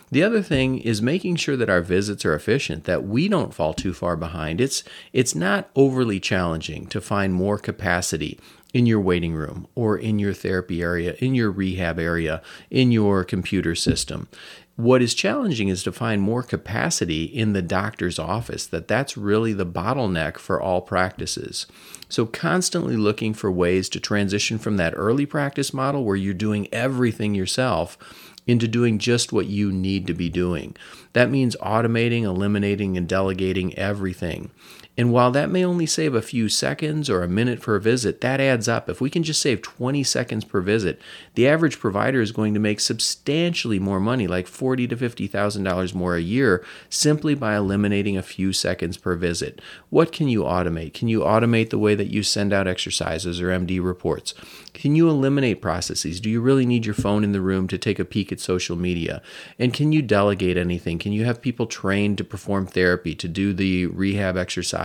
The 0.09 0.23
other 0.23 0.41
thing 0.41 0.77
is 0.79 1.01
making 1.01 1.35
sure 1.35 1.57
that 1.57 1.69
our 1.69 1.81
visits 1.81 2.23
are 2.23 2.33
efficient, 2.33 2.85
that 2.85 3.03
we 3.03 3.27
don't 3.27 3.53
fall 3.53 3.73
too 3.73 3.93
far 3.93 4.15
behind. 4.15 4.61
It's 4.61 4.85
it's 5.11 5.35
not 5.35 5.69
overly 5.75 6.21
challenging 6.21 6.85
to 6.87 7.01
find 7.01 7.33
more 7.33 7.57
capacity 7.57 8.39
in 8.75 8.85
your 8.85 8.99
waiting 8.99 9.33
room 9.33 9.65
or 9.73 9.97
in 9.97 10.19
your 10.19 10.33
therapy 10.33 10.81
area, 10.81 11.15
in 11.19 11.33
your 11.33 11.49
rehab 11.49 11.97
area, 11.97 12.41
in 12.69 12.91
your 12.91 13.23
computer 13.23 13.73
system. 13.73 14.27
What 14.75 15.01
is 15.01 15.13
challenging 15.13 15.69
is 15.69 15.81
to 15.83 15.93
find 15.93 16.21
more 16.21 16.43
capacity 16.43 17.23
in 17.23 17.53
the 17.53 17.61
doctor's 17.61 18.19
office, 18.19 18.67
that 18.67 18.89
that's 18.89 19.15
really 19.15 19.53
the 19.53 19.65
bottleneck 19.65 20.37
for 20.37 20.61
all 20.61 20.81
practices. 20.81 21.67
So, 22.09 22.25
constantly 22.25 22.97
looking 22.97 23.33
for 23.33 23.49
ways 23.49 23.87
to 23.89 24.01
transition 24.01 24.57
from 24.57 24.75
that 24.75 24.93
early 24.97 25.25
practice 25.25 25.73
model 25.73 26.03
where 26.03 26.17
you're 26.17 26.33
doing 26.33 26.67
everything 26.73 27.33
yourself 27.33 27.97
into 28.45 28.67
doing 28.67 28.99
just 28.99 29.31
what 29.31 29.47
you 29.47 29.71
need 29.71 30.05
to 30.07 30.13
be 30.13 30.29
doing. 30.29 30.75
That 31.13 31.31
means 31.31 31.55
automating, 31.61 32.23
eliminating, 32.23 32.97
and 32.97 33.07
delegating 33.07 33.73
everything. 33.77 34.51
And 34.97 35.11
while 35.11 35.31
that 35.31 35.49
may 35.49 35.65
only 35.65 35.85
save 35.85 36.15
a 36.15 36.21
few 36.21 36.47
seconds 36.47 37.09
or 37.09 37.21
a 37.21 37.27
minute 37.27 37.61
per 37.61 37.79
visit, 37.79 38.21
that 38.21 38.39
adds 38.39 38.67
up. 38.67 38.89
If 38.89 39.01
we 39.01 39.09
can 39.09 39.23
just 39.23 39.41
save 39.41 39.61
20 39.61 40.03
seconds 40.03 40.45
per 40.45 40.61
visit, 40.61 41.01
the 41.33 41.47
average 41.47 41.79
provider 41.79 42.21
is 42.21 42.31
going 42.31 42.53
to 42.53 42.59
make 42.59 42.79
substantially 42.79 43.79
more 43.79 43.99
money, 43.99 44.27
like 44.27 44.47
forty 44.47 44.87
to 44.87 44.95
fifty 44.95 45.27
thousand 45.27 45.63
dollars 45.63 45.93
more 45.93 46.15
a 46.15 46.21
year, 46.21 46.63
simply 46.89 47.35
by 47.35 47.55
eliminating 47.55 48.15
a 48.15 48.23
few 48.23 48.53
seconds 48.53 48.95
per 48.95 49.15
visit. 49.15 49.61
What 49.89 50.11
can 50.11 50.29
you 50.29 50.43
automate? 50.43 50.93
Can 50.93 51.09
you 51.09 51.21
automate 51.21 51.69
the 51.71 51.79
way 51.79 51.95
that 51.95 52.11
you 52.11 52.23
send 52.23 52.53
out 52.53 52.67
exercises 52.67 53.41
or 53.41 53.47
MD 53.47 53.83
reports? 53.83 54.33
Can 54.73 54.95
you 54.95 55.09
eliminate 55.09 55.61
processes? 55.61 56.19
Do 56.19 56.29
you 56.29 56.41
really 56.41 56.65
need 56.65 56.85
your 56.85 56.95
phone 56.95 57.23
in 57.23 57.31
the 57.31 57.41
room 57.41 57.67
to 57.69 57.77
take 57.77 57.97
a 57.97 58.05
peek 58.05 58.31
at 58.31 58.41
social 58.41 58.75
media? 58.75 59.21
And 59.57 59.73
can 59.73 59.93
you 59.93 60.01
delegate 60.01 60.57
anything? 60.57 60.99
Can 60.99 61.13
you 61.13 61.23
have 61.23 61.41
people 61.41 61.65
trained 61.65 62.17
to 62.17 62.23
perform 62.23 62.67
therapy, 62.67 63.15
to 63.15 63.27
do 63.27 63.53
the 63.53 63.85
rehab 63.87 64.35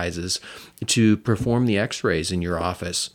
exercises, 0.01 0.39
to 0.85 1.17
perform 1.17 1.65
the 1.65 1.77
x 1.77 2.03
rays 2.03 2.31
in 2.31 2.41
your 2.41 2.59
office? 2.59 3.11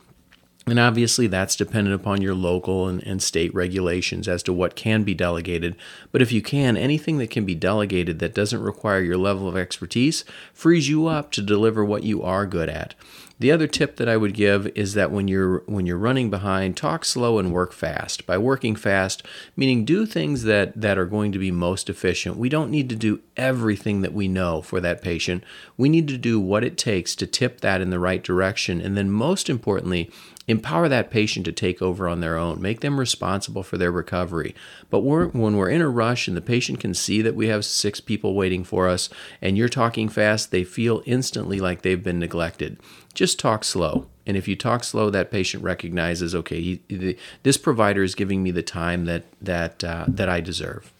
And 0.69 0.81
obviously, 0.81 1.29
that's 1.29 1.55
dependent 1.55 1.95
upon 1.95 2.23
your 2.23 2.35
local 2.35 2.89
and, 2.89 3.01
and, 3.05 3.23
state 3.23 3.55
regulations 3.55 4.27
as 4.27 4.43
to 4.43 4.53
what 4.53 4.75
can 4.75 5.05
be 5.05 5.15
delegated. 5.15 5.77
But 6.11 6.23
if 6.23 6.33
you 6.33 6.43
can, 6.43 6.77
anything 6.77 7.19
that 7.19 7.31
can 7.31 7.45
be 7.45 7.55
delegated 7.55 8.19
that 8.19 8.35
doesn't 8.35 8.61
require 8.61 9.01
your 9.01 9.17
level 9.17 9.47
of 9.47 9.57
expertise 9.57 10.25
frees 10.53 10.89
you 10.89 11.07
up 11.07 11.31
to 11.33 11.43
deliver 11.43 11.85
what 11.85 12.03
you 12.03 12.21
are 12.25 12.47
good 12.47 12.69
at. 12.69 12.97
The 13.39 13.53
other 13.53 13.67
tip 13.67 13.97
that 13.97 14.09
I 14.09 14.17
would 14.17 14.33
give 14.33 14.67
is 14.69 14.95
that 14.95 15.11
when 15.11 15.29
you're 15.29 15.59
when 15.67 15.85
you're 15.85 15.99
running 15.99 16.31
behind, 16.31 16.77
talk 16.77 17.05
slow 17.05 17.39
and 17.39 17.53
work 17.53 17.73
fast. 17.73 18.27
By 18.27 18.39
working 18.39 18.75
fast, 18.77 19.23
meaning 19.57 19.85
do 19.85 20.07
things 20.07 20.45
that 20.45 20.81
that 20.81 20.97
are 20.97 21.05
going 21.05 21.33
to 21.33 21.39
be 21.39 21.51
most 21.51 21.91
efficient. 21.91 22.39
We 22.39 22.49
don't 22.49 22.71
need 22.71 22.89
to 22.89 22.97
do 22.97 23.21
everything 23.37 24.01
that 24.01 24.15
we 24.15 24.27
know 24.27 24.63
for 24.63 24.81
that 24.81 25.03
patient. 25.03 25.45
We 25.77 25.91
need 25.91 26.09
to 26.09 26.17
do 26.17 26.41
what 26.41 26.65
it 26.65 26.79
takes 26.79 27.15
to 27.17 27.27
tip 27.27 27.61
that 27.61 27.83
in 27.83 27.91
the 27.91 27.99
right 27.99 28.23
direction 28.23 28.81
and 28.81 28.97
then 28.97 29.11
most 29.11 29.51
importantly, 29.51 30.11
Empower 30.49 30.89
that 30.89 31.11
patient 31.11 31.45
to 31.45 31.53
take 31.53 31.83
over 31.83 32.09
on 32.09 32.21
their 32.21 32.37
own. 32.39 32.63
Make 32.63 32.81
them 32.81 33.01
responsible 33.01 33.65
for 33.65 33.79
their 33.79 33.91
recovery. 33.91 34.55
But 34.91 35.01
we're, 35.01 35.27
when 35.29 35.57
we're 35.57 35.71
in 35.71 35.81
a 35.81 35.89
rush 35.89 36.29
and 36.29 36.37
the 36.37 36.41
patient 36.41 36.79
can 36.79 36.95
see 36.95 37.21
that 37.23 37.35
we 37.35 37.49
have 37.49 37.65
six 37.65 38.01
people 38.01 38.35
waiting 38.35 38.63
for 38.63 38.87
us 38.87 39.09
and 39.43 39.59
you're 39.59 39.69
talking 39.69 40.09
fast, 40.09 40.53
they 40.53 40.63
feel 40.63 41.03
instantly 41.05 41.59
like 41.59 41.83
they've 41.83 42.03
been 42.03 42.21
neglected. 42.21 42.79
Just 43.17 43.39
talk 43.39 43.65
slow. 43.65 44.07
And 44.27 44.37
if 44.37 44.47
you 44.47 44.57
talk 44.57 44.85
slow, 44.85 45.09
that 45.09 45.31
patient 45.31 45.63
recognizes, 45.63 46.35
okay, 46.35 46.61
he, 46.61 47.17
this 47.45 47.57
provider 47.57 48.03
is 48.03 48.15
giving 48.15 48.43
me 48.43 48.51
the 48.51 48.63
time 48.63 49.07
that 49.07 49.25
that 49.41 49.83
uh, 49.83 50.05
that 50.07 50.29
I 50.29 50.43
deserve. 50.43 50.93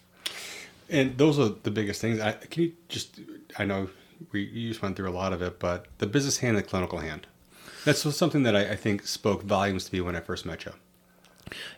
And 0.89 1.15
those 1.19 1.37
are 1.37 1.49
the 1.49 1.69
biggest 1.69 2.01
things. 2.01 2.19
I, 2.19 2.31
can 2.31 2.63
you 2.63 2.73
just? 2.89 3.19
I 3.59 3.65
know 3.65 3.89
we 4.31 4.45
you 4.45 4.69
just 4.69 4.81
went 4.81 4.95
through 4.95 5.09
a 5.09 5.11
lot 5.11 5.31
of 5.31 5.43
it, 5.43 5.59
but 5.59 5.85
the 5.99 6.07
business 6.07 6.39
hand 6.39 6.57
and 6.57 6.65
the 6.65 6.67
clinical 6.67 6.97
hand. 6.97 7.27
That's 7.85 8.01
something 8.15 8.41
that 8.43 8.55
I, 8.55 8.71
I 8.71 8.75
think 8.75 9.05
spoke 9.05 9.43
volumes 9.43 9.85
to 9.85 9.93
me 9.93 10.01
when 10.01 10.15
I 10.15 10.19
first 10.19 10.43
met 10.43 10.65
you. 10.65 10.73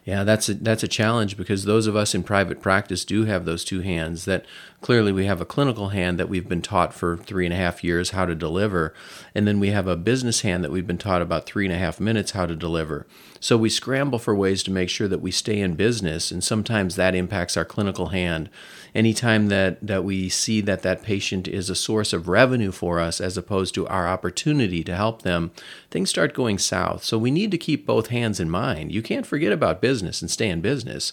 Yeah, 0.06 0.24
that's 0.24 0.50
a, 0.50 0.54
that's 0.56 0.84
a 0.84 0.88
challenge 0.88 1.38
because 1.38 1.64
those 1.64 1.88
of 1.88 1.96
us 1.96 2.16
in 2.16 2.24
private 2.24 2.62
practice 2.62 3.06
do 3.06 3.26
have 3.26 3.46
those 3.46 3.64
two 3.64 3.82
hands. 3.82 4.26
That 4.26 4.46
clearly 4.82 5.12
we 5.12 5.26
have 5.26 5.42
a 5.42 5.46
clinical 5.46 5.90
hand 5.90 6.20
that 6.20 6.30
we've 6.30 6.48
been 6.48 6.62
taught 6.62 6.94
for 6.94 7.18
three 7.18 7.46
and 7.46 7.54
a 7.54 7.58
half 7.58 7.84
years 7.84 8.12
how 8.12 8.26
to 8.26 8.36
deliver, 8.36 8.94
and 9.36 9.48
then 9.48 9.60
we 9.60 9.70
have 9.70 9.88
a 9.88 9.96
business 9.96 10.42
hand 10.42 10.64
that 10.64 10.72
we've 10.72 10.88
been 10.88 10.98
taught 10.98 11.22
about 11.22 11.46
three 11.46 11.66
and 11.66 11.74
a 11.74 11.78
half 11.78 12.00
minutes 12.00 12.32
how 12.32 12.46
to 12.46 12.56
deliver. 12.56 13.06
So 13.40 13.58
we 13.58 13.70
scramble 13.70 14.20
for 14.20 14.36
ways 14.36 14.64
to 14.64 14.72
make 14.72 14.90
sure 14.90 15.08
that 15.08 15.22
we 15.22 15.32
stay 15.32 15.60
in 15.60 15.76
business, 15.76 16.32
and 16.32 16.44
sometimes 16.44 16.96
that 16.96 17.16
impacts 17.16 17.56
our 17.56 17.66
clinical 17.66 18.08
hand 18.08 18.50
anytime 18.94 19.48
that, 19.48 19.86
that 19.86 20.04
we 20.04 20.30
see 20.30 20.62
that 20.62 20.82
that 20.84 21.04
patient 21.04 21.48
is 21.48 21.70
a 21.70 21.76
source 21.76 22.14
of 22.14 22.28
revenue 22.28 22.72
for 22.72 23.00
us 23.00 23.22
as 23.22 23.38
opposed 23.38 23.74
to 23.76 23.88
our 23.88 24.08
opportunity 24.08 24.84
to 24.84 24.96
help 24.96 25.22
them, 25.22 25.52
things 25.92 26.10
start 26.10 26.34
going 26.34 26.58
south. 26.58 27.04
So 27.04 27.18
we 27.18 27.32
need 27.32 27.52
to 27.52 27.58
keep 27.58 27.86
both 27.86 28.08
hands 28.08 28.40
in 28.40 28.50
mind. 28.50 28.92
You 28.92 29.02
can't 29.02 29.28
forget 29.28 29.52
about 29.52 29.82
business 29.82 30.22
and 30.22 30.30
stay 30.30 30.50
in 30.50 30.62
business. 30.62 31.12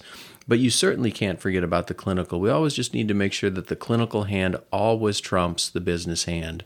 But 0.49 0.61
you 0.61 0.71
certainly 0.71 1.11
can't 1.11 1.41
forget 1.41 1.65
about 1.65 1.89
the 1.89 1.95
clinical. 1.95 2.39
We 2.39 2.51
always 2.51 2.75
just 2.75 2.95
need 2.95 3.09
to 3.09 3.15
make 3.15 3.33
sure 3.33 3.51
that 3.51 3.67
the 3.67 3.75
clinical 3.75 4.25
hand 4.25 4.57
always 4.73 5.21
trumps 5.21 5.69
the 5.69 5.81
business 5.81 6.25
hand. 6.25 6.63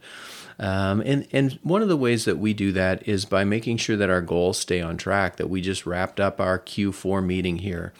Um, 0.58 1.00
and, 1.00 1.26
and 1.32 1.58
one 1.62 1.80
of 1.80 1.88
the 1.88 1.96
ways 1.96 2.26
that 2.26 2.36
we 2.36 2.52
do 2.52 2.72
that 2.72 3.08
is 3.08 3.24
by 3.24 3.44
making 3.44 3.78
sure 3.78 3.96
that 3.96 4.10
our 4.10 4.20
goals 4.20 4.58
stay 4.58 4.82
on 4.82 4.98
track, 4.98 5.36
that 5.36 5.48
we 5.48 5.62
just 5.62 5.86
wrapped 5.86 6.20
up 6.20 6.38
our 6.38 6.58
Q4 6.58 7.24
meeting 7.24 7.56
here 7.56 7.94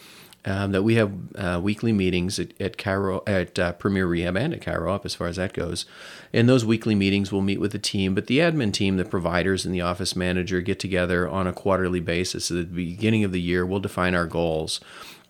um, 0.45 0.71
that 0.71 0.83
we 0.83 0.95
have 0.95 1.11
uh, 1.35 1.59
weekly 1.61 1.91
meetings 1.91 2.39
at, 2.39 2.59
at 2.59 2.77
Cairo 2.77 3.21
at 3.27 3.59
uh, 3.59 3.73
Premier 3.73 4.07
Rehab 4.07 4.35
and 4.35 4.53
at 4.53 4.61
ChiroUp 4.61 5.05
as 5.05 5.13
far 5.13 5.27
as 5.27 5.35
that 5.35 5.53
goes. 5.53 5.85
In 6.33 6.47
those 6.47 6.65
weekly 6.65 6.95
meetings, 6.95 7.31
we'll 7.31 7.41
meet 7.41 7.59
with 7.59 7.71
the 7.71 7.79
team, 7.79 8.15
but 8.15 8.27
the 8.27 8.39
admin 8.39 8.73
team, 8.73 8.97
the 8.97 9.05
providers, 9.05 9.65
and 9.65 9.73
the 9.73 9.81
office 9.81 10.15
manager 10.15 10.61
get 10.61 10.79
together 10.79 11.29
on 11.29 11.45
a 11.47 11.53
quarterly 11.53 11.99
basis. 11.99 12.49
At 12.49 12.57
the 12.57 12.63
beginning 12.63 13.23
of 13.23 13.31
the 13.31 13.41
year, 13.41 13.65
we'll 13.65 13.79
define 13.79 14.15
our 14.15 14.25
goals. 14.25 14.79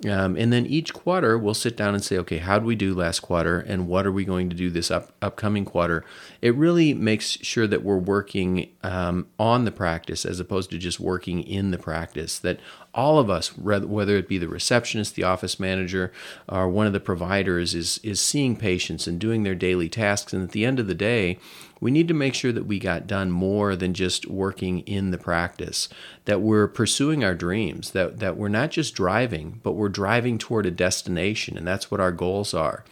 Um, 0.10 0.36
and 0.36 0.52
then 0.52 0.66
each 0.66 0.94
quarter, 0.94 1.38
we'll 1.38 1.54
sit 1.54 1.78
down 1.78 1.94
and 1.94 2.04
say, 2.04 2.18
okay, 2.18 2.40
how 2.40 2.58
did 2.58 2.66
we 2.66 2.76
do 2.76 2.96
last 2.96 3.20
quarter, 3.20 3.60
and 3.60 3.88
what 3.88 4.08
are 4.08 4.12
we 4.12 4.26
going 4.26 4.50
to 4.50 4.56
do 4.56 4.72
this 4.72 4.90
up, 4.90 5.12
upcoming 5.22 5.64
quarter? 5.64 6.04
It 6.42 6.56
really 6.56 6.96
makes 6.96 7.38
sure 7.44 7.68
that 7.68 7.84
we're 7.84 7.98
working 7.98 8.70
um, 8.82 9.28
on 9.38 9.66
the 9.66 9.72
practice 9.72 10.26
as 10.26 10.40
opposed 10.40 10.72
to 10.72 10.80
just 10.80 11.00
working 11.00 11.44
in 11.44 11.70
the 11.70 11.78
practice. 11.78 12.40
That 12.40 12.60
all 12.96 13.20
of 13.20 13.30
us, 13.30 13.56
whether 13.58 14.18
it 14.18 14.28
be 14.28 14.40
the 14.40 14.48
receptionist, 14.48 15.16
the 15.16 15.24
office 15.24 15.60
manager, 15.60 16.12
or 16.50 16.68
one 16.68 16.88
of 16.88 16.94
the 16.94 17.00
providers, 17.00 17.76
is 17.76 18.00
is 18.00 18.20
seeing 18.20 18.56
patients 18.56 19.06
and 19.06 19.20
doing 19.20 19.44
their 19.44 19.56
daily 19.56 19.88
tasks. 19.88 20.34
And 20.34 20.44
at 20.44 20.52
the 20.52 20.66
end 20.66 20.80
of 20.80 20.88
the 20.88 20.96
day, 20.96 21.38
we 21.82 21.92
need 21.92 22.08
to 22.08 22.14
make 22.14 22.36
sure 22.36 22.52
that 22.54 22.68
we 22.68 22.80
got 22.80 23.08
done 23.08 23.32
more 23.32 23.76
than 23.76 23.94
just 23.94 24.28
working 24.28 24.80
in 24.82 25.12
the 25.12 25.18
practice, 25.18 25.90
that 26.26 26.40
we're 26.40 26.68
pursuing 26.68 27.24
our 27.24 27.36
dreams, 27.36 27.92
that, 27.92 28.20
that 28.20 28.38
we're 28.38 28.48
not 28.48 28.70
just 28.72 28.96
driving, 28.96 29.60
but 29.64 29.74
we're 29.74 29.90
driving 29.90 30.38
toward 30.38 30.68
a 30.68 30.72
destination, 30.72 31.58
and 31.58 31.68
that's 31.68 31.90
what 31.90 32.00
our 32.00 32.12
goals 32.12 32.54
are. 32.54 32.86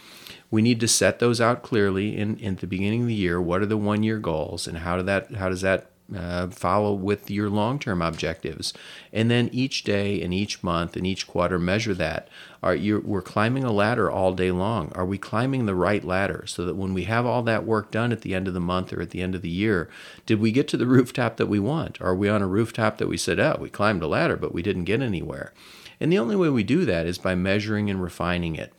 We 0.51 0.63
need 0.63 0.79
to 0.79 0.87
set 0.87 1.19
those 1.19 1.39
out 1.39 1.61
clearly 1.61 2.17
in, 2.17 2.37
in 2.37 2.55
the 2.55 2.67
beginning 2.67 3.01
of 3.03 3.07
the 3.07 3.13
year. 3.13 3.39
What 3.39 3.61
are 3.61 3.67
the 3.67 3.77
one 3.77 4.01
year 4.01 4.17
goals, 4.17 4.67
and 4.67 4.79
how, 4.79 4.97
do 4.97 5.03
that, 5.03 5.35
how 5.35 5.49
does 5.49 5.61
that 5.61 5.91
uh, 6.15 6.47
follow 6.47 6.93
with 6.93 7.29
your 7.29 7.49
long 7.49 7.77
term 7.79 8.01
objectives. 8.01 8.73
And 9.13 9.29
then 9.29 9.49
each 9.51 9.83
day 9.83 10.21
and 10.21 10.33
each 10.33 10.63
month 10.63 10.95
and 10.95 11.05
each 11.05 11.27
quarter, 11.27 11.59
measure 11.59 11.93
that. 11.95 12.27
Are 12.61 12.75
you, 12.75 13.01
we're 13.05 13.21
climbing 13.21 13.63
a 13.63 13.71
ladder 13.71 14.11
all 14.11 14.33
day 14.33 14.51
long. 14.51 14.91
Are 14.93 15.05
we 15.05 15.17
climbing 15.17 15.65
the 15.65 15.75
right 15.75 16.03
ladder 16.03 16.43
so 16.45 16.65
that 16.65 16.75
when 16.75 16.93
we 16.93 17.05
have 17.05 17.25
all 17.25 17.41
that 17.43 17.65
work 17.65 17.89
done 17.89 18.11
at 18.11 18.21
the 18.21 18.35
end 18.35 18.47
of 18.47 18.53
the 18.53 18.59
month 18.59 18.91
or 18.91 19.01
at 19.01 19.11
the 19.11 19.21
end 19.21 19.33
of 19.33 19.41
the 19.41 19.49
year, 19.49 19.89
did 20.25 20.39
we 20.39 20.51
get 20.51 20.67
to 20.69 20.77
the 20.77 20.85
rooftop 20.85 21.37
that 21.37 21.47
we 21.47 21.59
want? 21.59 22.01
Are 22.01 22.15
we 22.15 22.27
on 22.27 22.41
a 22.41 22.47
rooftop 22.47 22.97
that 22.97 23.07
we 23.07 23.17
said, 23.17 23.39
oh, 23.39 23.57
we 23.59 23.69
climbed 23.69 24.03
a 24.03 24.07
ladder, 24.07 24.35
but 24.35 24.53
we 24.53 24.61
didn't 24.61 24.83
get 24.83 25.01
anywhere? 25.01 25.53
And 25.99 26.11
the 26.11 26.19
only 26.19 26.35
way 26.35 26.49
we 26.49 26.63
do 26.63 26.85
that 26.85 27.05
is 27.05 27.17
by 27.17 27.35
measuring 27.35 27.89
and 27.89 28.01
refining 28.01 28.55
it. 28.55 28.73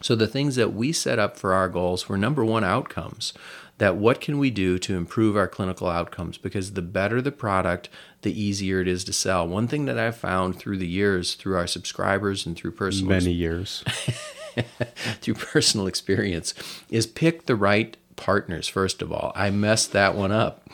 So 0.00 0.14
the 0.14 0.28
things 0.28 0.54
that 0.56 0.72
we 0.72 0.92
set 0.92 1.18
up 1.18 1.36
for 1.36 1.52
our 1.52 1.68
goals 1.68 2.08
were 2.08 2.16
number 2.16 2.44
one 2.44 2.62
outcomes 2.62 3.32
that 3.78 3.96
what 3.96 4.20
can 4.20 4.38
we 4.38 4.50
do 4.50 4.78
to 4.78 4.96
improve 4.96 5.36
our 5.36 5.48
clinical 5.48 5.88
outcomes? 5.88 6.36
Because 6.36 6.72
the 6.72 6.82
better 6.82 7.22
the 7.22 7.32
product 7.32 7.88
the 8.22 8.40
easier 8.40 8.80
it 8.80 8.88
is 8.88 9.04
to 9.04 9.12
sell. 9.12 9.46
One 9.46 9.68
thing 9.68 9.84
that 9.86 9.98
i've 9.98 10.16
found 10.16 10.58
through 10.58 10.78
the 10.78 10.88
years 10.88 11.34
through 11.34 11.56
our 11.56 11.66
subscribers 11.66 12.46
and 12.46 12.56
through 12.56 12.72
personal 12.72 13.10
many 13.10 13.32
years. 13.32 13.84
through 15.20 15.34
personal 15.34 15.86
experience 15.86 16.54
is 16.90 17.06
pick 17.06 17.46
the 17.46 17.56
right 17.56 17.96
partners 18.16 18.68
first 18.68 19.02
of 19.02 19.12
all. 19.12 19.32
I 19.34 19.50
messed 19.50 19.92
that 19.92 20.14
one 20.14 20.32
up. 20.32 20.68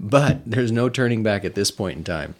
But 0.00 0.42
there's 0.44 0.72
no 0.72 0.88
turning 0.88 1.22
back 1.22 1.44
at 1.44 1.54
this 1.54 1.70
point 1.70 1.98
in 1.98 2.04
time. 2.04 2.34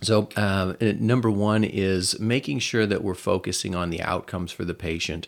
So, 0.00 0.28
uh, 0.36 0.74
number 0.80 1.28
one 1.28 1.64
is 1.64 2.20
making 2.20 2.60
sure 2.60 2.86
that 2.86 3.02
we're 3.02 3.14
focusing 3.14 3.74
on 3.74 3.90
the 3.90 4.00
outcomes 4.00 4.52
for 4.52 4.64
the 4.64 4.74
patient 4.74 5.26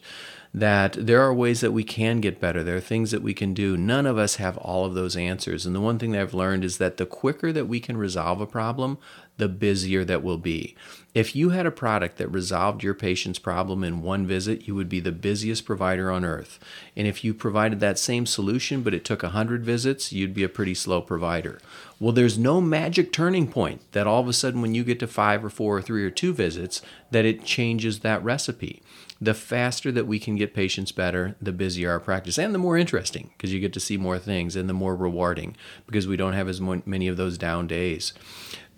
that 0.52 0.94
there 0.94 1.22
are 1.22 1.32
ways 1.32 1.60
that 1.60 1.72
we 1.72 1.84
can 1.84 2.20
get 2.20 2.40
better. 2.40 2.64
There 2.64 2.76
are 2.76 2.80
things 2.80 3.12
that 3.12 3.22
we 3.22 3.34
can 3.34 3.54
do. 3.54 3.76
None 3.76 4.04
of 4.04 4.18
us 4.18 4.36
have 4.36 4.58
all 4.58 4.84
of 4.84 4.94
those 4.94 5.16
answers. 5.16 5.64
And 5.64 5.76
the 5.76 5.80
one 5.80 5.98
thing 5.98 6.10
that 6.12 6.20
I've 6.20 6.34
learned 6.34 6.64
is 6.64 6.78
that 6.78 6.96
the 6.96 7.06
quicker 7.06 7.52
that 7.52 7.66
we 7.66 7.78
can 7.78 7.96
resolve 7.96 8.40
a 8.40 8.46
problem, 8.46 8.98
the 9.36 9.48
busier 9.48 10.04
that 10.04 10.24
we'll 10.24 10.38
be. 10.38 10.74
If 11.14 11.36
you 11.36 11.50
had 11.50 11.66
a 11.66 11.70
product 11.70 12.18
that 12.18 12.28
resolved 12.28 12.82
your 12.82 12.94
patient's 12.94 13.38
problem 13.38 13.84
in 13.84 14.02
one 14.02 14.26
visit, 14.26 14.66
you 14.66 14.74
would 14.74 14.88
be 14.88 15.00
the 15.00 15.12
busiest 15.12 15.64
provider 15.64 16.10
on 16.10 16.24
earth. 16.24 16.58
And 16.96 17.06
if 17.06 17.22
you 17.22 17.32
provided 17.32 17.78
that 17.80 17.98
same 17.98 18.26
solution, 18.26 18.82
but 18.82 18.94
it 18.94 19.04
took 19.04 19.22
100 19.22 19.64
visits, 19.64 20.12
you'd 20.12 20.34
be 20.34 20.44
a 20.44 20.48
pretty 20.48 20.74
slow 20.74 21.00
provider. 21.00 21.60
Well, 22.00 22.12
there's 22.12 22.38
no 22.38 22.60
magic 22.60 23.12
turning 23.12 23.46
point 23.46 23.82
that 23.92 24.06
all 24.06 24.20
of 24.20 24.28
a 24.28 24.32
sudden, 24.32 24.62
when 24.62 24.74
you 24.74 24.82
get 24.84 24.98
to 25.00 25.06
five 25.06 25.44
or 25.44 25.50
four 25.50 25.78
or 25.78 25.82
three 25.82 26.04
or 26.04 26.10
two 26.10 26.32
visits, 26.32 26.82
that 27.10 27.24
it 27.24 27.44
changes 27.44 28.00
that 28.00 28.22
recipe 28.24 28.82
the 29.20 29.34
faster 29.34 29.92
that 29.92 30.06
we 30.06 30.18
can 30.18 30.36
get 30.36 30.54
patients 30.54 30.92
better, 30.92 31.36
the 31.40 31.52
busier 31.52 31.90
our 31.90 32.00
practice 32.00 32.38
and 32.38 32.54
the 32.54 32.58
more 32.58 32.78
interesting 32.78 33.30
because 33.36 33.52
you 33.52 33.60
get 33.60 33.72
to 33.74 33.80
see 33.80 33.98
more 33.98 34.18
things 34.18 34.56
and 34.56 34.68
the 34.68 34.74
more 34.74 34.96
rewarding 34.96 35.56
because 35.86 36.06
we 36.06 36.16
don't 36.16 36.32
have 36.32 36.48
as 36.48 36.60
many 36.60 37.06
of 37.06 37.18
those 37.18 37.36
down 37.36 37.66
days. 37.66 38.14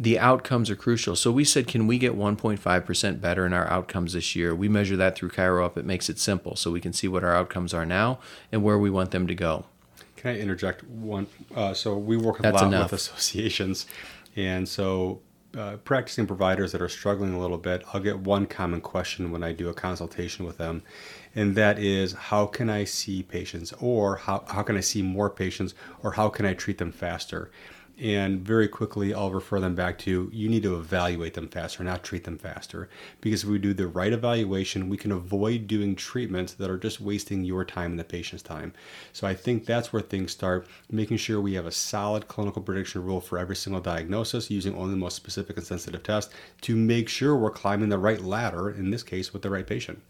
The 0.00 0.18
outcomes 0.18 0.68
are 0.68 0.74
crucial. 0.74 1.14
So 1.14 1.30
we 1.30 1.44
said, 1.44 1.68
can 1.68 1.86
we 1.86 1.96
get 1.96 2.16
1.5% 2.16 3.20
better 3.20 3.46
in 3.46 3.52
our 3.52 3.68
outcomes 3.70 4.14
this 4.14 4.34
year? 4.34 4.52
We 4.52 4.68
measure 4.68 4.96
that 4.96 5.14
through 5.14 5.30
ChiroUp. 5.30 5.76
It 5.76 5.84
makes 5.84 6.08
it 6.08 6.18
simple 6.18 6.56
so 6.56 6.72
we 6.72 6.80
can 6.80 6.92
see 6.92 7.06
what 7.06 7.22
our 7.22 7.36
outcomes 7.36 7.72
are 7.72 7.86
now 7.86 8.18
and 8.50 8.64
where 8.64 8.78
we 8.78 8.90
want 8.90 9.12
them 9.12 9.28
to 9.28 9.34
go. 9.34 9.66
Can 10.16 10.32
I 10.32 10.38
interject 10.40 10.82
one? 10.84 11.28
Uh, 11.54 11.74
so 11.74 11.96
we 11.96 12.16
work 12.16 12.40
a 12.40 12.50
lot 12.50 12.62
enough. 12.62 12.90
with 12.90 13.00
associations, 13.00 13.86
and 14.36 14.68
so 14.68 15.20
uh, 15.56 15.76
practicing 15.84 16.26
providers 16.26 16.72
that 16.72 16.80
are 16.82 16.88
struggling 16.88 17.34
a 17.34 17.40
little 17.40 17.58
bit, 17.58 17.82
I'll 17.92 18.00
get 18.00 18.18
one 18.18 18.46
common 18.46 18.80
question 18.80 19.30
when 19.30 19.42
I 19.42 19.52
do 19.52 19.68
a 19.68 19.74
consultation 19.74 20.44
with 20.46 20.58
them, 20.58 20.82
and 21.34 21.54
that 21.56 21.78
is 21.78 22.12
how 22.12 22.46
can 22.46 22.70
I 22.70 22.84
see 22.84 23.22
patients, 23.22 23.72
or 23.80 24.16
how, 24.16 24.44
how 24.48 24.62
can 24.62 24.76
I 24.76 24.80
see 24.80 25.02
more 25.02 25.30
patients, 25.30 25.74
or 26.02 26.12
how 26.12 26.28
can 26.28 26.46
I 26.46 26.54
treat 26.54 26.78
them 26.78 26.92
faster? 26.92 27.50
And 28.00 28.40
very 28.40 28.68
quickly 28.68 29.14
I'll 29.14 29.30
refer 29.30 29.60
them 29.60 29.74
back 29.74 29.98
to 30.00 30.30
you 30.32 30.48
need 30.48 30.62
to 30.64 30.76
evaluate 30.76 31.34
them 31.34 31.48
faster, 31.48 31.84
not 31.84 32.02
treat 32.02 32.24
them 32.24 32.38
faster. 32.38 32.88
Because 33.20 33.44
if 33.44 33.48
we 33.48 33.58
do 33.58 33.74
the 33.74 33.86
right 33.86 34.12
evaluation, 34.12 34.88
we 34.88 34.96
can 34.96 35.12
avoid 35.12 35.66
doing 35.66 35.94
treatments 35.94 36.54
that 36.54 36.70
are 36.70 36.78
just 36.78 37.00
wasting 37.00 37.44
your 37.44 37.64
time 37.64 37.92
and 37.92 38.00
the 38.00 38.04
patient's 38.04 38.42
time. 38.42 38.72
So 39.12 39.26
I 39.26 39.34
think 39.34 39.66
that's 39.66 39.92
where 39.92 40.02
things 40.02 40.32
start, 40.32 40.66
making 40.90 41.18
sure 41.18 41.40
we 41.40 41.54
have 41.54 41.66
a 41.66 41.72
solid 41.72 42.28
clinical 42.28 42.62
prediction 42.62 43.04
rule 43.04 43.20
for 43.20 43.38
every 43.38 43.56
single 43.56 43.80
diagnosis, 43.80 44.50
using 44.50 44.74
only 44.74 44.90
the 44.90 44.96
most 44.96 45.16
specific 45.16 45.56
and 45.56 45.66
sensitive 45.66 46.02
tests 46.02 46.32
to 46.62 46.74
make 46.74 47.08
sure 47.08 47.36
we're 47.36 47.50
climbing 47.50 47.88
the 47.88 47.98
right 47.98 48.20
ladder, 48.20 48.70
in 48.70 48.90
this 48.90 49.02
case 49.02 49.32
with 49.32 49.42
the 49.42 49.50
right 49.50 49.66
patient. 49.66 50.00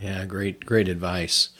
Yeah, 0.00 0.24
great, 0.24 0.66
great 0.66 0.88
advice. 0.88 1.50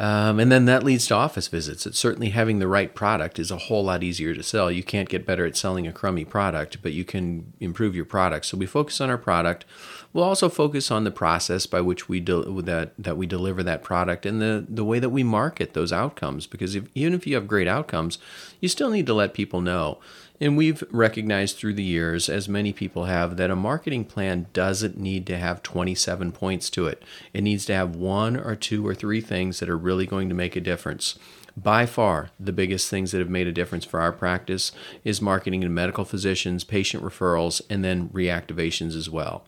Um, 0.00 0.40
and 0.40 0.50
then 0.50 0.64
that 0.64 0.82
leads 0.82 1.06
to 1.08 1.14
office 1.14 1.48
visits. 1.48 1.84
It's 1.84 1.98
certainly 1.98 2.30
having 2.30 2.58
the 2.58 2.66
right 2.66 2.94
product 2.94 3.38
is 3.38 3.50
a 3.50 3.58
whole 3.58 3.84
lot 3.84 4.02
easier 4.02 4.34
to 4.34 4.42
sell. 4.42 4.70
You 4.70 4.82
can't 4.82 5.10
get 5.10 5.26
better 5.26 5.44
at 5.44 5.58
selling 5.58 5.86
a 5.86 5.92
crummy 5.92 6.24
product, 6.24 6.80
but 6.80 6.94
you 6.94 7.04
can 7.04 7.52
improve 7.60 7.94
your 7.94 8.06
product. 8.06 8.46
So 8.46 8.56
we 8.56 8.64
focus 8.64 9.02
on 9.02 9.10
our 9.10 9.18
product. 9.18 9.66
We'll 10.14 10.24
also 10.24 10.48
focus 10.48 10.90
on 10.90 11.04
the 11.04 11.10
process 11.10 11.66
by 11.66 11.82
which 11.82 12.08
we 12.08 12.18
de- 12.18 12.62
that 12.62 12.94
that 12.98 13.18
we 13.18 13.26
deliver 13.26 13.62
that 13.62 13.82
product 13.82 14.24
and 14.24 14.40
the 14.40 14.64
the 14.66 14.86
way 14.86 15.00
that 15.00 15.10
we 15.10 15.22
market 15.22 15.74
those 15.74 15.92
outcomes. 15.92 16.46
Because 16.46 16.74
if, 16.74 16.84
even 16.94 17.12
if 17.12 17.26
you 17.26 17.34
have 17.34 17.46
great 17.46 17.68
outcomes, 17.68 18.18
you 18.58 18.70
still 18.70 18.88
need 18.88 19.06
to 19.06 19.14
let 19.14 19.34
people 19.34 19.60
know. 19.60 19.98
And 20.40 20.56
we've 20.56 20.82
recognized 20.90 21.58
through 21.58 21.74
the 21.74 21.82
years, 21.82 22.30
as 22.30 22.48
many 22.48 22.72
people 22.72 23.04
have, 23.04 23.36
that 23.36 23.50
a 23.50 23.56
marketing 23.56 24.06
plan 24.06 24.46
doesn't 24.54 24.98
need 24.98 25.26
to 25.26 25.36
have 25.36 25.62
27 25.62 26.32
points 26.32 26.70
to 26.70 26.86
it. 26.86 27.02
It 27.34 27.42
needs 27.42 27.66
to 27.66 27.74
have 27.74 27.94
one 27.94 28.36
or 28.36 28.56
two 28.56 28.86
or 28.86 28.94
three 28.94 29.20
things 29.20 29.60
that 29.60 29.68
are 29.68 29.76
really 29.76 30.06
going 30.06 30.30
to 30.30 30.34
make 30.34 30.56
a 30.56 30.60
difference. 30.60 31.18
By 31.56 31.84
far, 31.84 32.30
the 32.40 32.52
biggest 32.52 32.88
things 32.88 33.10
that 33.10 33.18
have 33.18 33.28
made 33.28 33.46
a 33.46 33.52
difference 33.52 33.84
for 33.84 34.00
our 34.00 34.12
practice 34.12 34.72
is 35.04 35.20
marketing 35.20 35.60
to 35.60 35.68
medical 35.68 36.06
physicians, 36.06 36.64
patient 36.64 37.02
referrals, 37.02 37.60
and 37.68 37.84
then 37.84 38.08
reactivations 38.08 38.96
as 38.96 39.10
well. 39.10 39.44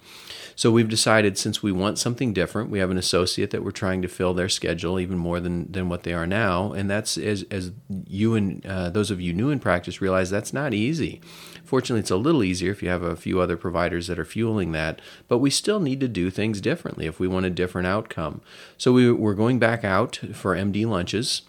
So 0.56 0.70
we've 0.70 0.88
decided 0.88 1.38
since 1.38 1.62
we 1.62 1.72
want 1.72 1.98
something 1.98 2.32
different, 2.32 2.70
we 2.70 2.78
have 2.78 2.90
an 2.90 2.98
associate 2.98 3.50
that 3.50 3.64
we're 3.64 3.70
trying 3.70 4.02
to 4.02 4.08
fill 4.08 4.34
their 4.34 4.48
schedule 4.48 5.00
even 5.00 5.18
more 5.18 5.40
than, 5.40 5.70
than 5.70 5.88
what 5.88 6.02
they 6.02 6.12
are 6.12 6.26
now. 6.26 6.72
And 6.72 6.90
that's 6.90 7.16
as, 7.16 7.44
as 7.50 7.72
you 8.06 8.34
and 8.34 8.64
uh, 8.66 8.90
those 8.90 9.10
of 9.10 9.20
you 9.20 9.32
new 9.32 9.50
in 9.50 9.60
practice 9.60 10.00
realize 10.00 10.30
that's 10.30 10.52
not 10.52 10.74
easy. 10.74 11.20
Fortunately, 11.64 12.00
it's 12.00 12.10
a 12.10 12.16
little 12.16 12.44
easier 12.44 12.70
if 12.70 12.82
you 12.82 12.90
have 12.90 13.02
a 13.02 13.16
few 13.16 13.40
other 13.40 13.56
providers 13.56 14.06
that 14.08 14.18
are 14.18 14.24
fueling 14.24 14.72
that, 14.72 15.00
but 15.28 15.38
we 15.38 15.48
still 15.48 15.80
need 15.80 16.00
to 16.00 16.08
do 16.08 16.30
things 16.30 16.60
differently 16.60 17.06
if 17.06 17.18
we 17.18 17.26
want 17.26 17.46
a 17.46 17.50
different 17.50 17.86
outcome. 17.86 18.42
So 18.76 18.92
we, 18.92 19.10
we're 19.10 19.34
going 19.34 19.58
back 19.58 19.84
out 19.84 20.20
for 20.34 20.54
MD 20.54 20.86
lunches. 20.86 21.42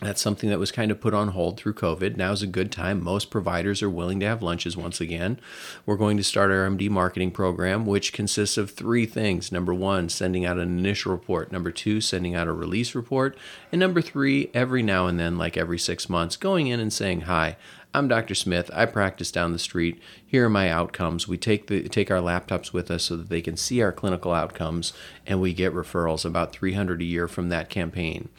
That's 0.00 0.20
something 0.20 0.50
that 0.50 0.58
was 0.58 0.72
kind 0.72 0.90
of 0.90 1.00
put 1.00 1.14
on 1.14 1.28
hold 1.28 1.58
through 1.58 1.74
COVID. 1.74 2.16
Now's 2.16 2.42
a 2.42 2.48
good 2.48 2.72
time. 2.72 3.02
Most 3.02 3.30
providers 3.30 3.82
are 3.82 3.90
willing 3.90 4.18
to 4.18 4.26
have 4.26 4.42
lunches 4.42 4.76
once 4.76 5.00
again. 5.00 5.38
We're 5.86 5.96
going 5.96 6.16
to 6.16 6.24
start 6.24 6.50
our 6.50 6.68
MD 6.68 6.90
marketing 6.90 7.30
program, 7.30 7.86
which 7.86 8.12
consists 8.12 8.56
of 8.56 8.72
three 8.72 9.06
things. 9.06 9.52
Number 9.52 9.72
one, 9.72 10.08
sending 10.08 10.44
out 10.44 10.58
an 10.58 10.76
initial 10.76 11.12
report. 11.12 11.52
Number 11.52 11.70
two, 11.70 12.00
sending 12.00 12.34
out 12.34 12.48
a 12.48 12.52
release 12.52 12.96
report. 12.96 13.36
And 13.70 13.78
number 13.78 14.02
three, 14.02 14.50
every 14.52 14.82
now 14.82 15.06
and 15.06 15.20
then, 15.20 15.38
like 15.38 15.56
every 15.56 15.78
six 15.78 16.08
months, 16.08 16.34
going 16.36 16.66
in 16.66 16.80
and 16.80 16.92
saying, 16.92 17.22
Hi, 17.22 17.56
I'm 17.94 18.08
Dr. 18.08 18.34
Smith. 18.34 18.70
I 18.72 18.86
practice 18.86 19.30
down 19.30 19.52
the 19.52 19.58
street. 19.58 20.00
Here 20.26 20.46
are 20.46 20.50
my 20.50 20.70
outcomes. 20.70 21.28
We 21.28 21.36
take 21.36 21.66
the 21.66 21.86
take 21.90 22.10
our 22.10 22.20
laptops 22.20 22.72
with 22.72 22.90
us 22.90 23.04
so 23.04 23.16
that 23.16 23.28
they 23.28 23.42
can 23.42 23.58
see 23.58 23.82
our 23.82 23.92
clinical 23.92 24.32
outcomes 24.32 24.94
and 25.26 25.42
we 25.42 25.52
get 25.52 25.74
referrals 25.74 26.24
about 26.24 26.52
300 26.52 27.02
a 27.02 27.04
year 27.04 27.28
from 27.28 27.50
that 27.50 27.68
campaign. 27.68 28.30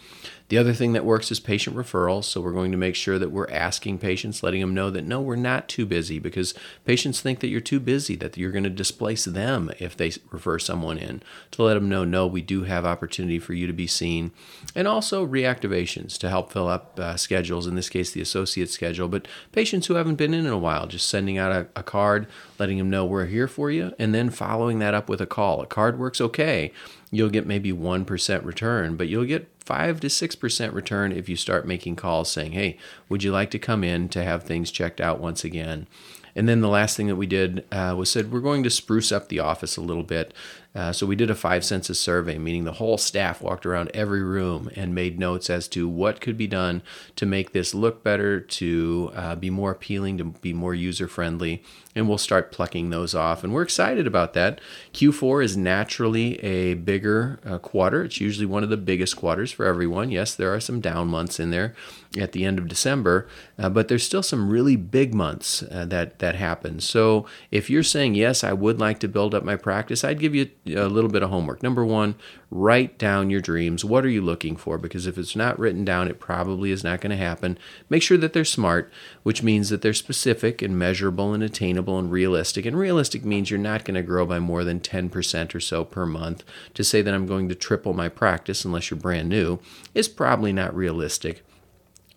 The 0.50 0.58
other 0.58 0.74
thing 0.74 0.94
that 0.94 1.06
works 1.06 1.32
is 1.32 1.40
patient 1.40 1.76
referrals. 1.76 2.26
So 2.26 2.42
we're 2.42 2.52
going 2.52 2.72
to 2.72 2.78
make 2.78 2.96
sure 2.96 3.18
that 3.18 3.32
we're 3.32 3.50
asking 3.50 4.00
patients, 4.00 4.44
letting 4.44 4.62
them 4.62 4.74
know 4.74 4.90
that 4.90 5.04
no, 5.06 5.22
we're 5.22 5.36
not 5.36 5.68
too 5.68 5.86
busy 5.86 6.20
because 6.20 6.54
patients 6.86 7.22
think 7.22 7.40
that 7.40 7.48
you're 7.48 7.62
too 7.62 7.80
busy, 7.80 8.16
that 8.18 8.38
you're 8.38 8.52
going 8.52 8.64
to 8.64 8.70
displace 8.70 9.26
them 9.26 9.72
if 9.80 9.96
they 9.96 10.12
refer 10.32 10.60
someone 10.60 10.98
in. 10.98 11.24
To 11.52 11.64
let 11.64 11.76
them 11.76 11.90
know, 11.90 12.04
no, 12.04 12.28
we 12.28 12.42
do 12.42 12.66
have 12.66 12.86
opportunity 12.86 13.40
for 13.40 13.54
you 13.54 13.66
to 13.68 13.74
be 13.74 13.88
seen. 13.88 14.32
And 14.76 14.88
also 14.88 15.26
reactivations 15.26 16.18
to 16.20 16.30
help 16.30 16.52
fill 16.52 16.68
up 16.68 17.00
uh, 17.00 17.16
schedules, 17.18 17.66
in 17.66 17.76
this 17.76 17.90
case, 17.90 18.12
the 18.12 18.22
associate 18.22 18.70
schedule, 18.70 19.08
but 19.08 19.28
patients 19.52 19.88
who 19.88 19.96
haven't 19.96 20.16
been 20.16 20.34
in 20.34 20.46
in 20.46 20.52
a 20.52 20.58
while, 20.58 20.88
just 20.88 21.08
sending 21.08 21.38
out 21.38 21.52
a, 21.52 21.68
a 21.76 21.84
card, 21.84 22.28
letting 22.60 22.78
them 22.78 22.90
know 22.90 23.06
we're 23.06 23.26
here 23.26 23.48
for 23.48 23.70
you, 23.70 23.94
and 24.00 24.14
then 24.14 24.30
following 24.30 24.80
that 24.80 24.94
up 24.94 25.10
with 25.10 25.22
a 25.22 25.26
call. 25.26 25.62
A 25.62 25.66
card 25.68 26.00
works 26.00 26.22
okay. 26.22 26.72
You'll 27.12 27.30
get 27.30 27.46
maybe 27.46 27.72
1% 27.72 28.46
return, 28.46 28.96
but 28.96 29.08
you'll 29.08 29.26
get 29.26 29.48
5 29.60 30.00
to 30.02 30.08
6% 30.08 30.74
return 30.74 31.12
if 31.12 31.30
you 31.30 31.36
start 31.36 31.68
making 31.68 31.96
calls 31.96 32.32
saying, 32.32 32.54
hey, 32.54 32.78
would 33.10 33.24
you 33.24 33.32
like 33.32 33.52
to 33.52 33.60
come 33.60 33.84
in 33.84 34.10
to 34.10 34.24
have 34.24 34.44
things 34.44 34.72
checked 34.72 35.00
out 35.00 35.20
once 35.20 35.44
again? 35.44 35.88
And 36.36 36.50
then 36.50 36.62
the 36.62 36.68
last 36.68 36.98
thing 36.98 37.08
that 37.08 37.16
we 37.16 37.28
did 37.28 37.66
uh, 37.72 37.94
was 37.98 38.10
said 38.10 38.32
we're 38.32 38.40
going 38.40 38.64
to 38.64 38.70
spruce 38.70 39.12
up 39.12 39.30
the 39.30 39.40
office 39.40 39.78
a 39.78 39.82
little 39.82 40.04
bit. 40.04 40.34
Uh, 40.76 40.92
so 40.92 41.06
we 41.06 41.16
did 41.16 41.30
a 41.30 41.36
five 41.36 41.64
census 41.64 42.00
survey, 42.00 42.38
meaning 42.38 42.64
the 42.64 42.74
whole 42.74 42.98
staff 42.98 43.42
walked 43.42 43.66
around 43.66 43.92
every 43.94 44.24
room 44.24 44.70
and 44.76 44.96
made 44.96 45.20
notes 45.20 45.50
as 45.50 45.68
to 45.68 45.88
what 45.88 46.20
could 46.20 46.38
be 46.38 46.48
done 46.48 46.82
to 47.16 47.26
make 47.26 47.54
this 47.54 47.76
look 47.76 48.04
better, 48.04 48.40
to 48.40 49.12
uh, 49.16 49.36
be 49.36 49.52
more 49.52 49.72
appealing, 49.72 50.18
to 50.18 50.24
be 50.24 50.54
more 50.54 50.74
user 50.74 51.08
friendly. 51.08 51.62
And 51.96 52.10
we'll 52.10 52.18
start 52.18 52.52
plucking 52.52 52.90
those 52.90 53.14
off. 53.14 53.44
And 53.44 53.54
we're 53.54 53.62
excited 53.62 54.08
about 54.08 54.34
that. 54.34 54.60
Q4 54.94 55.44
is 55.44 55.56
naturally 55.56 56.44
a 56.44 56.74
bigger 56.74 57.40
uh, 57.46 57.60
quarter. 57.60 58.04
It's 58.04 58.20
usually 58.20 58.48
one 58.48 58.64
of 58.64 58.70
the 58.70 58.78
biggest 58.78 59.16
quarters 59.16 59.52
for 59.52 59.66
everyone. 59.66 60.10
Yes, 60.10 60.34
there 60.34 60.52
are 60.54 60.60
some 60.60 60.82
down 60.82 61.08
months 61.08 61.40
in 61.40 61.52
there 61.52 61.76
at 62.18 62.32
the 62.32 62.46
end 62.46 62.60
of 62.60 62.68
December, 62.68 63.28
uh, 63.58 63.70
but 63.70 63.88
there's 63.88 64.04
still 64.04 64.24
some 64.24 64.50
really 64.50 64.76
big 64.76 65.14
months 65.14 65.64
uh, 65.64 65.86
that 65.86 66.20
that 66.20 66.36
happen. 66.36 66.80
So 66.80 67.26
if 67.52 67.70
you're 67.70 67.84
saying 67.84 68.16
yes, 68.16 68.44
I 68.44 68.54
would 68.54 68.80
like 68.80 69.00
to 69.00 69.08
build 69.08 69.34
up 69.34 69.44
my 69.44 69.56
practice, 69.56 70.04
I'd 70.04 70.20
give 70.20 70.36
you 70.36 70.50
a 70.68 70.88
little 70.88 71.10
bit 71.10 71.24
of 71.24 71.30
homework. 71.30 71.64
Number 71.64 71.84
one, 71.84 72.16
write 72.52 72.98
down 72.98 73.30
your 73.30 73.42
dreams. 73.42 73.84
What 73.84 74.06
are 74.06 74.10
you 74.10 74.22
looking 74.22 74.56
for? 74.56 74.78
Because 74.78 75.08
if 75.08 75.18
it's 75.18 75.36
not 75.36 75.58
written 75.58 75.84
down, 75.84 76.08
it 76.08 76.20
probably 76.20 76.72
is 76.72 76.84
not 76.84 77.02
going 77.02 77.10
to 77.12 77.18
happen. 77.18 77.58
Make 77.90 78.04
sure 78.04 78.18
that 78.18 78.34
they're 78.34 78.46
smart, 78.46 78.92
which 79.24 79.42
means 79.42 79.70
that 79.70 79.82
they're 79.82 79.94
specific 79.94 80.62
and 80.62 80.78
measurable 80.78 81.34
and 81.34 81.42
attainable 81.42 81.98
and 81.98 82.12
realistic. 82.12 82.66
And 82.66 82.78
realistic 82.78 83.26
means 83.26 83.50
you're 83.50 83.60
not 83.60 83.86
going 83.86 83.96
to 83.96 84.04
grow 84.04 84.26
by 84.26 84.40
more 84.40 84.64
than 84.64 84.80
10% 84.80 85.56
or 85.56 85.60
so 85.60 85.84
per 85.84 86.06
month. 86.06 86.44
To 86.76 86.84
say 86.84 87.02
that 87.02 87.14
I'm 87.14 87.26
going 87.26 87.50
to 87.50 87.56
triple 87.56 87.94
my 87.94 88.10
practice 88.10 88.64
unless 88.64 88.92
you're 88.92 89.00
brand 89.00 89.30
new 89.30 89.60
is 89.96 90.08
probably 90.08 90.54
not 90.54 90.76
realistic. 90.76 91.44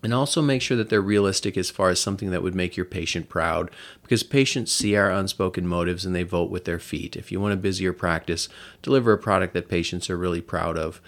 And 0.07 0.13
also 0.13 0.41
make 0.41 0.61
sure 0.61 0.77
that 0.77 0.87
they're 0.87 1.01
realistic 1.01 1.57
as 1.57 1.69
far 1.69 1.89
as 1.89 1.99
something 1.99 2.31
that 2.31 2.41
would 2.41 2.55
make 2.55 2.77
your 2.77 2.85
patient 2.85 3.27
proud, 3.27 3.69
because 4.03 4.23
patients 4.23 4.71
see 4.71 4.95
our 4.95 5.11
unspoken 5.11 5.67
motives 5.67 6.05
and 6.05 6.15
they 6.15 6.23
vote 6.23 6.49
with 6.49 6.63
their 6.63 6.79
feet. 6.79 7.17
If 7.17 7.29
you 7.29 7.41
want 7.41 7.55
a 7.55 7.57
busier 7.57 7.91
practice, 7.91 8.47
deliver 8.81 9.11
a 9.11 9.17
product 9.17 9.53
that 9.53 9.67
patients 9.67 10.09
are 10.09 10.15
really 10.15 10.39
proud 10.39 10.77
of. 10.77 11.01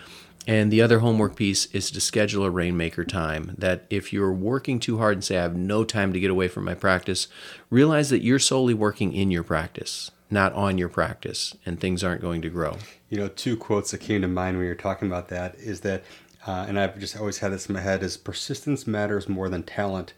And 0.46 0.70
the 0.70 0.82
other 0.82 1.00
homework 1.00 1.38
piece 1.38 1.68
is 1.68 1.90
to 1.92 2.02
schedule 2.02 2.44
a 2.44 2.50
rainmaker 2.50 3.06
time. 3.06 3.56
That 3.58 3.86
if 3.90 4.12
you're 4.12 4.34
working 4.34 4.82
too 4.82 4.98
hard 4.98 5.14
and 5.16 5.24
say, 5.24 5.38
I 5.38 5.44
have 5.44 5.56
no 5.56 5.86
time 5.86 6.12
to 6.12 6.20
get 6.20 6.30
away 6.30 6.50
from 6.50 6.66
my 6.66 6.76
practice, 6.76 7.30
realize 7.70 8.10
that 8.10 8.22
you're 8.22 8.38
solely 8.38 8.74
working 8.74 9.14
in 9.14 9.32
your 9.32 9.44
practice, 9.44 10.12
not 10.30 10.52
on 10.52 10.78
your 10.78 10.90
practice, 10.90 11.56
and 11.66 11.80
things 11.80 12.04
aren't 12.04 12.20
going 12.22 12.42
to 12.42 12.50
grow. 12.50 12.76
You 13.10 13.20
know, 13.20 13.30
two 13.30 13.56
quotes 13.56 13.92
that 13.92 14.02
came 14.02 14.24
to 14.24 14.28
mind 14.28 14.58
when 14.58 14.66
you're 14.66 14.76
talking 14.76 15.08
about 15.08 15.30
that 15.30 15.56
is 15.56 15.80
that 15.82 16.04
uh, 16.48 16.66
and 16.68 16.80
I've 16.80 16.98
just 17.00 17.18
always 17.18 17.40
had 17.40 17.52
this 17.52 17.68
in 17.68 17.74
my 17.74 17.82
head 17.82 18.04
is 18.04 18.18
persistence 18.18 18.88
matters 18.88 19.28
more 19.28 19.50
than 19.50 19.64
talent. 19.64 20.14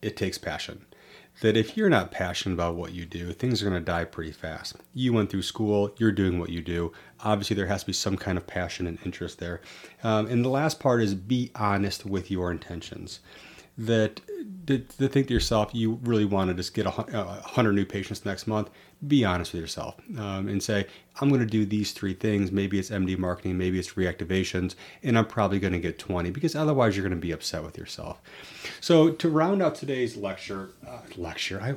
It 0.00 0.16
takes 0.16 0.38
passion. 0.38 0.84
That 1.40 1.56
if 1.56 1.76
you're 1.78 1.88
not 1.88 2.10
passionate 2.10 2.54
about 2.54 2.76
what 2.76 2.92
you 2.92 3.06
do, 3.06 3.32
things 3.32 3.62
are 3.62 3.70
going 3.70 3.80
to 3.80 3.84
die 3.84 4.04
pretty 4.04 4.32
fast. 4.32 4.76
You 4.92 5.14
went 5.14 5.30
through 5.30 5.42
school, 5.42 5.94
you're 5.96 6.12
doing 6.12 6.38
what 6.38 6.50
you 6.50 6.60
do. 6.60 6.92
Obviously, 7.20 7.56
there 7.56 7.66
has 7.66 7.80
to 7.80 7.86
be 7.86 7.94
some 7.94 8.18
kind 8.18 8.36
of 8.36 8.46
passion 8.46 8.86
and 8.86 8.98
interest 9.02 9.38
there. 9.38 9.62
Um, 10.04 10.26
and 10.26 10.44
the 10.44 10.50
last 10.50 10.78
part 10.78 11.00
is 11.00 11.14
be 11.14 11.50
honest 11.54 12.04
with 12.04 12.30
your 12.30 12.50
intentions 12.50 13.20
that 13.78 14.20
to, 14.66 14.78
to, 14.78 15.08
think 15.08 15.28
to 15.28 15.34
yourself 15.34 15.70
you 15.72 15.98
really 16.02 16.26
want 16.26 16.48
to 16.48 16.54
just 16.54 16.74
get 16.74 16.86
a, 16.86 16.90
a 17.18 17.40
hundred 17.42 17.72
new 17.72 17.86
patients 17.86 18.24
next 18.24 18.46
month 18.46 18.68
be 19.06 19.24
honest 19.24 19.52
with 19.52 19.60
yourself 19.60 19.96
um, 20.18 20.48
and 20.48 20.62
say 20.62 20.86
i'm 21.20 21.28
going 21.28 21.40
to 21.40 21.46
do 21.46 21.66
these 21.66 21.92
three 21.92 22.14
things. 22.14 22.52
Maybe 22.52 22.78
it's 22.78 22.90
md 22.90 23.18
marketing 23.18 23.58
maybe 23.58 23.78
it's 23.78 23.94
reactivations 23.94 24.74
and 25.02 25.18
i'm 25.18 25.26
probably 25.26 25.58
going 25.58 25.72
to 25.72 25.80
get 25.80 25.98
20 25.98 26.30
because 26.30 26.54
otherwise 26.54 26.96
you're 26.96 27.06
going 27.06 27.18
to 27.18 27.26
be 27.26 27.32
upset 27.32 27.64
with 27.64 27.76
yourself. 27.76 28.20
So 28.80 29.10
to 29.10 29.28
round 29.28 29.62
out 29.62 29.74
today's 29.74 30.16
lecture 30.16 30.70
uh, 30.86 30.98
lecture 31.16 31.60
i 31.60 31.74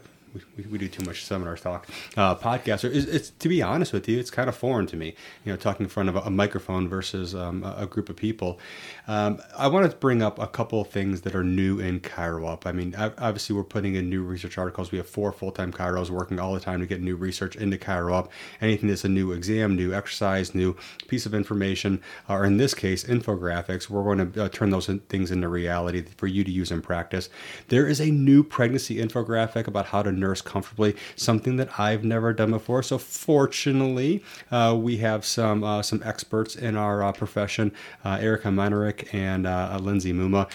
we, 0.58 0.64
we 0.64 0.78
do 0.78 0.88
too 0.88 1.04
much 1.04 1.24
seminar 1.26 1.56
talk. 1.58 1.88
Uh, 2.16 2.36
podcaster 2.36 2.90
is 2.90 3.06
it's 3.06 3.30
to 3.32 3.50
be 3.50 3.62
honest 3.62 3.94
with 3.94 4.08
you, 4.08 4.20
it's 4.20 4.32
kind 4.32 4.50
of 4.50 4.56
foreign 4.56 4.88
to 4.88 4.96
me. 4.96 5.16
You 5.44 5.52
know, 5.52 5.58
talking 5.58 5.86
in 5.86 5.90
front 5.90 6.10
of 6.10 6.16
a, 6.16 6.20
a 6.22 6.30
microphone 6.30 6.88
versus 6.88 7.36
um, 7.36 7.64
a, 7.64 7.76
a, 7.80 7.86
group 7.86 8.10
of 8.10 8.16
people. 8.16 8.60
Um, 9.08 9.42
I 9.58 9.68
want 9.68 9.90
to 9.90 9.98
bring 9.98 10.22
up 10.22 10.40
a 10.40 10.48
couple 10.48 10.82
of 10.82 10.90
things 10.90 11.22
that 11.22 11.36
are 11.36 11.44
new 11.44 11.80
in 11.80 12.00
ChiroUp. 12.00 12.66
I 12.66 12.72
mean, 12.72 12.96
obviously 12.98 13.56
we're 13.56 13.64
putting 13.64 13.96
in 13.96 14.10
new 14.10 14.24
research 14.24 14.58
articles. 14.58 14.92
We 14.92 14.98
have 14.98 15.08
four 15.08 15.32
full-time 15.32 15.72
chiros 15.72 16.10
working 16.10 16.40
all 16.40 16.54
the 16.54 16.60
time 16.60 16.80
to 16.80 16.86
get 16.86 17.02
new 17.02 17.16
research 17.16 17.56
into 17.56 17.78
ChiroUp. 17.78 18.30
Anything 18.62 18.90
that's 18.90 19.04
a 19.04 19.10
new 19.10 19.32
exam, 19.32 19.76
new 19.76 19.94
exercise, 19.94 20.56
new 20.56 20.76
piece 21.08 21.26
of 21.26 21.34
information, 21.34 22.02
or 22.28 22.46
in 22.46 22.58
this 22.58 22.74
case, 22.74 23.04
infographics, 23.04 23.90
we're 23.90 24.04
going 24.04 24.32
to 24.32 24.46
uh, 24.46 24.50
turn 24.50 24.70
those 24.70 24.88
things 25.10 25.32
into 25.32 25.48
reality 25.48 26.04
for 26.18 26.28
you 26.28 26.44
to 26.44 26.52
use 26.52 26.72
in 26.72 26.82
practice. 26.82 27.30
There 27.68 27.88
is 27.88 28.00
a 28.00 28.10
new 28.10 28.44
pregnancy 28.44 28.98
infographic 28.98 29.68
about 29.68 29.88
how 29.88 30.04
to 30.04 30.12
nurse 30.26 30.42
comfortably, 30.42 30.96
something 31.16 31.58
that 31.58 31.80
I've 31.80 32.04
never 32.04 32.34
done 32.34 32.52
before. 32.52 32.82
So 32.84 32.98
fortunately, 32.98 34.24
uh, 34.52 34.78
we 34.80 34.98
have 34.98 35.24
some 35.26 35.64
uh, 35.64 35.82
some 35.82 36.02
experts 36.04 36.56
in 36.56 36.76
our 36.76 37.04
uh, 37.04 37.12
profession, 37.12 37.72
uh, 38.04 38.18
Erica 38.20 38.50
Menerick 38.50 39.14
and 39.14 39.46
uh, 39.46 39.78
Lindsay 39.82 40.14
Muma. 40.14 40.50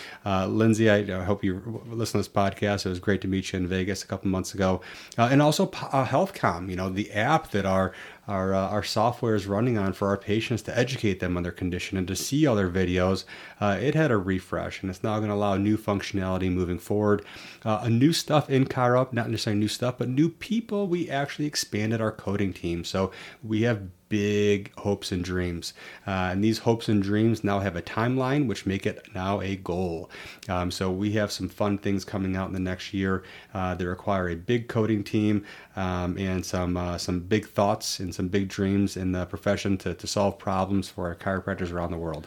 Lindsay, 0.49 0.91
I, 0.91 1.23
hope 1.23 1.45
you 1.45 1.83
listen 1.87 2.13
to 2.13 2.19
this 2.19 2.29
podcast. 2.29 2.87
It 2.87 2.89
was 2.89 2.99
great 2.99 3.21
to 3.23 3.29
meet 3.29 3.53
you 3.53 3.59
in 3.59 3.67
Vegas 3.69 4.03
a 4.03 4.07
couple 4.07 4.29
months 4.29 4.55
ago, 4.55 4.81
and 5.17 5.41
also 5.41 5.67
HealthCom. 5.67 6.69
You 6.69 6.77
know 6.77 6.89
the 6.89 7.13
app 7.13 7.51
that 7.53 7.67
our 7.67 7.93
our, 8.31 8.55
uh, 8.55 8.69
our 8.69 8.83
software 8.83 9.35
is 9.35 9.47
running 9.47 9.77
on 9.77 9.93
for 9.93 10.09
our 10.09 10.17
patients 10.17 10.63
to 10.63 10.79
educate 10.79 11.21
them 11.21 11.37
on 11.37 11.43
their 11.43 11.53
condition 11.53 11.99
and 11.99 12.07
to 12.09 12.17
see 12.17 12.47
all 12.47 12.55
their 12.55 12.71
videos. 12.71 13.25
Uh, 13.61 13.77
it 13.81 13.95
had 13.95 14.11
a 14.11 14.17
refresh 14.17 14.81
and 14.81 14.91
it's 14.91 15.03
now 15.03 15.19
going 15.19 15.29
to 15.29 15.35
allow 15.35 15.57
new 15.57 15.77
functionality 15.77 16.51
moving 16.51 16.79
forward. 16.79 17.25
Uh, 17.65 17.81
a 17.83 17.91
new 17.91 18.13
stuff 18.13 18.49
in 18.49 18.65
ChiroUp, 18.65 19.13
not 19.13 19.29
necessarily 19.29 19.59
new 19.59 19.69
stuff, 19.69 19.99
but 19.99 20.09
new 20.09 20.29
people. 20.29 20.87
We 20.87 21.11
actually 21.11 21.47
expanded 21.47 22.01
our 22.01 22.13
coding 22.13 22.53
team. 22.53 22.85
So 22.85 23.11
we 23.43 23.63
have 23.63 23.83
big 24.11 24.71
hopes 24.77 25.13
and 25.13 25.25
dreams. 25.25 25.73
Uh, 26.07 26.29
and 26.33 26.45
these 26.45 26.59
hopes 26.59 26.91
and 26.91 27.03
dreams 27.03 27.43
now 27.43 27.61
have 27.61 27.77
a 27.77 27.81
timeline, 27.81 28.47
which 28.47 28.67
make 28.67 28.85
it 28.85 29.09
now 29.15 29.41
a 29.41 29.57
goal. 29.57 30.11
Um, 30.51 30.71
so 30.71 30.91
we 30.91 31.13
have 31.13 31.33
some 31.33 31.49
fun 31.49 31.79
things 31.79 32.05
coming 32.05 32.37
out 32.37 32.49
in 32.49 32.53
the 32.53 32.61
next 32.61 32.93
year 32.93 33.23
uh, 33.55 33.75
that 33.77 33.87
require 33.87 34.29
a 34.29 34.37
big 34.37 34.69
coding 34.69 35.03
team 35.03 35.47
um, 35.77 36.19
and 36.19 36.45
some 36.45 36.77
uh, 36.77 36.99
some 36.99 37.21
big 37.21 37.47
thoughts 37.47 38.01
and 38.01 38.15
some 38.15 38.29
big 38.29 38.49
dreams 38.49 38.99
in 38.99 39.13
the 39.13 39.25
profession 39.25 39.79
to, 39.79 39.95
to 39.95 40.07
solve 40.07 40.39
problems 40.39 40.91
for 40.91 41.07
our 41.07 41.15
chiropractors 41.15 41.73
around 41.73 41.93
the 41.93 41.97
world. 41.97 42.27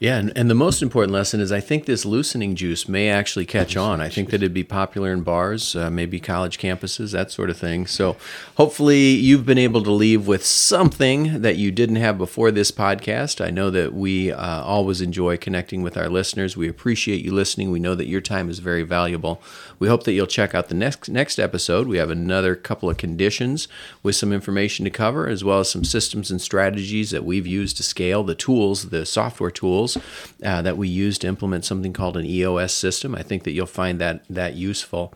Yeah, 0.00 0.18
and, 0.18 0.32
and 0.36 0.48
the 0.48 0.54
most 0.54 0.80
important 0.80 1.12
lesson 1.12 1.40
is 1.40 1.50
I 1.50 1.58
think 1.58 1.86
this 1.86 2.04
loosening 2.04 2.54
juice 2.54 2.88
may 2.88 3.08
actually 3.08 3.46
catch 3.46 3.76
on. 3.76 4.00
I 4.00 4.08
think 4.08 4.30
that 4.30 4.36
it'd 4.36 4.54
be 4.54 4.62
popular 4.62 5.12
in 5.12 5.22
bars, 5.22 5.74
uh, 5.74 5.90
maybe 5.90 6.20
college 6.20 6.56
campuses, 6.56 7.10
that 7.10 7.32
sort 7.32 7.50
of 7.50 7.56
thing. 7.56 7.84
So 7.88 8.16
hopefully 8.56 9.08
you've 9.08 9.44
been 9.44 9.58
able 9.58 9.82
to 9.82 9.90
leave 9.90 10.28
with 10.28 10.46
something 10.46 11.42
that 11.42 11.56
you 11.56 11.72
didn't 11.72 11.96
have 11.96 12.16
before 12.16 12.52
this 12.52 12.70
podcast. 12.70 13.44
I 13.44 13.50
know 13.50 13.70
that 13.70 13.92
we 13.92 14.30
uh, 14.30 14.62
always 14.62 15.00
enjoy 15.00 15.36
connecting 15.36 15.82
with 15.82 15.96
our 15.96 16.08
listeners. 16.08 16.56
We 16.56 16.68
appreciate 16.68 17.24
you 17.24 17.32
listening. 17.32 17.72
We 17.72 17.80
know 17.80 17.96
that 17.96 18.06
your 18.06 18.20
time 18.20 18.48
is 18.48 18.60
very 18.60 18.84
valuable. 18.84 19.42
We 19.80 19.88
hope 19.88 20.04
that 20.04 20.12
you'll 20.12 20.28
check 20.28 20.54
out 20.54 20.68
the 20.68 20.76
next 20.76 21.08
next 21.08 21.40
episode. 21.40 21.88
We 21.88 21.98
have 21.98 22.10
another 22.10 22.54
couple 22.54 22.88
of 22.88 22.98
conditions 22.98 23.66
with 24.04 24.14
some 24.14 24.32
information 24.32 24.84
to 24.84 24.90
cover, 24.90 25.26
as 25.26 25.42
well 25.42 25.58
as 25.58 25.70
some 25.72 25.84
systems 25.84 26.30
and 26.30 26.40
strategies 26.40 27.10
that 27.10 27.24
we've 27.24 27.48
used 27.48 27.76
to 27.78 27.82
scale 27.82 28.22
the 28.22 28.36
tools, 28.36 28.90
the 28.90 29.04
software 29.04 29.50
tools 29.50 29.87
tools 29.94 30.04
uh, 30.44 30.62
that 30.62 30.76
we 30.76 30.88
use 30.88 31.18
to 31.18 31.26
implement 31.26 31.64
something 31.64 31.92
called 31.92 32.16
an 32.16 32.26
EOS 32.26 32.72
system. 32.72 33.14
I 33.14 33.22
think 33.22 33.44
that 33.44 33.52
you'll 33.52 33.66
find 33.66 34.00
that 34.00 34.24
that 34.28 34.54
useful. 34.54 35.14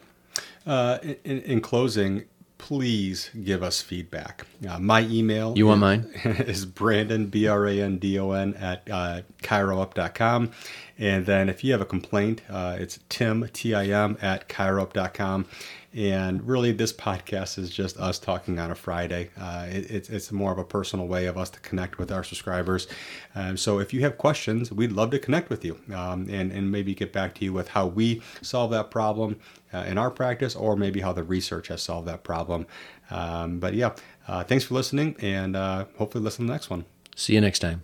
Uh, 0.67 0.99
in, 1.25 1.41
in, 1.43 1.61
closing, 1.61 2.25
please 2.57 3.31
give 3.43 3.65
us 3.65 3.83
feedback. 3.83 4.47
Uh, 4.69 4.79
my 4.79 5.03
email 5.03 5.55
you 5.57 5.67
want 5.67 5.81
mine 5.81 6.11
is 6.25 6.65
Brandon 6.65 7.27
B 7.27 7.49
R 7.49 7.67
A 7.67 7.81
N 7.81 7.99
D 7.99 8.19
O 8.19 8.31
N 8.31 8.55
at 8.55 8.89
uh, 8.91 9.23
chiroup.com. 9.43 10.53
And 10.99 11.27
then 11.27 11.49
if 11.49 11.65
you 11.65 11.73
have 11.73 11.81
a 11.81 11.87
complaint, 11.87 12.43
uh, 12.49 12.77
it's 12.79 13.01
Tim 13.09 13.49
T 13.53 13.75
I 13.75 13.87
M 13.87 14.17
at 14.23 14.49
chiroup.com. 14.49 15.47
And 15.95 16.47
really, 16.49 16.73
this 16.73 16.93
podcast 16.93 17.59
is 17.59 17.69
just 17.69 17.99
us 17.99 18.19
talking 18.19 18.59
on 18.59 18.71
a 18.71 18.75
Friday. 18.75 19.31
Uh, 19.39 19.67
it, 19.69 19.91
it's, 19.91 20.09
it's 20.09 20.33
more 20.33 20.51
of 20.51 20.59
a 20.59 20.65
personal 20.65 21.07
way 21.07 21.27
of 21.27 21.37
us 21.37 21.51
to 21.51 21.61
connect 21.61 21.99
with 21.99 22.11
our 22.11 22.25
subscribers. 22.25 22.89
Um, 23.35 23.57
so 23.59 23.79
if 23.79 23.93
you 23.93 24.01
have 24.01 24.17
questions, 24.17 24.73
we'd 24.73 24.93
love 24.93 25.11
to 25.11 25.19
connect 25.19 25.51
with 25.51 25.65
you 25.65 25.79
um, 25.95 26.29
and, 26.31 26.51
and 26.51 26.71
maybe 26.71 26.95
get 26.95 27.13
back 27.13 27.35
to 27.37 27.45
you 27.45 27.53
with 27.53 27.69
how 27.69 27.87
we 27.87 28.23
solve 28.41 28.71
that 28.71 28.91
problem 28.91 29.39
uh, 29.75 29.85
in 29.87 29.99
our 29.99 30.11
practice 30.11 30.57
or 30.57 30.77
maybe 30.77 31.01
how 31.01 31.13
the 31.13 31.25
research 31.25 31.69
has 31.69 31.83
solved 31.83 32.09
that 32.09 32.25
problem. 32.25 32.67
Um, 33.11 33.59
but 33.61 33.75
yeah, 33.75 33.95
uh, 34.29 34.45
thanks 34.45 34.65
for 34.65 34.75
listening 34.75 35.17
and 35.21 35.57
uh, 35.57 35.85
hopefully 35.99 36.25
listen 36.25 36.47
to 36.47 36.47
the 36.47 36.55
next 36.55 36.71
one. 36.71 36.87
See 37.17 37.35
you 37.35 37.41
next 37.43 37.59
time. 37.59 37.83